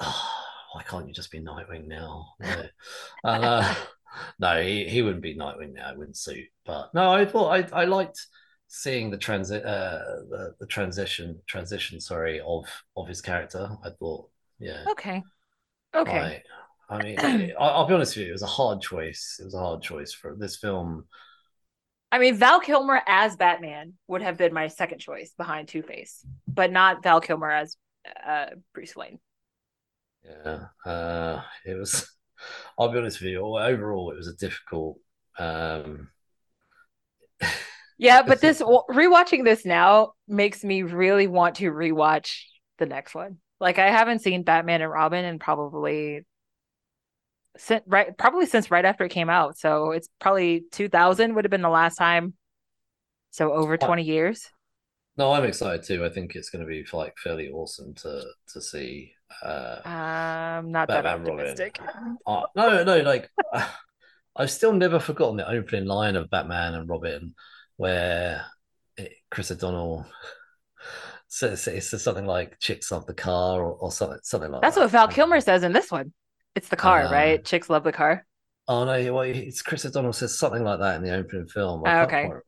"Ah, 0.00 0.46
why 0.72 0.82
can't 0.82 1.06
you 1.08 1.14
just 1.14 1.30
be 1.30 1.40
Nightwing 1.40 1.86
now? 1.86 2.34
No. 2.40 2.64
And, 3.24 3.44
uh, 3.44 3.74
no, 4.38 4.62
he, 4.62 4.88
he 4.88 5.02
wouldn't 5.02 5.22
be 5.22 5.36
Nightwing 5.36 5.74
now. 5.74 5.92
It 5.92 5.98
wouldn't 5.98 6.16
suit. 6.16 6.46
But 6.66 6.94
no, 6.94 7.12
I 7.12 7.24
thought 7.26 7.72
I, 7.72 7.82
I 7.82 7.84
liked 7.86 8.26
seeing 8.72 9.10
the 9.10 9.18
transit 9.18 9.64
uh 9.64 9.98
the, 10.30 10.54
the 10.60 10.66
transition 10.66 11.36
transition 11.48 12.00
sorry 12.00 12.40
of 12.40 12.64
of 12.96 13.08
his 13.08 13.20
character. 13.20 13.68
I 13.84 13.90
thought, 13.90 14.30
yeah. 14.60 14.84
Okay. 14.92 15.22
Okay. 15.94 16.42
I, 16.88 16.94
I 16.94 17.02
mean, 17.02 17.18
I, 17.58 17.64
I'll 17.64 17.86
be 17.86 17.94
honest 17.94 18.16
with 18.16 18.24
you, 18.24 18.30
it 18.30 18.32
was 18.32 18.42
a 18.42 18.46
hard 18.46 18.80
choice. 18.80 19.38
It 19.40 19.44
was 19.44 19.54
a 19.54 19.58
hard 19.58 19.82
choice 19.82 20.12
for 20.12 20.36
this 20.36 20.56
film. 20.56 21.06
I 22.12 22.20
mean, 22.20 22.36
Val 22.36 22.60
Kilmer 22.60 23.02
as 23.08 23.34
Batman 23.36 23.94
would 24.06 24.22
have 24.22 24.36
been 24.36 24.54
my 24.54 24.68
second 24.68 25.00
choice 25.00 25.32
behind 25.36 25.66
Two 25.66 25.82
Face, 25.82 26.24
but 26.46 26.70
not 26.70 27.02
Val 27.02 27.20
Kilmer 27.20 27.50
as 27.50 27.76
uh, 28.24 28.46
Bruce 28.72 28.94
Wayne. 28.94 29.18
Yeah, 30.24 30.66
uh, 30.86 31.42
it 31.66 31.74
was. 31.74 32.08
I'll 32.78 32.90
be 32.90 32.98
honest 32.98 33.20
with 33.20 33.30
you. 33.30 33.44
Overall, 33.44 34.12
it 34.12 34.16
was 34.16 34.28
a 34.28 34.34
difficult. 34.34 34.98
Um... 35.40 36.10
yeah, 38.00 38.22
but 38.22 38.40
this 38.40 38.62
rewatching 38.62 39.44
this 39.44 39.66
now 39.66 40.12
makes 40.26 40.64
me 40.64 40.82
really 40.82 41.26
want 41.26 41.56
to 41.56 41.70
rewatch 41.70 42.44
the 42.78 42.86
next 42.86 43.14
one. 43.14 43.36
Like 43.60 43.78
I 43.78 43.90
haven't 43.90 44.20
seen 44.20 44.42
Batman 44.42 44.80
and 44.80 44.90
Robin 44.90 45.24
in 45.24 45.38
probably 45.38 46.24
since 47.58 47.84
right 47.86 48.16
probably 48.16 48.46
since 48.46 48.70
right 48.70 48.84
after 48.86 49.04
it 49.04 49.10
came 49.10 49.28
out. 49.28 49.58
So 49.58 49.90
it's 49.90 50.08
probably 50.18 50.64
2000 50.72 51.34
would 51.34 51.44
have 51.44 51.50
been 51.50 51.60
the 51.60 51.68
last 51.68 51.96
time. 51.96 52.32
So 53.32 53.52
over 53.52 53.76
20 53.76 54.02
years. 54.02 54.48
No, 55.18 55.32
I'm 55.32 55.44
excited 55.44 55.82
too. 55.82 56.02
I 56.02 56.08
think 56.08 56.34
it's 56.34 56.48
going 56.48 56.64
to 56.64 56.68
be 56.68 56.84
like 56.94 57.18
fairly 57.18 57.50
awesome 57.50 57.92
to 57.96 58.24
to 58.54 58.62
see. 58.62 59.12
Uh, 59.42 59.80
um, 59.84 60.72
not 60.72 60.88
Batman 60.88 61.22
that 61.22 61.30
optimistic. 61.30 61.78
Uh, 62.26 62.44
no, 62.56 62.82
no, 62.82 63.00
like 63.00 63.30
I've 64.36 64.50
still 64.50 64.72
never 64.72 64.98
forgotten 64.98 65.36
the 65.36 65.48
opening 65.48 65.84
line 65.84 66.16
of 66.16 66.30
Batman 66.30 66.74
and 66.74 66.88
Robin, 66.88 67.34
where 67.80 68.44
it, 68.98 69.12
Chris 69.30 69.50
O'Donnell 69.50 70.04
says 71.28 71.66
it 71.66 71.82
says 71.82 72.02
something 72.02 72.26
like 72.26 72.58
"chicks 72.60 72.92
love 72.92 73.06
the 73.06 73.14
car" 73.14 73.62
or, 73.62 73.72
or 73.72 73.90
something, 73.90 74.18
something 74.22 74.50
like 74.50 74.60
that. 74.60 74.66
That's 74.66 74.74
that. 74.74 74.82
what 74.82 74.90
Val 74.90 75.08
Kilmer 75.08 75.40
says 75.40 75.62
in 75.62 75.72
this 75.72 75.90
one. 75.90 76.12
It's 76.54 76.68
the 76.68 76.76
car, 76.76 77.04
uh, 77.04 77.10
right? 77.10 77.42
Chicks 77.42 77.70
love 77.70 77.84
the 77.84 77.92
car. 77.92 78.26
Oh 78.68 78.84
no, 78.84 79.14
well, 79.14 79.22
it's 79.22 79.62
Chris 79.62 79.86
O'Donnell 79.86 80.12
says 80.12 80.38
something 80.38 80.62
like 80.62 80.78
that 80.80 80.96
in 80.96 81.02
the 81.02 81.16
opening 81.16 81.46
film. 81.46 81.82
I 81.86 82.00
oh, 82.00 82.02
okay. 82.02 82.26
Quite, 82.26 82.40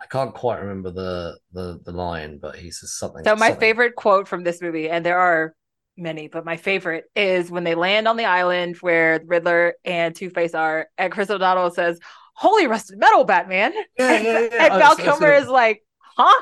I 0.00 0.06
can't 0.06 0.34
quite 0.34 0.60
remember 0.60 0.90
the, 0.90 1.38
the 1.52 1.78
the 1.84 1.92
line, 1.92 2.38
but 2.40 2.56
he 2.56 2.70
says 2.70 2.94
something. 2.94 3.22
So 3.22 3.36
my 3.36 3.48
something. 3.48 3.60
favorite 3.60 3.96
quote 3.96 4.26
from 4.26 4.44
this 4.44 4.62
movie, 4.62 4.88
and 4.88 5.04
there 5.04 5.18
are 5.18 5.54
many, 5.94 6.28
but 6.28 6.46
my 6.46 6.56
favorite 6.56 7.04
is 7.14 7.50
when 7.50 7.64
they 7.64 7.74
land 7.74 8.08
on 8.08 8.16
the 8.16 8.24
island 8.24 8.76
where 8.76 9.20
Riddler 9.26 9.74
and 9.84 10.16
Two 10.16 10.30
Face 10.30 10.54
are, 10.54 10.88
and 10.96 11.12
Chris 11.12 11.28
O'Donnell 11.28 11.70
says, 11.70 12.00
"Holy 12.40 12.66
rusted 12.66 12.98
metal, 12.98 13.24
Batman!" 13.24 13.74
Yeah, 13.98 14.18
yeah, 14.18 14.40
yeah. 14.40 14.64
and 14.64 14.82
Val 14.82 14.96
Kilmer 14.96 15.32
is 15.32 15.46
like, 15.46 15.84
"Huh?" 15.98 16.40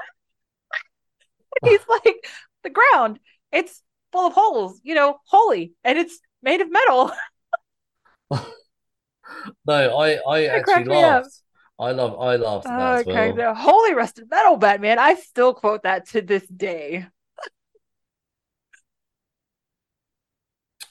He's 1.64 1.80
like, 1.88 2.24
"The 2.62 2.70
ground, 2.70 3.18
it's 3.50 3.82
full 4.12 4.28
of 4.28 4.32
holes, 4.32 4.80
you 4.84 4.94
know, 4.94 5.18
holy, 5.26 5.72
and 5.82 5.98
it's 5.98 6.20
made 6.40 6.60
of 6.60 6.70
metal." 6.70 7.10
no, 9.66 9.98
I 9.98 10.20
I 10.28 10.44
actually 10.46 10.84
laughed. 10.84 11.42
I 11.80 11.90
love 11.90 12.18
I 12.20 12.36
laughed 12.36 12.66
at 12.66 12.76
that 12.76 13.08
okay. 13.08 13.32
well. 13.32 13.54
Holy 13.56 13.94
rusted 13.94 14.30
metal, 14.30 14.56
Batman! 14.56 15.00
I 15.00 15.14
still 15.14 15.52
quote 15.52 15.82
that 15.82 16.08
to 16.10 16.22
this 16.22 16.46
day. 16.46 17.06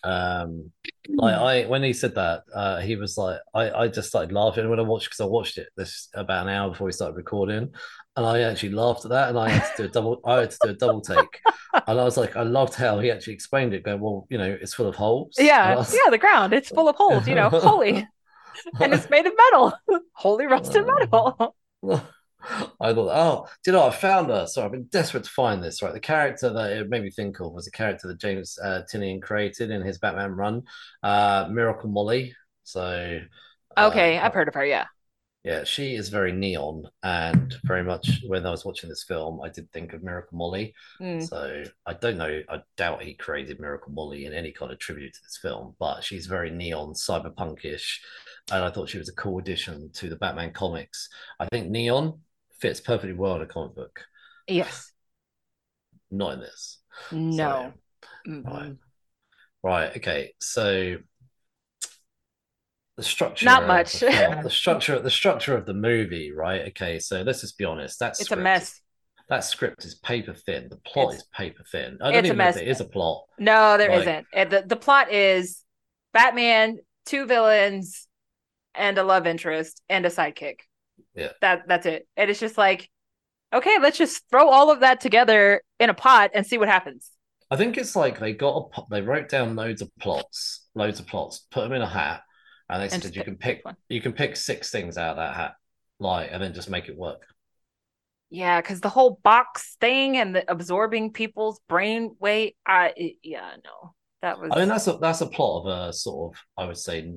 Um, 0.04 0.72
like 1.16 1.36
I 1.36 1.66
when 1.66 1.84
he 1.84 1.94
said 1.94 2.16
that, 2.16 2.44
uh, 2.54 2.80
he 2.80 2.96
was 2.96 3.18
like, 3.18 3.40
I, 3.54 3.72
I 3.72 3.88
just 3.88 4.10
started 4.10 4.32
laughing 4.32 4.70
when 4.70 4.80
I 4.80 4.84
watched 4.84 5.08
because 5.08 5.20
I 5.20 5.26
watched 5.26 5.58
it 5.58 5.70
this 5.76 6.10
about 6.14 6.48
an 6.48 6.54
hour 6.54 6.70
before 6.70 6.86
we 6.86 6.92
started 6.92 7.16
recording, 7.16 7.74
and 8.16 8.26
I 8.26 8.42
actually 8.42 8.72
laughed 8.72 9.06
at 9.06 9.12
that, 9.12 9.30
and 9.30 9.40
I 9.40 9.50
had 9.50 9.76
to 9.76 9.84
do 9.84 9.90
a 9.90 9.92
double, 9.92 10.22
I 10.26 10.42
had 10.42 10.52
to 10.52 10.58
do 10.64 10.70
a 10.70 10.74
double 10.74 11.02
take, 11.02 11.42
and 11.74 12.00
I 12.00 12.04
was 12.04 12.18
like, 12.18 12.36
I 12.36 12.44
loved 12.44 12.74
how 12.74 13.00
he 13.00 13.12
actually 13.12 13.34
explained 13.34 13.74
it, 13.74 13.84
going, 13.84 14.00
well, 14.00 14.28
you 14.30 14.38
know, 14.38 14.58
it's 14.60 14.74
full 14.74 14.88
of 14.88 14.96
holes. 14.96 15.36
Yeah, 15.38 15.76
was... 15.76 15.94
yeah, 15.94 16.10
the 16.10 16.18
ground, 16.18 16.54
it's 16.54 16.70
full 16.70 16.90
of 16.90 16.96
holes, 16.96 17.28
you 17.28 17.36
know, 17.36 17.50
holy, 17.50 18.08
and 18.80 18.94
it's 18.94 19.10
made 19.10 19.26
of 19.26 19.34
metal, 19.38 19.74
holy 20.14 20.46
rusted 20.46 20.86
metal. 20.86 21.56
I 22.82 22.94
thought, 22.94 23.12
oh, 23.12 23.48
do 23.64 23.72
you 23.72 23.78
know, 23.78 23.88
I 23.88 23.92
found 23.92 24.30
her. 24.30 24.46
So 24.48 24.64
I've 24.64 24.72
been 24.72 24.86
desperate 24.86 25.24
to 25.24 25.30
find 25.30 25.64
this. 25.64 25.82
Right, 25.82 25.94
the 25.94 26.00
character 26.00 26.52
that 26.52 26.72
it 26.72 26.90
made 26.90 27.04
me 27.04 27.12
think 27.12 27.40
of 27.40 27.52
was 27.54 27.68
a 27.68 27.72
character 27.72 28.08
that 28.08 28.20
James 28.20 28.58
uh, 28.64 28.82
Tynion 28.92 29.22
created 29.22 29.72
in 29.72 29.82
his 29.82 29.98
Batman 29.98 30.32
run, 30.32 30.64
uh, 31.04 31.48
Miracle 31.52 31.90
Molly. 31.90 32.34
So, 32.64 33.20
uh, 33.76 33.88
okay, 33.88 34.18
I've 34.18 34.34
heard 34.34 34.48
of 34.48 34.54
her. 34.54 34.66
Yeah, 34.66 34.86
yeah, 35.48 35.64
she 35.64 35.96
is 35.96 36.10
very 36.10 36.34
neon, 36.34 36.90
and 37.04 37.56
very 37.64 37.82
much 37.82 38.22
when 38.28 38.46
I 38.46 38.52
was 38.52 38.66
watching 38.66 38.90
this 38.90 39.06
film, 39.08 39.40
I 39.42 39.48
did 39.48 39.72
think 39.72 39.94
of 39.94 40.04
Miracle 40.04 40.38
Molly. 40.38 40.74
Mm. 41.00 41.26
So 41.26 41.64
I 41.86 41.94
don't 41.94 42.18
know. 42.18 42.42
I 42.50 42.60
doubt 42.76 43.04
he 43.04 43.14
created 43.14 43.58
Miracle 43.58 43.94
Molly 43.94 44.26
in 44.26 44.34
any 44.34 44.52
kind 44.52 44.74
of 44.74 44.80
tribute 44.80 45.14
to 45.14 45.20
this 45.24 45.40
film, 45.42 45.74
but 45.80 46.04
she's 46.04 46.26
very 46.26 46.52
neon, 46.52 46.96
cyberpunkish, 46.96 47.98
and 48.52 48.62
I 48.62 48.70
thought 48.70 48.90
she 48.90 48.98
was 48.98 49.08
a 49.08 49.16
cool 49.16 49.40
addition 49.40 49.90
to 49.94 50.10
the 50.10 50.18
Batman 50.18 50.52
comics. 50.52 51.08
I 51.40 51.46
think 51.46 51.70
neon 51.70 52.20
fits 52.60 52.80
perfectly 52.80 53.14
well 53.14 53.36
in 53.36 53.42
a 53.42 53.46
comic 53.46 53.76
book. 53.76 54.02
Yes. 54.48 54.92
Not 56.12 56.34
in 56.36 56.40
this. 56.40 56.80
No. 57.12 57.74
So, 58.26 58.44
right. 58.46 58.76
Right. 59.64 59.98
Okay. 59.98 60.34
So 60.40 60.98
the 62.98 63.04
structure 63.04 63.46
not 63.46 63.68
much 63.68 64.00
the, 64.00 64.40
the, 64.44 64.50
structure 64.50 65.00
the 65.00 65.10
structure 65.10 65.56
of 65.56 65.66
the 65.66 65.74
movie 65.74 66.32
right 66.32 66.62
okay 66.68 67.00
so 67.00 67.22
let's 67.22 67.42
just 67.42 67.58
be 67.58 67.64
honest 67.64 68.00
that's 68.00 68.20
it's 68.20 68.32
a 68.32 68.36
mess 68.36 68.82
that 69.30 69.44
script 69.44 69.86
is 69.86 69.96
paper 69.96 70.34
thin 70.34 70.68
the 70.70 70.78
plot 70.78 71.14
it's, 71.14 71.22
is 71.22 71.30
paper 71.32 71.64
thin 71.72 71.98
i 72.02 72.12
don't 72.12 72.26
even 72.26 72.38
know 72.38 72.50
if 72.50 72.58
it 72.58 72.68
is 72.68 72.82
a 72.82 72.86
plot 72.86 73.24
no 73.38 73.78
there 73.78 74.04
like, 74.04 74.26
not 74.34 74.50
the, 74.50 74.64
the 74.66 74.76
plot 74.76 75.12
is 75.14 75.64
batman 76.12 76.80
two 77.06 77.28
villains 77.28 78.08
and 78.74 78.98
a 78.98 79.04
love 79.04 79.28
interest 79.28 79.82
and 79.90 80.06
a 80.06 80.10
sidekick 80.10 80.62
yeah. 81.18 81.32
That 81.42 81.64
that's 81.68 81.86
it. 81.86 82.08
And 82.16 82.30
it's 82.30 82.40
just 82.40 82.58
like, 82.58 82.90
okay, 83.54 83.78
let's 83.82 83.98
just 83.98 84.24
throw 84.30 84.50
all 84.50 84.72
of 84.72 84.82
that 84.82 85.02
together 85.02 85.62
in 85.80 85.90
a 85.90 85.94
pot 85.94 86.32
and 86.34 86.46
see 86.46 86.58
what 86.58 86.70
happens. 86.70 87.10
I 87.50 87.56
think 87.56 87.78
it's 87.78 87.96
like 87.96 88.20
they 88.20 88.34
got 88.34 88.70
a 88.78 88.82
they 88.92 89.02
wrote 89.02 89.30
down 89.30 89.56
loads 89.56 89.82
of 89.82 89.90
plots, 90.00 90.68
loads 90.76 91.00
of 91.00 91.08
plots, 91.08 91.46
put 91.50 91.62
them 91.62 91.74
in 91.74 91.82
a 91.82 91.88
hat, 91.88 92.22
and 92.70 92.82
they 92.82 92.94
and 92.94 93.04
said 93.04 93.16
you 93.16 93.24
can 93.24 93.38
pick 93.38 93.62
one. 93.64 93.76
you 93.90 94.00
can 94.00 94.14
pick 94.14 94.36
six 94.36 94.70
things 94.70 94.98
out 94.98 95.12
of 95.12 95.18
that 95.18 95.36
hat, 95.36 95.54
like, 96.00 96.30
and 96.32 96.42
then 96.42 96.54
just 96.54 96.70
make 96.70 96.88
it 96.88 96.98
work. 96.98 97.24
Yeah, 98.30 98.62
because 98.62 98.82
the 98.82 98.90
whole 98.90 99.20
box 99.24 99.78
thing 99.80 100.18
and 100.18 100.36
the 100.36 100.50
absorbing 100.52 101.14
people's 101.14 101.60
brain 101.68 102.16
weight, 102.20 102.58
I 102.68 103.16
yeah, 103.24 103.56
no, 103.64 103.96
that 104.22 104.40
was. 104.40 104.52
I 104.54 104.60
mean, 104.60 104.68
that's 104.68 104.88
a 104.88 104.98
that's 104.98 105.22
a 105.22 105.28
plot 105.28 105.66
of 105.66 105.90
a 105.90 105.94
sort 105.94 106.36
of 106.36 106.42
I 106.58 106.68
would 106.68 106.78
say. 106.78 107.14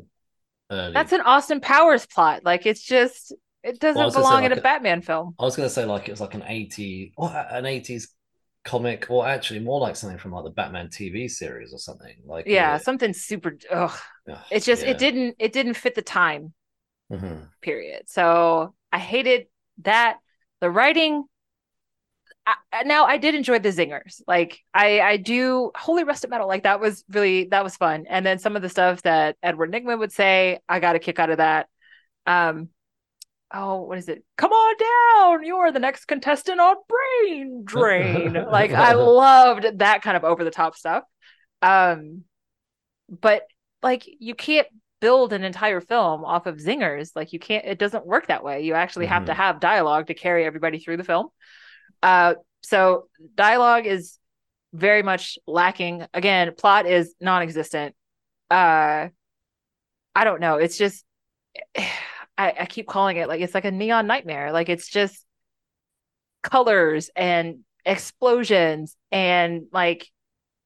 Early... 0.72 0.94
That's 0.94 1.12
an 1.12 1.22
Austin 1.22 1.60
Powers 1.60 2.06
plot. 2.06 2.44
Like 2.44 2.64
it's 2.64 2.82
just 2.82 3.34
it 3.62 3.78
doesn't 3.78 4.00
well, 4.00 4.10
belong 4.10 4.44
in 4.44 4.52
a, 4.52 4.60
Batman 4.60 5.02
film. 5.02 5.34
I 5.38 5.44
was 5.44 5.56
going 5.56 5.68
to 5.68 5.74
say 5.74 5.84
like 5.84 6.08
it 6.08 6.12
was 6.12 6.20
like 6.20 6.34
an 6.34 6.44
80 6.46 7.12
or 7.16 7.28
an 7.50 7.64
80s 7.64 8.04
comic 8.64 9.06
or 9.08 9.26
actually 9.26 9.60
more 9.60 9.80
like 9.80 9.96
something 9.96 10.18
from 10.18 10.32
like 10.32 10.44
the 10.44 10.50
Batman 10.50 10.88
TV 10.88 11.30
series 11.30 11.72
or 11.72 11.78
something. 11.78 12.14
Like 12.24 12.46
Yeah, 12.46 12.78
something 12.78 13.12
super 13.12 13.56
ugh. 13.70 13.92
ugh 14.30 14.38
it's 14.50 14.66
just 14.66 14.82
yeah. 14.82 14.90
it 14.90 14.98
didn't 14.98 15.36
it 15.38 15.52
didn't 15.52 15.74
fit 15.74 15.94
the 15.94 16.02
time. 16.02 16.52
Mm-hmm. 17.10 17.44
Period. 17.62 18.08
So 18.08 18.74
I 18.92 18.98
hated 18.98 19.46
that 19.82 20.18
the 20.60 20.70
writing 20.70 21.24
I, 22.46 22.82
now 22.84 23.04
I 23.04 23.18
did 23.18 23.34
enjoy 23.34 23.58
the 23.58 23.68
zingers. 23.68 24.22
Like 24.26 24.60
I 24.74 25.00
I 25.00 25.16
do 25.16 25.70
Holy 25.74 26.04
Rusted 26.04 26.30
Metal 26.30 26.48
like 26.48 26.64
that 26.64 26.80
was 26.80 27.04
really 27.10 27.44
that 27.44 27.64
was 27.64 27.76
fun. 27.76 28.06
And 28.08 28.24
then 28.24 28.38
some 28.38 28.56
of 28.56 28.62
the 28.62 28.68
stuff 28.68 29.02
that 29.02 29.36
Edward 29.42 29.72
Nygma 29.72 29.98
would 29.98 30.12
say, 30.12 30.58
I 30.68 30.80
got 30.80 30.96
a 30.96 30.98
kick 30.98 31.18
out 31.18 31.30
of 31.30 31.38
that. 31.38 31.68
Um 32.26 32.68
oh, 33.52 33.82
what 33.82 33.98
is 33.98 34.08
it? 34.08 34.24
Come 34.36 34.52
on 34.52 34.76
down. 34.78 35.44
You're 35.44 35.72
the 35.72 35.78
next 35.78 36.06
contestant 36.06 36.60
on 36.60 36.76
Brain 36.88 37.62
Drain. 37.64 38.34
like 38.50 38.72
I 38.72 38.92
loved 38.94 39.78
that 39.78 40.02
kind 40.02 40.16
of 40.16 40.24
over 40.24 40.44
the 40.44 40.50
top 40.50 40.76
stuff. 40.76 41.04
Um, 41.62 42.24
but 43.08 43.42
like 43.82 44.04
you 44.06 44.34
can't 44.34 44.68
build 45.00 45.32
an 45.32 45.44
entire 45.44 45.80
film 45.80 46.24
off 46.24 46.46
of 46.46 46.56
zingers. 46.56 47.10
Like 47.16 47.32
you 47.32 47.38
can't, 47.38 47.64
it 47.64 47.78
doesn't 47.78 48.06
work 48.06 48.28
that 48.28 48.44
way. 48.44 48.62
You 48.62 48.74
actually 48.74 49.06
mm-hmm. 49.06 49.14
have 49.14 49.24
to 49.26 49.32
mm-hmm. 49.32 49.40
have 49.40 49.60
dialogue 49.60 50.06
to 50.08 50.14
carry 50.14 50.44
everybody 50.44 50.78
through 50.78 50.98
the 50.98 51.04
film. 51.04 51.28
Uh, 52.02 52.34
so 52.62 53.08
dialogue 53.34 53.86
is 53.86 54.18
very 54.72 55.02
much 55.02 55.38
lacking. 55.46 56.06
Again, 56.14 56.52
plot 56.56 56.86
is 56.86 57.14
non-existent. 57.20 57.94
Uh, 58.50 59.08
I 60.14 60.24
don't 60.24 60.40
know. 60.40 60.56
It's 60.56 60.76
just 60.76 61.04
I, 62.40 62.54
I 62.60 62.66
keep 62.66 62.86
calling 62.86 63.18
it 63.18 63.28
like 63.28 63.42
it's 63.42 63.54
like 63.54 63.66
a 63.66 63.70
neon 63.70 64.06
nightmare. 64.06 64.50
Like 64.50 64.70
it's 64.70 64.88
just 64.88 65.26
colors 66.42 67.10
and 67.14 67.58
explosions 67.84 68.96
and 69.12 69.66
like 69.72 70.08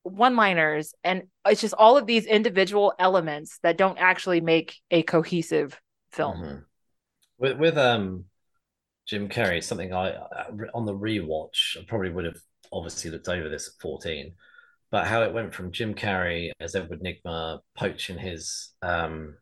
one 0.05 0.37
liners 0.37 0.95
and 1.03 1.25
it's 1.47 1.61
just 1.61 1.75
all 1.75 1.97
of 1.97 2.07
these 2.07 2.27
individual 2.27 2.93
elements 2.99 3.59
that 3.63 3.77
don't 3.77 3.99
actually 3.99 4.41
make 4.41 4.77
a 4.91 5.03
cohesive 5.03 5.81
film 6.13 6.37
mm-hmm. 6.37 6.59
with 7.39 7.57
with 7.59 7.79
um 7.79 8.25
jim 9.07 9.29
carrey 9.29 9.63
something 9.63 9.95
i 9.95 10.15
on 10.75 10.85
the 10.85 10.95
rewatch 10.95 11.77
i 11.79 11.85
probably 11.89 12.11
would 12.11 12.27
have 12.27 12.37
obviously 12.71 13.11
looked 13.11 13.29
over 13.29 13.49
this 13.49 13.69
at 13.69 13.81
14 13.81 14.35
but 14.91 15.07
how 15.07 15.23
it 15.23 15.33
went 15.33 15.55
from 15.55 15.73
jim 15.73 15.95
carrey 15.95 16.51
as 16.61 16.75
edward 16.75 17.01
nygma 17.03 17.61
poaching 17.75 18.19
his 18.19 18.75
um 18.83 19.35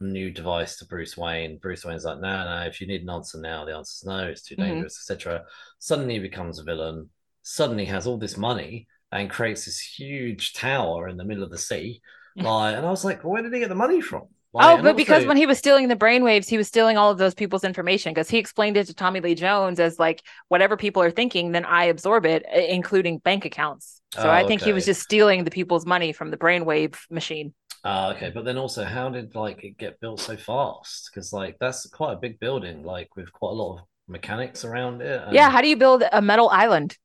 new 0.00 0.30
device 0.30 0.76
to 0.76 0.86
Bruce 0.86 1.16
Wayne. 1.16 1.58
Bruce 1.58 1.84
Wayne's 1.84 2.04
like, 2.04 2.20
no, 2.20 2.44
no, 2.44 2.66
if 2.66 2.80
you 2.80 2.86
need 2.86 3.02
an 3.02 3.10
answer 3.10 3.38
now, 3.40 3.64
the 3.64 3.74
answer's 3.74 4.04
no, 4.06 4.26
it's 4.26 4.42
too 4.42 4.56
mm-hmm. 4.56 4.70
dangerous, 4.70 4.98
mm-hmm. 4.98 5.12
etc. 5.12 5.44
Suddenly 5.78 6.14
he 6.14 6.20
becomes 6.20 6.58
a 6.58 6.64
villain, 6.64 7.10
suddenly 7.42 7.86
has 7.86 8.06
all 8.06 8.18
this 8.18 8.36
money 8.36 8.86
and 9.12 9.30
creates 9.30 9.64
this 9.64 9.80
huge 9.80 10.52
tower 10.52 11.08
in 11.08 11.16
the 11.16 11.24
middle 11.24 11.44
of 11.44 11.50
the 11.50 11.58
sea. 11.58 12.00
Like, 12.38 12.76
and 12.76 12.84
I 12.84 12.90
was 12.90 13.02
like, 13.02 13.24
where 13.24 13.40
did 13.40 13.54
he 13.54 13.60
get 13.60 13.70
the 13.70 13.74
money 13.74 14.02
from? 14.02 14.24
Like, 14.52 14.78
oh, 14.78 14.82
but 14.82 14.94
because 14.94 15.24
when 15.24 15.38
he 15.38 15.46
was 15.46 15.56
stealing 15.56 15.88
the 15.88 15.96
brainwaves, 15.96 16.48
he 16.48 16.58
was 16.58 16.68
stealing 16.68 16.98
all 16.98 17.10
of 17.10 17.16
those 17.16 17.34
people's 17.34 17.64
information 17.64 18.12
because 18.12 18.28
he 18.28 18.36
explained 18.36 18.76
it 18.76 18.86
to 18.88 18.94
Tommy 18.94 19.20
Lee 19.20 19.34
Jones 19.34 19.80
as 19.80 19.98
like 19.98 20.22
whatever 20.48 20.76
people 20.76 21.02
are 21.02 21.10
thinking, 21.10 21.52
then 21.52 21.64
I 21.64 21.84
absorb 21.84 22.26
it, 22.26 22.44
including 22.50 23.18
bank 23.18 23.46
accounts. 23.46 24.00
So 24.14 24.22
Oh, 24.22 24.30
I 24.30 24.46
think 24.46 24.62
he 24.62 24.72
was 24.72 24.86
just 24.86 25.02
stealing 25.02 25.44
the 25.44 25.50
people's 25.50 25.84
money 25.84 26.12
from 26.12 26.30
the 26.30 26.36
brainwave 26.36 26.96
machine. 27.10 27.54
Ah, 27.88 28.10
okay, 28.12 28.30
but 28.30 28.44
then 28.44 28.58
also, 28.58 28.84
how 28.84 29.08
did 29.10 29.34
like 29.36 29.62
it 29.62 29.78
get 29.78 30.00
built 30.00 30.20
so 30.20 30.36
fast? 30.36 31.10
Because 31.12 31.32
like 31.32 31.56
that's 31.60 31.86
quite 31.88 32.14
a 32.14 32.16
big 32.16 32.40
building, 32.40 32.82
like 32.82 33.14
with 33.16 33.32
quite 33.32 33.50
a 33.50 33.54
lot 33.54 33.78
of 33.78 33.84
mechanics 34.08 34.64
around 34.64 35.02
it. 35.02 35.22
Yeah, 35.30 35.50
how 35.50 35.60
do 35.60 35.68
you 35.68 35.76
build 35.76 36.02
a 36.12 36.20
metal 36.22 36.48
island? 36.50 36.96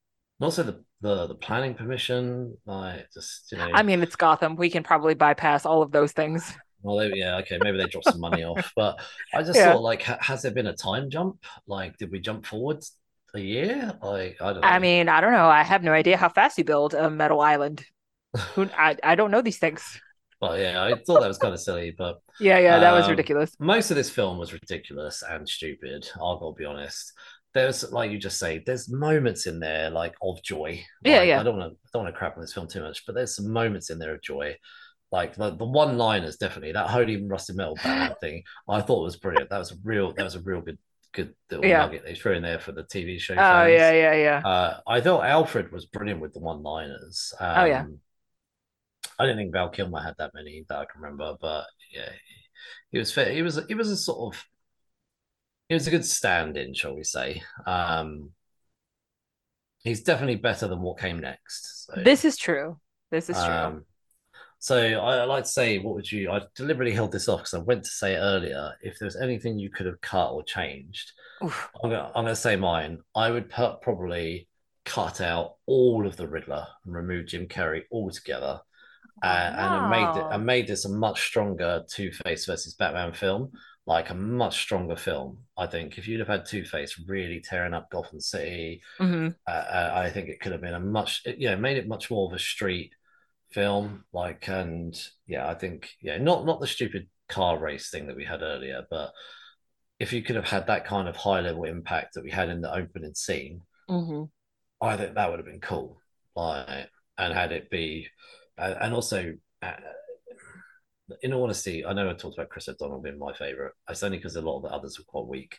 also 0.42 0.64
the, 0.64 0.84
the 1.02 1.28
the 1.28 1.36
planning 1.36 1.74
permission, 1.76 2.58
like 2.66 3.08
just 3.14 3.52
you 3.52 3.58
know. 3.58 3.74
I 3.74 3.84
mean, 3.84 4.02
it's 4.02 4.16
Gotham. 4.16 4.56
We 4.56 4.70
can 4.70 4.84
probably 4.84 5.14
bypass 5.14 5.66
all 5.66 5.82
of 5.82 5.92
those 5.92 6.12
things. 6.12 6.54
Well, 6.82 6.98
they, 6.98 7.10
yeah, 7.14 7.38
okay, 7.38 7.60
maybe 7.60 7.78
they 7.78 7.88
dropped 7.88 8.08
some 8.08 8.22
money 8.22 8.44
off, 8.44 8.72
but 8.76 9.00
I 9.34 9.44
just 9.44 9.62
Yeah. 9.62 9.64
thought, 9.64 9.82
like, 9.84 10.02
ha 10.04 10.18
has 10.20 10.42
there 10.42 10.52
been 10.52 10.68
a 10.68 10.74
time 10.76 11.10
jump? 11.10 11.44
Like, 11.68 11.98
did 11.98 12.12
we 12.12 12.20
jump 12.20 12.46
forward 12.46 12.84
a 13.36 13.40
year? 13.40 13.98
Like, 14.02 14.42
I 14.42 14.54
don't 14.54 14.66
know. 14.66 14.72
I 14.72 14.80
mean, 14.80 15.10
I 15.10 15.22
don't 15.22 15.32
know. 15.34 15.48
I 15.50 15.64
have 15.64 15.84
no 15.84 15.92
idea 15.94 16.18
how 16.18 16.30
fast 16.30 16.58
you 16.58 16.64
build 16.64 16.94
a 16.94 17.10
metal 17.10 17.42
island. 17.42 17.86
I, 18.58 18.98
I 19.04 19.16
don't 19.16 19.32
know 19.32 19.42
these 19.42 19.60
things. 19.60 20.02
Well, 20.42 20.58
yeah, 20.58 20.84
I 20.84 20.96
thought 21.06 21.22
that 21.22 21.28
was 21.28 21.38
kind 21.38 21.54
of 21.54 21.60
silly, 21.60 21.94
but 21.98 22.20
Yeah, 22.40 22.58
yeah, 22.60 22.80
that 22.80 22.92
was 22.94 23.06
Um, 23.06 23.12
ridiculous. 23.12 23.56
most 23.60 23.92
of 23.92 23.98
this 23.98 24.10
film 24.10 24.38
was 24.38 24.54
ridiculous 24.54 25.24
and 25.28 25.48
stupid. 25.48 26.10
I'll 26.20 26.54
be 26.58 26.66
honest. 26.66 27.14
There's 27.54 27.92
like 27.92 28.12
you 28.12 28.18
just 28.18 28.40
say, 28.40 28.64
there's 28.66 28.90
moments 28.90 29.46
in 29.46 29.60
there 29.60 29.90
like 29.90 30.16
of 30.22 30.42
joy. 30.44 30.84
Yeah, 31.04 31.20
Like, 31.20 31.28
yeah. 31.28 31.40
I 31.42 31.44
don't 31.44 31.58
want 31.58 31.74
to 31.74 31.78
don't 31.94 32.04
want 32.04 32.14
to 32.16 32.18
crap 32.18 32.36
on 32.38 32.42
this 32.42 32.54
film 32.54 32.68
too 32.68 32.82
much, 32.82 33.06
but 33.06 33.14
there's 33.16 33.36
some 33.36 33.52
moments 33.52 33.90
in 33.90 34.00
there 34.00 34.14
of 34.16 34.22
joy. 34.22 34.56
Like 35.12 35.36
the, 35.36 35.52
the 35.56 35.66
one 35.66 35.98
liners 35.98 36.38
definitely 36.38 36.72
that 36.72 36.90
holy 36.90 37.28
rusted 37.28 37.58
metal 37.58 37.76
Batman 37.76 38.16
thing. 38.22 38.44
I 38.70 38.82
thought 38.82 39.04
was 39.04 39.18
brilliant. 39.18 39.50
That 39.50 39.60
was 39.60 39.72
a 39.74 39.76
real 39.84 40.14
that 40.14 40.24
was 40.24 40.36
a 40.36 40.42
real 40.42 40.62
good 40.62 40.78
good 41.14 41.36
little 41.52 41.66
Yeah. 41.66 41.80
nugget 41.80 42.04
they 42.06 42.16
threw 42.16 42.34
in 42.34 42.42
there 42.44 42.60
for 42.60 42.72
the 42.72 42.84
TV 42.84 43.20
show. 43.20 43.34
Oh, 43.34 43.38
fans. 43.38 43.72
yeah, 43.74 43.92
yeah, 43.92 44.14
yeah. 44.16 44.42
Uh, 44.48 44.80
I 44.88 45.02
thought 45.02 45.26
Alfred 45.26 45.72
was 45.74 45.86
brilliant 45.86 46.22
with 46.22 46.32
the 46.34 46.40
one 46.40 46.64
liners. 46.64 47.34
Um, 47.40 47.54
Oh, 47.58 47.66
yeah. 47.66 47.86
I 49.22 49.26
didn't 49.26 49.38
think 49.38 49.54
Val 49.54 49.70
Kilmer 49.70 50.02
had 50.02 50.16
that 50.18 50.34
many 50.34 50.66
that 50.68 50.80
I 50.80 50.86
can 50.86 51.02
remember, 51.02 51.36
but 51.40 51.66
yeah, 51.94 52.10
he 52.92 52.98
was 52.98 53.12
fair. 53.12 53.32
He 53.32 53.44
was 53.44 53.60
he 53.68 53.76
was 53.76 53.90
a 53.90 53.98
sort 53.98 54.34
of 54.34 54.44
he 55.70 55.76
was 55.76 55.88
a 55.88 55.92
good 55.92 56.06
stand-in, 56.06 56.74
shall 56.74 56.96
we 56.96 57.04
say? 57.04 57.44
Um, 57.68 58.32
he's 59.84 60.02
definitely 60.02 60.38
better 60.38 60.68
than 60.68 60.82
what 60.82 61.00
came 61.00 61.20
next. 61.20 61.86
So, 61.86 62.02
This 62.04 62.26
is 62.26 62.36
true. 62.36 62.80
This 63.12 63.30
is 63.30 63.38
true. 63.38 63.54
um, 63.54 63.86
so 64.60 64.78
I, 64.78 65.18
I 65.18 65.24
like 65.26 65.44
to 65.44 65.50
say, 65.50 65.78
what 65.80 65.96
would 65.96 66.12
you? 66.12 66.32
I 66.32 66.42
deliberately 66.56 66.94
held 66.94 67.12
this 67.12 67.30
off 67.30 67.42
because 67.42 67.54
I 67.54 67.60
went 67.60 67.84
to 67.84 67.90
say 67.90 68.16
earlier. 68.16 68.74
If 68.82 68.98
there's 69.00 69.16
anything 69.16 69.60
you 69.60 69.70
could 69.70 69.86
have 69.86 70.02
cut 70.02 70.32
or 70.32 70.44
changed, 70.44 71.12
Oof. 71.44 71.70
I'm 71.84 71.90
gonna 71.90 72.12
I'm 72.16 72.26
gonna 72.26 72.36
say 72.36 72.56
mine. 72.56 73.00
I 73.16 73.32
would 73.32 73.50
put 73.50 73.82
probably 73.82 74.48
cut 74.86 75.22
out 75.22 75.56
all 75.66 76.06
of 76.08 76.18
the 76.18 76.28
Riddler 76.28 76.66
and 76.86 76.94
remove 76.94 77.28
Jim 77.28 77.48
Carrey 77.48 77.84
altogether, 77.92 78.62
uh, 79.22 79.54
and 79.56 79.90
made 79.90 80.18
it 80.20 80.24
Wow. 80.24 80.30
and 80.32 80.46
made 80.46 80.68
this 80.68 80.86
a 80.86 80.90
much 80.90 81.22
stronger 81.28 81.84
Two 81.90 82.12
Face 82.12 82.46
versus 82.46 82.74
Batman 82.76 83.14
film, 83.14 83.52
like 83.86 84.10
a 84.10 84.14
much 84.16 84.62
stronger 84.62 84.96
film. 84.96 85.46
I 85.58 85.68
think 85.68 85.98
if 85.98 86.08
you'd 86.08 86.20
have 86.20 86.28
had 86.28 86.46
Two 86.46 86.64
Face 86.66 87.00
really 87.08 87.40
tearing 87.42 87.74
up 87.74 87.90
Gotham 87.92 88.20
City, 88.20 88.82
Mhm. 89.00 89.36
uh, 89.48 89.52
uh, 89.52 89.92
I 89.96 90.10
think 90.10 90.30
it 90.30 90.40
could 90.40 90.52
have 90.54 90.62
been 90.62 90.74
a 90.74 90.80
much 90.80 91.22
you 91.26 91.50
know 91.50 91.56
made 91.58 91.78
it 91.78 91.88
much 91.88 92.10
more 92.10 92.28
of 92.28 92.34
a 92.36 92.40
street 92.40 92.94
film. 93.52 94.06
Like 94.14 94.48
and 94.48 94.94
yeah, 95.28 95.48
I 95.48 95.54
think 95.56 95.92
yeah, 96.02 96.18
not 96.18 96.46
not 96.46 96.60
the 96.60 96.68
stupid 96.68 97.08
car 97.28 97.58
race 97.60 97.90
thing 97.90 98.08
that 98.08 98.16
we 98.16 98.26
had 98.26 98.42
earlier, 98.42 98.86
but 98.90 99.14
if 100.00 100.12
you 100.14 100.24
could 100.24 100.36
have 100.36 100.50
had 100.50 100.68
that 100.68 100.84
kind 100.86 101.08
of 101.08 101.16
high 101.16 101.42
level 101.42 101.64
impact 101.66 102.16
that 102.16 102.24
we 102.24 102.32
had 102.32 102.50
in 102.50 102.62
the 102.62 102.74
opening 102.74 103.14
scene, 103.14 103.62
Mhm. 103.88 104.30
I 104.82 104.98
think 104.98 105.14
that 105.14 105.30
would 105.30 105.38
have 105.38 105.46
been 105.46 105.62
cool. 105.62 106.02
Like, 106.36 106.90
and 107.20 107.34
had 107.34 107.52
it 107.52 107.70
be, 107.70 108.10
uh, 108.62 108.76
and 108.82 108.94
also, 108.94 109.34
uh, 109.62 109.74
in 111.22 111.34
all 111.34 111.44
honesty, 111.44 111.86
I 111.86 111.94
know 111.94 112.10
I 112.10 112.14
talked 112.14 112.38
about 112.38 112.50
Chris 112.50 112.70
O'Donnell 112.70 113.02
being 113.02 113.20
my 113.20 113.34
favorite. 113.34 113.74
It's 113.90 114.04
only 114.04 114.18
because 114.18 114.36
a 114.36 114.42
lot 114.42 114.58
of 114.58 114.64
the 114.64 114.70
others 114.70 114.98
were 114.98 115.06
quite 115.06 115.28
weak. 115.28 115.58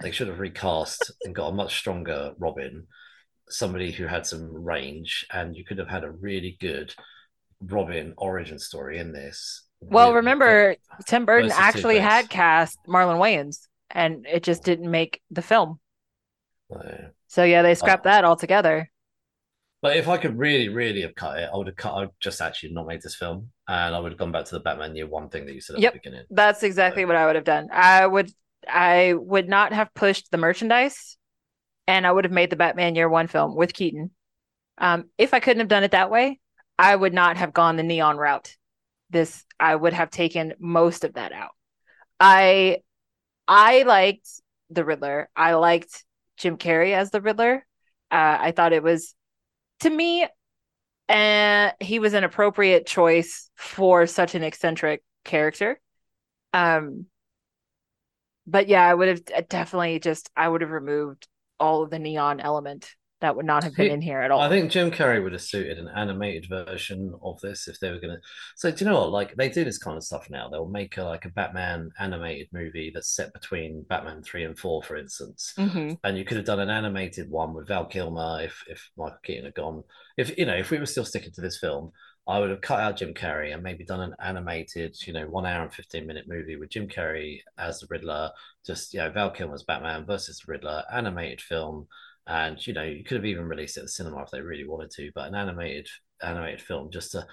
They 0.00 0.10
should 0.10 0.28
have 0.28 0.40
recast 0.40 1.12
and 1.24 1.34
got 1.34 1.48
a 1.48 1.54
much 1.54 1.76
stronger 1.78 2.32
Robin, 2.38 2.86
somebody 3.48 3.92
who 3.92 4.06
had 4.06 4.26
some 4.26 4.52
range, 4.52 5.26
and 5.32 5.56
you 5.56 5.64
could 5.64 5.78
have 5.78 5.88
had 5.88 6.04
a 6.04 6.10
really 6.10 6.56
good 6.60 6.94
Robin 7.60 8.14
origin 8.16 8.58
story 8.58 8.98
in 8.98 9.12
this. 9.12 9.64
Well, 9.80 10.14
remember, 10.14 10.76
Tim 11.06 11.24
Burton 11.24 11.52
actually 11.54 11.98
had 11.98 12.28
cast 12.28 12.78
Marlon 12.88 13.18
Wayans, 13.18 13.68
and 13.90 14.26
it 14.26 14.42
just 14.42 14.64
didn't 14.64 14.90
make 14.90 15.20
the 15.30 15.42
film. 15.42 15.80
Uh, 16.74 17.08
So 17.28 17.44
yeah, 17.44 17.62
they 17.62 17.74
scrapped 17.74 18.06
Oh. 18.06 18.10
that 18.10 18.24
altogether. 18.24 18.90
But 19.80 19.96
if 19.96 20.08
I 20.08 20.16
could 20.16 20.36
really, 20.36 20.68
really 20.68 21.02
have 21.02 21.14
cut 21.14 21.38
it, 21.38 21.48
I 21.52 21.56
would 21.56 21.68
have 21.68 21.76
cut. 21.76 21.94
I 21.94 22.00
would 22.00 22.10
just 22.20 22.40
actually 22.40 22.72
not 22.72 22.86
made 22.86 23.00
this 23.00 23.14
film, 23.14 23.50
and 23.68 23.94
I 23.94 23.98
would 24.00 24.10
have 24.12 24.18
gone 24.18 24.32
back 24.32 24.44
to 24.46 24.54
the 24.54 24.60
Batman 24.60 24.96
Year 24.96 25.06
One 25.06 25.28
thing 25.28 25.46
that 25.46 25.54
you 25.54 25.60
said 25.60 25.76
at 25.76 25.82
Yep. 25.82 25.92
the 25.92 25.98
beginning. 25.98 26.24
That's 26.30 26.62
exactly 26.64 27.04
what 27.04 27.16
I 27.16 27.26
would 27.26 27.36
have 27.36 27.44
done. 27.44 27.68
I 27.72 28.06
would 28.06 28.30
I 28.68 29.14
would 29.16 29.48
not 29.48 29.72
have 29.72 29.94
pushed 29.94 30.30
the 30.30 30.36
merchandise 30.36 31.16
and 31.86 32.06
I 32.06 32.12
would 32.12 32.24
have 32.24 32.32
made 32.32 32.50
the 32.50 32.56
Batman 32.56 32.96
Year 32.96 33.08
One 33.08 33.28
film 33.28 33.54
with 33.54 33.72
Keaton. 33.72 34.10
Um, 34.78 35.10
if 35.16 35.32
I 35.32 35.40
couldn't 35.40 35.60
have 35.60 35.68
done 35.68 35.84
it 35.84 35.92
that 35.92 36.10
way, 36.10 36.40
I 36.78 36.94
would 36.94 37.14
not 37.14 37.36
have 37.36 37.52
gone 37.54 37.76
the 37.76 37.82
neon 37.84 38.16
route. 38.16 38.56
This 39.10 39.44
I 39.60 39.74
would 39.74 39.92
have 39.92 40.10
taken 40.10 40.54
most 40.58 41.04
of 41.04 41.14
that 41.14 41.32
out. 41.32 41.52
I 42.18 42.78
I 43.46 43.84
liked 43.84 44.28
the 44.70 44.84
Riddler. 44.84 45.28
I 45.36 45.54
liked 45.54 46.04
Jim 46.36 46.58
Carrey 46.58 46.92
as 46.94 47.10
the 47.10 47.20
Riddler. 47.20 47.64
Uh, 48.10 48.36
I 48.40 48.50
thought 48.52 48.72
it 48.72 48.82
was 48.82 49.14
to 49.80 49.90
me 49.90 50.26
and 51.08 51.72
he 51.80 51.98
was 51.98 52.14
an 52.14 52.24
appropriate 52.24 52.86
choice 52.86 53.50
for 53.56 54.06
such 54.06 54.34
an 54.34 54.44
eccentric 54.44 55.02
character. 55.24 55.80
Um, 56.52 57.06
but 58.46 58.68
yeah, 58.68 58.86
I 58.86 58.94
would 58.94 59.08
have 59.08 59.22
uh, 59.34 59.42
definitely 59.48 60.00
just 60.00 60.30
I 60.36 60.48
would 60.48 60.60
have 60.60 60.70
removed 60.70 61.28
all 61.60 61.82
of 61.82 61.90
the 61.90 61.98
neon 61.98 62.40
element 62.40 62.94
that 63.20 63.34
would 63.36 63.46
not 63.46 63.64
have 63.64 63.74
been 63.74 63.90
in 63.90 64.00
here 64.00 64.20
at 64.20 64.30
all. 64.30 64.40
I 64.40 64.48
think 64.48 64.70
Jim 64.70 64.90
Carrey 64.90 65.22
would 65.22 65.32
have 65.32 65.42
suited 65.42 65.78
an 65.78 65.88
animated 65.88 66.48
version 66.48 67.12
of 67.22 67.40
this 67.40 67.66
if 67.66 67.80
they 67.80 67.90
were 67.90 67.98
gonna. 67.98 68.18
So 68.56 68.70
do 68.70 68.84
you 68.84 68.90
know 68.90 69.00
what? 69.00 69.10
Like 69.10 69.34
they 69.34 69.48
do 69.48 69.64
this 69.64 69.78
kind 69.78 69.96
of 69.96 70.04
stuff 70.04 70.28
now. 70.30 70.48
They'll 70.48 70.68
make 70.68 70.96
a, 70.96 71.04
like 71.04 71.24
a 71.24 71.30
Batman 71.30 71.90
animated 71.98 72.48
movie 72.52 72.90
that's 72.94 73.14
set 73.14 73.32
between 73.32 73.84
Batman 73.88 74.22
three 74.22 74.44
and 74.44 74.58
four, 74.58 74.82
for 74.82 74.96
instance. 74.96 75.52
Mhm. 75.58 75.98
And 76.04 76.16
you 76.16 76.24
could 76.24 76.36
have 76.36 76.46
done 76.46 76.60
an 76.60 76.70
animated 76.70 77.28
one 77.28 77.54
with 77.54 77.68
Val 77.68 77.86
Kilmer 77.86 78.42
if 78.42 78.62
if 78.68 78.90
Michael 78.96 79.18
Keaton 79.22 79.44
had 79.46 79.54
gone. 79.54 79.82
If 80.16 80.36
you 80.38 80.46
know, 80.46 80.56
if 80.56 80.70
we 80.70 80.78
were 80.78 80.86
still 80.86 81.04
sticking 81.04 81.32
to 81.32 81.40
this 81.40 81.58
film, 81.58 81.92
I 82.26 82.38
would 82.38 82.50
have 82.50 82.60
cut 82.60 82.80
out 82.80 82.98
Jim 82.98 83.14
Carrey 83.14 83.54
and 83.54 83.62
maybe 83.62 83.84
done 83.84 84.00
an 84.02 84.14
animated, 84.22 84.94
you 85.06 85.12
know, 85.14 85.26
one 85.26 85.46
hour 85.46 85.62
and 85.62 85.72
fifteen 85.72 86.06
minute 86.06 86.26
movie 86.28 86.56
with 86.56 86.70
Jim 86.70 86.86
Carrey 86.86 87.40
as 87.56 87.80
the 87.80 87.86
Riddler. 87.90 88.30
Just 88.66 88.92
you 88.92 89.00
know, 89.00 89.10
Val 89.10 89.30
Kilmer's 89.30 89.62
Batman 89.64 90.04
versus 90.06 90.38
the 90.40 90.52
Riddler, 90.52 90.84
animated 90.92 91.40
film. 91.40 91.88
And 92.28 92.64
you 92.66 92.74
know, 92.74 92.84
you 92.84 93.04
could 93.04 93.16
have 93.16 93.24
even 93.26 93.46
released 93.46 93.76
it 93.76 93.80
at 93.80 93.86
the 93.86 93.92
cinema 93.92 94.22
if 94.22 94.30
they 94.30 94.40
really 94.40 94.68
wanted 94.68 94.90
to, 94.92 95.10
but 95.14 95.28
an 95.28 95.34
animated 95.34 95.88
animated 96.22 96.60
film 96.60 96.90
just 96.90 97.12
to 97.12 97.26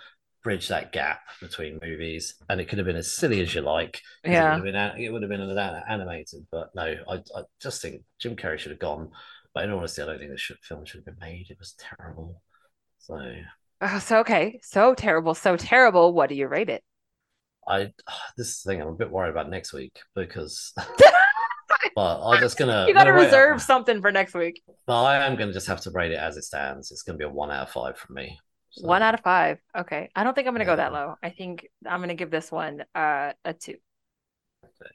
bridge 0.44 0.68
that 0.68 0.92
gap 0.92 1.22
between 1.42 1.80
movies. 1.82 2.36
And 2.50 2.62
it 2.62 2.66
could 2.70 2.78
have 2.78 2.88
been 2.88 2.96
as 2.96 3.14
silly 3.14 3.42
as 3.42 3.54
you 3.54 3.62
like 3.62 4.02
Yeah. 4.24 4.32
it 4.32 4.44
would 4.46 4.56
have 4.56 4.64
been 4.64 4.76
it 4.76 5.12
would 5.12 5.22
have 5.24 5.30
been 5.30 5.42
animated. 5.90 6.48
But 6.52 6.74
no, 6.76 6.96
I, 7.10 7.16
I 7.36 7.44
just 7.62 7.82
think 7.82 8.04
Jim 8.20 8.36
Carrey 8.36 8.60
should 8.60 8.72
have 8.72 8.80
gone. 8.80 9.12
But 9.54 9.66
in 9.66 9.72
honesty, 9.72 10.02
I 10.02 10.06
don't 10.06 10.20
think 10.20 10.32
the 10.32 10.38
should, 10.38 10.58
film 10.64 10.86
should 10.86 11.00
have 11.00 11.06
been 11.06 11.18
made. 11.20 11.48
It 11.50 11.60
was 11.60 11.76
terrible. 11.80 12.42
So 13.00 13.20
Oh, 13.80 14.00
so 14.00 14.20
okay, 14.20 14.60
so 14.64 14.94
terrible, 14.96 15.34
so 15.34 15.56
terrible. 15.56 16.12
What 16.14 16.28
do 16.30 16.36
you 16.36 16.48
rate 16.48 16.70
it? 16.70 16.84
I 17.68 17.94
this 18.38 18.62
thing 18.64 18.82
I'm 18.82 18.88
a 18.90 18.94
bit 18.94 19.12
worried 19.12 19.32
about 19.32 19.50
next 19.50 19.74
week 19.74 20.00
because. 20.16 20.74
but 21.96 22.22
I'm 22.28 22.40
just 22.42 22.58
gonna. 22.58 22.86
you 22.88 22.94
got 22.94 23.06
to 23.06 23.10
I'm 23.10 23.16
gonna 23.16 23.18
rate 23.18 23.24
it- 23.24 23.26
reserve 23.28 23.62
something 23.62 24.02
for 24.02 24.12
next 24.12 24.34
week. 24.34 24.62
But 24.86 25.04
I 25.04 25.26
am 25.26 25.36
gonna 25.36 25.54
just 25.54 25.68
have 25.68 25.82
to 25.82 25.92
rate 25.92 26.12
it 26.12 26.20
as 26.20 26.38
it 26.38 26.44
stands. 26.44 26.92
It's 26.92 27.04
gonna 27.04 27.18
be 27.18 27.26
a 27.26 27.30
one 27.30 27.52
out 27.52 27.64
of 27.68 27.72
five 27.72 27.98
from 27.98 28.16
me. 28.16 28.40
So- 28.72 28.88
One 28.88 29.02
out 29.02 29.14
of 29.14 29.22
five. 29.22 29.60
Okay, 29.78 30.10
I 30.16 30.24
don't 30.24 30.34
think 30.34 30.48
I'm 30.48 30.54
gonna 30.54 30.66
go 30.66 30.76
that 30.76 30.94
low. 30.94 31.16
I 31.24 31.30
think 31.30 31.68
I'm 31.88 32.00
gonna 32.02 32.16
give 32.16 32.32
this 32.32 32.52
one 32.52 32.84
uh, 32.94 33.34
a 33.44 33.54
two. 33.54 33.78
Okay. 34.64 34.92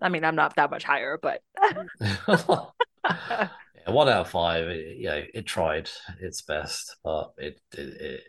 I 0.00 0.08
mean, 0.08 0.24
I'm 0.24 0.36
not 0.36 0.56
that 0.56 0.70
much 0.70 0.84
higher, 0.84 1.18
but 1.20 1.42
yeah, 2.00 3.48
one 3.86 4.08
out 4.08 4.22
of 4.22 4.30
five. 4.30 4.68
It, 4.68 4.96
you 4.98 5.08
know, 5.08 5.22
it 5.34 5.46
tried 5.46 5.90
its 6.20 6.42
best, 6.42 6.96
but 7.04 7.32
it 7.36 7.60
it, 7.76 8.00
it, 8.00 8.20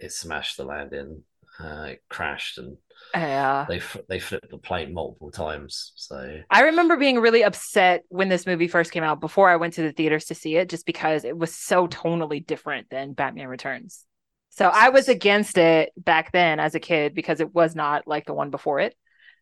it 0.00 0.12
smashed 0.12 0.56
the 0.56 0.64
landing. 0.64 1.22
Uh, 1.58 1.86
it 1.90 2.02
crashed, 2.08 2.58
and 2.58 2.76
yeah. 3.14 3.66
they 3.68 3.76
f- 3.76 3.96
they 4.08 4.18
flipped 4.18 4.50
the 4.50 4.58
plane 4.58 4.92
multiple 4.92 5.30
times. 5.30 5.92
So 5.96 6.40
I 6.50 6.62
remember 6.62 6.96
being 6.96 7.20
really 7.20 7.44
upset 7.44 8.02
when 8.08 8.28
this 8.28 8.46
movie 8.46 8.68
first 8.68 8.92
came 8.92 9.02
out 9.02 9.20
before 9.20 9.48
I 9.48 9.56
went 9.56 9.74
to 9.74 9.82
the 9.82 9.92
theaters 9.92 10.26
to 10.26 10.34
see 10.34 10.56
it, 10.56 10.68
just 10.68 10.86
because 10.86 11.24
it 11.24 11.36
was 11.36 11.54
so 11.54 11.86
tonally 11.86 12.44
different 12.44 12.90
than 12.90 13.12
Batman 13.12 13.48
Returns. 13.48 14.04
So 14.50 14.68
I 14.72 14.90
was 14.90 15.08
against 15.08 15.58
it 15.58 15.92
back 15.96 16.30
then 16.32 16.60
as 16.60 16.74
a 16.74 16.80
kid 16.80 17.14
because 17.14 17.40
it 17.40 17.52
was 17.52 17.74
not 17.74 18.06
like 18.06 18.24
the 18.26 18.34
one 18.34 18.50
before 18.50 18.78
it. 18.80 18.94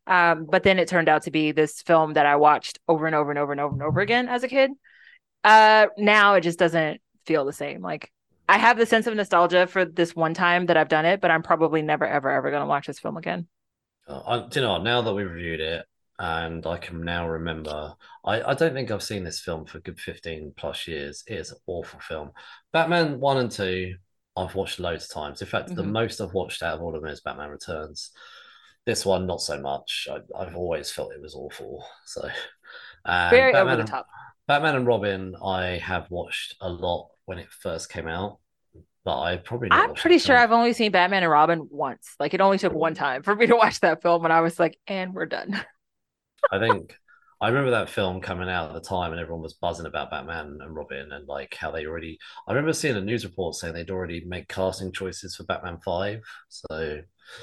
Um, 0.06 0.46
but 0.50 0.62
then 0.62 0.78
it 0.78 0.88
turned 0.88 1.08
out 1.08 1.24
to 1.24 1.30
be 1.30 1.52
this 1.52 1.82
film 1.82 2.14
that 2.14 2.26
I 2.26 2.36
watched 2.36 2.80
over 2.88 3.06
and 3.06 3.14
over 3.14 3.30
and 3.30 3.38
over 3.38 3.52
and 3.52 3.60
over 3.60 3.74
and 3.74 3.82
over 3.82 4.00
again 4.00 4.28
as 4.28 4.42
a 4.42 4.48
kid. 4.48 4.70
Uh, 5.44 5.86
now 5.98 6.34
it 6.34 6.40
just 6.40 6.58
doesn't 6.58 7.00
feel 7.26 7.44
the 7.44 7.52
same. 7.52 7.82
Like 7.82 8.10
I 8.48 8.58
have 8.58 8.76
the 8.76 8.86
sense 8.86 9.06
of 9.06 9.14
nostalgia 9.14 9.66
for 9.66 9.84
this 9.84 10.16
one 10.16 10.34
time 10.34 10.66
that 10.66 10.76
I've 10.76 10.88
done 10.88 11.04
it, 11.04 11.20
but 11.20 11.30
I'm 11.30 11.42
probably 11.42 11.82
never, 11.82 12.06
ever, 12.06 12.30
ever 12.30 12.50
going 12.50 12.62
to 12.62 12.66
watch 12.66 12.86
this 12.86 12.98
film 12.98 13.16
again. 13.16 13.46
Uh, 14.08 14.20
I, 14.26 14.48
do 14.48 14.60
you 14.60 14.66
know, 14.66 14.82
now 14.82 15.02
that 15.02 15.14
we 15.14 15.24
reviewed 15.24 15.60
it, 15.60 15.86
and 16.18 16.66
I 16.66 16.78
can 16.78 17.00
now 17.00 17.28
remember. 17.28 17.94
I, 18.24 18.42
I 18.42 18.54
don't 18.54 18.74
think 18.74 18.90
I've 18.90 19.02
seen 19.02 19.24
this 19.24 19.40
film 19.40 19.64
for 19.64 19.80
good 19.80 19.98
15 19.98 20.52
plus 20.56 20.86
years. 20.86 21.24
It 21.26 21.34
is 21.34 21.50
an 21.50 21.58
awful 21.66 21.98
film. 22.00 22.30
Batman 22.72 23.18
1 23.18 23.36
and 23.38 23.50
2, 23.50 23.94
I've 24.36 24.54
watched 24.54 24.78
loads 24.78 25.04
of 25.04 25.10
times. 25.10 25.40
In 25.40 25.48
fact, 25.48 25.66
mm-hmm. 25.66 25.76
the 25.76 25.82
most 25.82 26.20
I've 26.20 26.32
watched 26.32 26.62
out 26.62 26.76
of 26.76 26.82
all 26.82 26.94
of 26.94 27.02
them 27.02 27.10
is 27.10 27.20
Batman 27.20 27.50
Returns. 27.50 28.10
This 28.86 29.04
one, 29.04 29.26
not 29.26 29.40
so 29.40 29.60
much. 29.60 30.06
I, 30.10 30.44
have 30.44 30.56
always 30.56 30.90
felt 30.90 31.12
it 31.12 31.20
was 31.20 31.34
awful. 31.34 31.84
So, 32.06 32.28
very 33.04 33.52
Batman 33.52 33.74
over 33.74 33.82
the 33.82 33.88
top. 33.88 34.06
Batman 34.46 34.76
and 34.76 34.86
Robin, 34.86 35.34
I 35.42 35.78
have 35.78 36.10
watched 36.10 36.56
a 36.60 36.68
lot 36.68 37.10
when 37.26 37.38
it 37.38 37.50
first 37.50 37.90
came 37.90 38.08
out 38.08 38.38
but 39.04 39.20
I 39.20 39.36
probably. 39.36 39.68
I'm 39.70 39.94
pretty 39.94 40.18
sure 40.18 40.36
I've 40.36 40.52
only 40.52 40.72
seen 40.72 40.92
Batman 40.92 41.24
and 41.24 41.32
Robin 41.32 41.66
once. 41.70 42.14
Like 42.20 42.34
it 42.34 42.40
only 42.40 42.58
took 42.58 42.72
one 42.72 42.94
time 42.94 43.22
for 43.22 43.34
me 43.34 43.46
to 43.46 43.56
watch 43.56 43.80
that 43.80 44.02
film, 44.02 44.24
and 44.24 44.32
I 44.32 44.40
was 44.40 44.60
like, 44.60 44.78
"And 44.86 45.12
we're 45.12 45.26
done." 45.26 45.60
I 46.52 46.58
think 46.58 46.96
I 47.40 47.48
remember 47.48 47.72
that 47.72 47.88
film 47.88 48.20
coming 48.20 48.48
out 48.48 48.68
at 48.68 48.74
the 48.74 48.88
time, 48.88 49.10
and 49.10 49.20
everyone 49.20 49.42
was 49.42 49.54
buzzing 49.54 49.86
about 49.86 50.10
Batman 50.10 50.58
and 50.60 50.76
Robin, 50.76 51.10
and 51.10 51.26
like 51.26 51.56
how 51.56 51.72
they 51.72 51.86
already. 51.86 52.18
I 52.46 52.52
remember 52.52 52.72
seeing 52.72 52.96
a 52.96 53.00
news 53.00 53.24
report 53.24 53.56
saying 53.56 53.74
they'd 53.74 53.90
already 53.90 54.24
made 54.24 54.48
casting 54.48 54.92
choices 54.92 55.34
for 55.34 55.42
Batman 55.44 55.78
Five. 55.84 56.22
So, 56.48 57.00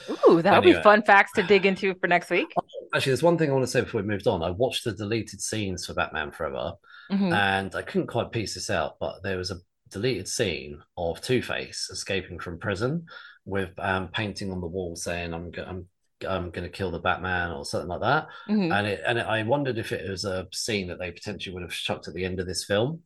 ooh, 0.10 0.42
that 0.42 0.56
would 0.56 0.64
anyway. 0.64 0.78
be 0.78 0.82
fun 0.82 1.02
facts 1.04 1.34
to 1.34 1.44
dig 1.44 1.66
into 1.66 1.94
for 1.96 2.08
next 2.08 2.30
week. 2.30 2.48
Actually, 2.96 3.12
there's 3.12 3.24
one 3.24 3.38
thing 3.38 3.50
I 3.50 3.54
want 3.54 3.64
to 3.64 3.72
say 3.72 3.82
before 3.82 4.02
we 4.02 4.08
moved 4.08 4.28
on. 4.28 4.42
I 4.42 4.52
watched 4.52 4.86
the 4.86 4.94
deleted 4.94 5.42
scenes 5.42 5.86
for 5.86 5.94
Batman 5.94 6.32
Forever, 6.32 6.76
mm-hmm. 7.12 7.34
and 7.34 7.76
I 7.76 7.82
couldn't 7.82 8.08
quite 8.08 8.32
piece 8.32 8.54
this 8.54 8.70
out, 8.70 8.96
but 9.02 9.22
there 9.24 9.38
was 9.38 9.52
a 9.52 9.58
deleted 9.90 10.28
scene 10.28 10.82
of 10.98 11.22
Two 11.22 11.42
Face 11.42 11.90
escaping 11.92 12.40
from 12.40 12.60
prison 12.60 13.06
with 13.46 13.72
um, 13.80 14.10
painting 14.10 14.52
on 14.52 14.62
the 14.62 14.68
wall 14.68 14.96
saying, 14.96 15.34
"I'm, 15.34 15.52
I'm 15.66 15.88
I'm 16.28 16.50
going 16.52 16.64
to 16.64 16.70
kill 16.70 16.92
the 16.92 17.00
Batman 17.00 17.52
or 17.52 17.66
something 17.66 17.90
like 17.90 18.02
that. 18.02 18.28
Mm-hmm. 18.48 18.72
And 18.72 18.88
it, 18.88 19.02
and 19.06 19.20
it, 19.20 19.26
I 19.26 19.44
wondered 19.44 19.78
if 19.78 19.92
it 19.92 20.10
was 20.10 20.26
a 20.26 20.48
scene 20.52 20.88
that 20.88 21.00
they 21.00 21.12
potentially 21.12 21.54
would 21.54 21.64
have 21.64 21.72
chucked 21.72 22.08
at 22.08 22.14
the 22.14 22.26
end 22.26 22.40
of 22.40 22.48
this 22.48 22.66
film. 22.66 23.02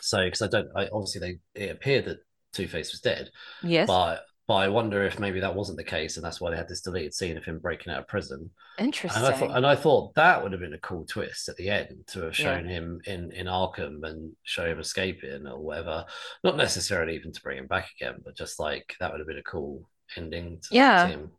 So 0.00 0.24
because 0.24 0.42
I 0.42 0.48
don't, 0.48 0.68
I 0.76 0.88
obviously 0.92 1.20
they 1.54 1.60
it 1.60 1.70
appeared 1.70 2.06
that 2.06 2.18
Two 2.52 2.68
Face 2.68 2.92
was 2.92 3.00
dead. 3.00 3.30
Yes. 3.62 3.86
But 3.86 4.24
but 4.48 4.54
I 4.54 4.68
wonder 4.68 5.04
if 5.04 5.18
maybe 5.18 5.40
that 5.40 5.54
wasn't 5.54 5.78
the 5.78 5.84
case, 5.84 6.16
and 6.16 6.24
that's 6.24 6.40
why 6.40 6.50
they 6.50 6.56
had 6.56 6.68
this 6.68 6.80
deleted 6.80 7.14
scene 7.14 7.36
of 7.36 7.44
him 7.44 7.58
breaking 7.58 7.92
out 7.92 8.00
of 8.00 8.08
prison. 8.08 8.50
Interesting. 8.78 9.22
And 9.22 9.32
I 9.32 9.38
thought, 9.38 9.56
and 9.56 9.66
I 9.66 9.76
thought 9.76 10.14
that 10.14 10.42
would 10.42 10.52
have 10.52 10.60
been 10.60 10.74
a 10.74 10.78
cool 10.78 11.04
twist 11.04 11.48
at 11.48 11.56
the 11.56 11.70
end 11.70 12.06
to 12.08 12.22
have 12.22 12.36
shown 12.36 12.66
yeah. 12.66 12.72
him 12.72 13.00
in 13.06 13.30
in 13.32 13.46
Arkham 13.46 14.02
and 14.02 14.32
show 14.42 14.66
him 14.66 14.80
escaping 14.80 15.46
or 15.46 15.58
whatever. 15.58 16.04
Not 16.42 16.56
necessarily 16.56 17.14
even 17.14 17.32
to 17.32 17.42
bring 17.42 17.58
him 17.58 17.66
back 17.66 17.88
again, 18.00 18.16
but 18.24 18.36
just 18.36 18.58
like 18.58 18.94
that 18.98 19.12
would 19.12 19.20
have 19.20 19.28
been 19.28 19.38
a 19.38 19.42
cool 19.42 19.88
ending. 20.16 20.58
To, 20.62 20.68
yeah. 20.74 21.06
him. 21.06 21.30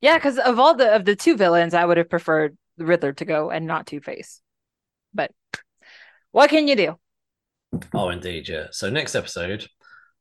Yeah, 0.00 0.18
because 0.18 0.38
of 0.38 0.58
all 0.58 0.74
the 0.74 0.94
of 0.94 1.04
the 1.04 1.14
two 1.14 1.36
villains, 1.36 1.74
I 1.74 1.84
would 1.84 1.96
have 1.96 2.10
preferred 2.10 2.58
the 2.76 2.84
Riddler 2.84 3.12
to 3.14 3.24
go 3.24 3.50
and 3.50 3.66
not 3.66 3.86
Two 3.86 4.00
Face. 4.00 4.40
But 5.14 5.30
what 6.32 6.50
can 6.50 6.66
you 6.66 6.74
do? 6.74 6.98
Oh, 7.94 8.10
indeed, 8.10 8.48
yeah. 8.48 8.66
So 8.70 8.90
next 8.90 9.14
episode, 9.14 9.66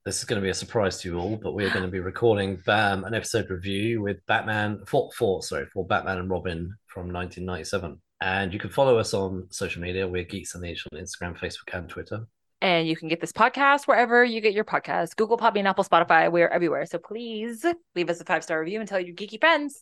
this 0.03 0.17
is 0.17 0.23
going 0.23 0.41
to 0.41 0.43
be 0.43 0.49
a 0.49 0.53
surprise 0.53 0.99
to 0.99 1.09
you 1.09 1.19
all, 1.19 1.37
but 1.37 1.53
we're 1.53 1.69
going 1.69 1.85
to 1.85 1.91
be 1.91 1.99
recording 1.99 2.55
BAM 2.65 3.03
an 3.03 3.13
episode 3.13 3.49
review 3.49 4.01
with 4.01 4.25
Batman 4.25 4.81
for, 4.87 5.11
for 5.15 5.43
sorry 5.43 5.67
for 5.67 5.85
Batman 5.85 6.17
and 6.17 6.29
Robin 6.29 6.73
from 6.87 7.13
1997. 7.13 8.01
And 8.19 8.53
you 8.53 8.59
can 8.59 8.69
follow 8.69 8.97
us 8.97 9.13
on 9.13 9.47
social 9.51 9.81
media. 9.81 10.07
We're 10.07 10.23
Geeks 10.23 10.55
on 10.55 10.61
the 10.61 10.69
Edge 10.69 10.85
on 10.91 10.99
Instagram, 10.99 11.37
Facebook, 11.37 11.73
and 11.73 11.87
Twitter. 11.87 12.25
And 12.61 12.87
you 12.87 12.95
can 12.95 13.07
get 13.09 13.19
this 13.19 13.31
podcast 13.31 13.87
wherever 13.87 14.23
you 14.23 14.41
get 14.41 14.53
your 14.53 14.63
podcast 14.63 15.15
Google, 15.15 15.37
Podbean, 15.37 15.65
Apple, 15.65 15.83
Spotify. 15.83 16.31
We're 16.31 16.47
everywhere. 16.47 16.85
So 16.85 16.97
please 16.99 17.65
leave 17.95 18.09
us 18.09 18.21
a 18.21 18.25
five 18.25 18.43
star 18.43 18.59
review 18.59 18.79
and 18.79 18.89
tell 18.89 18.99
your 18.99 19.15
geeky 19.15 19.39
friends. 19.39 19.81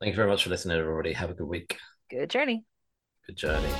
Thank 0.00 0.12
you 0.12 0.16
very 0.16 0.28
much 0.28 0.44
for 0.44 0.50
listening, 0.50 0.78
everybody. 0.78 1.12
Have 1.12 1.30
a 1.30 1.34
good 1.34 1.48
week. 1.48 1.78
Good 2.10 2.30
journey. 2.30 2.64
Good 3.26 3.36
journey. 3.36 3.70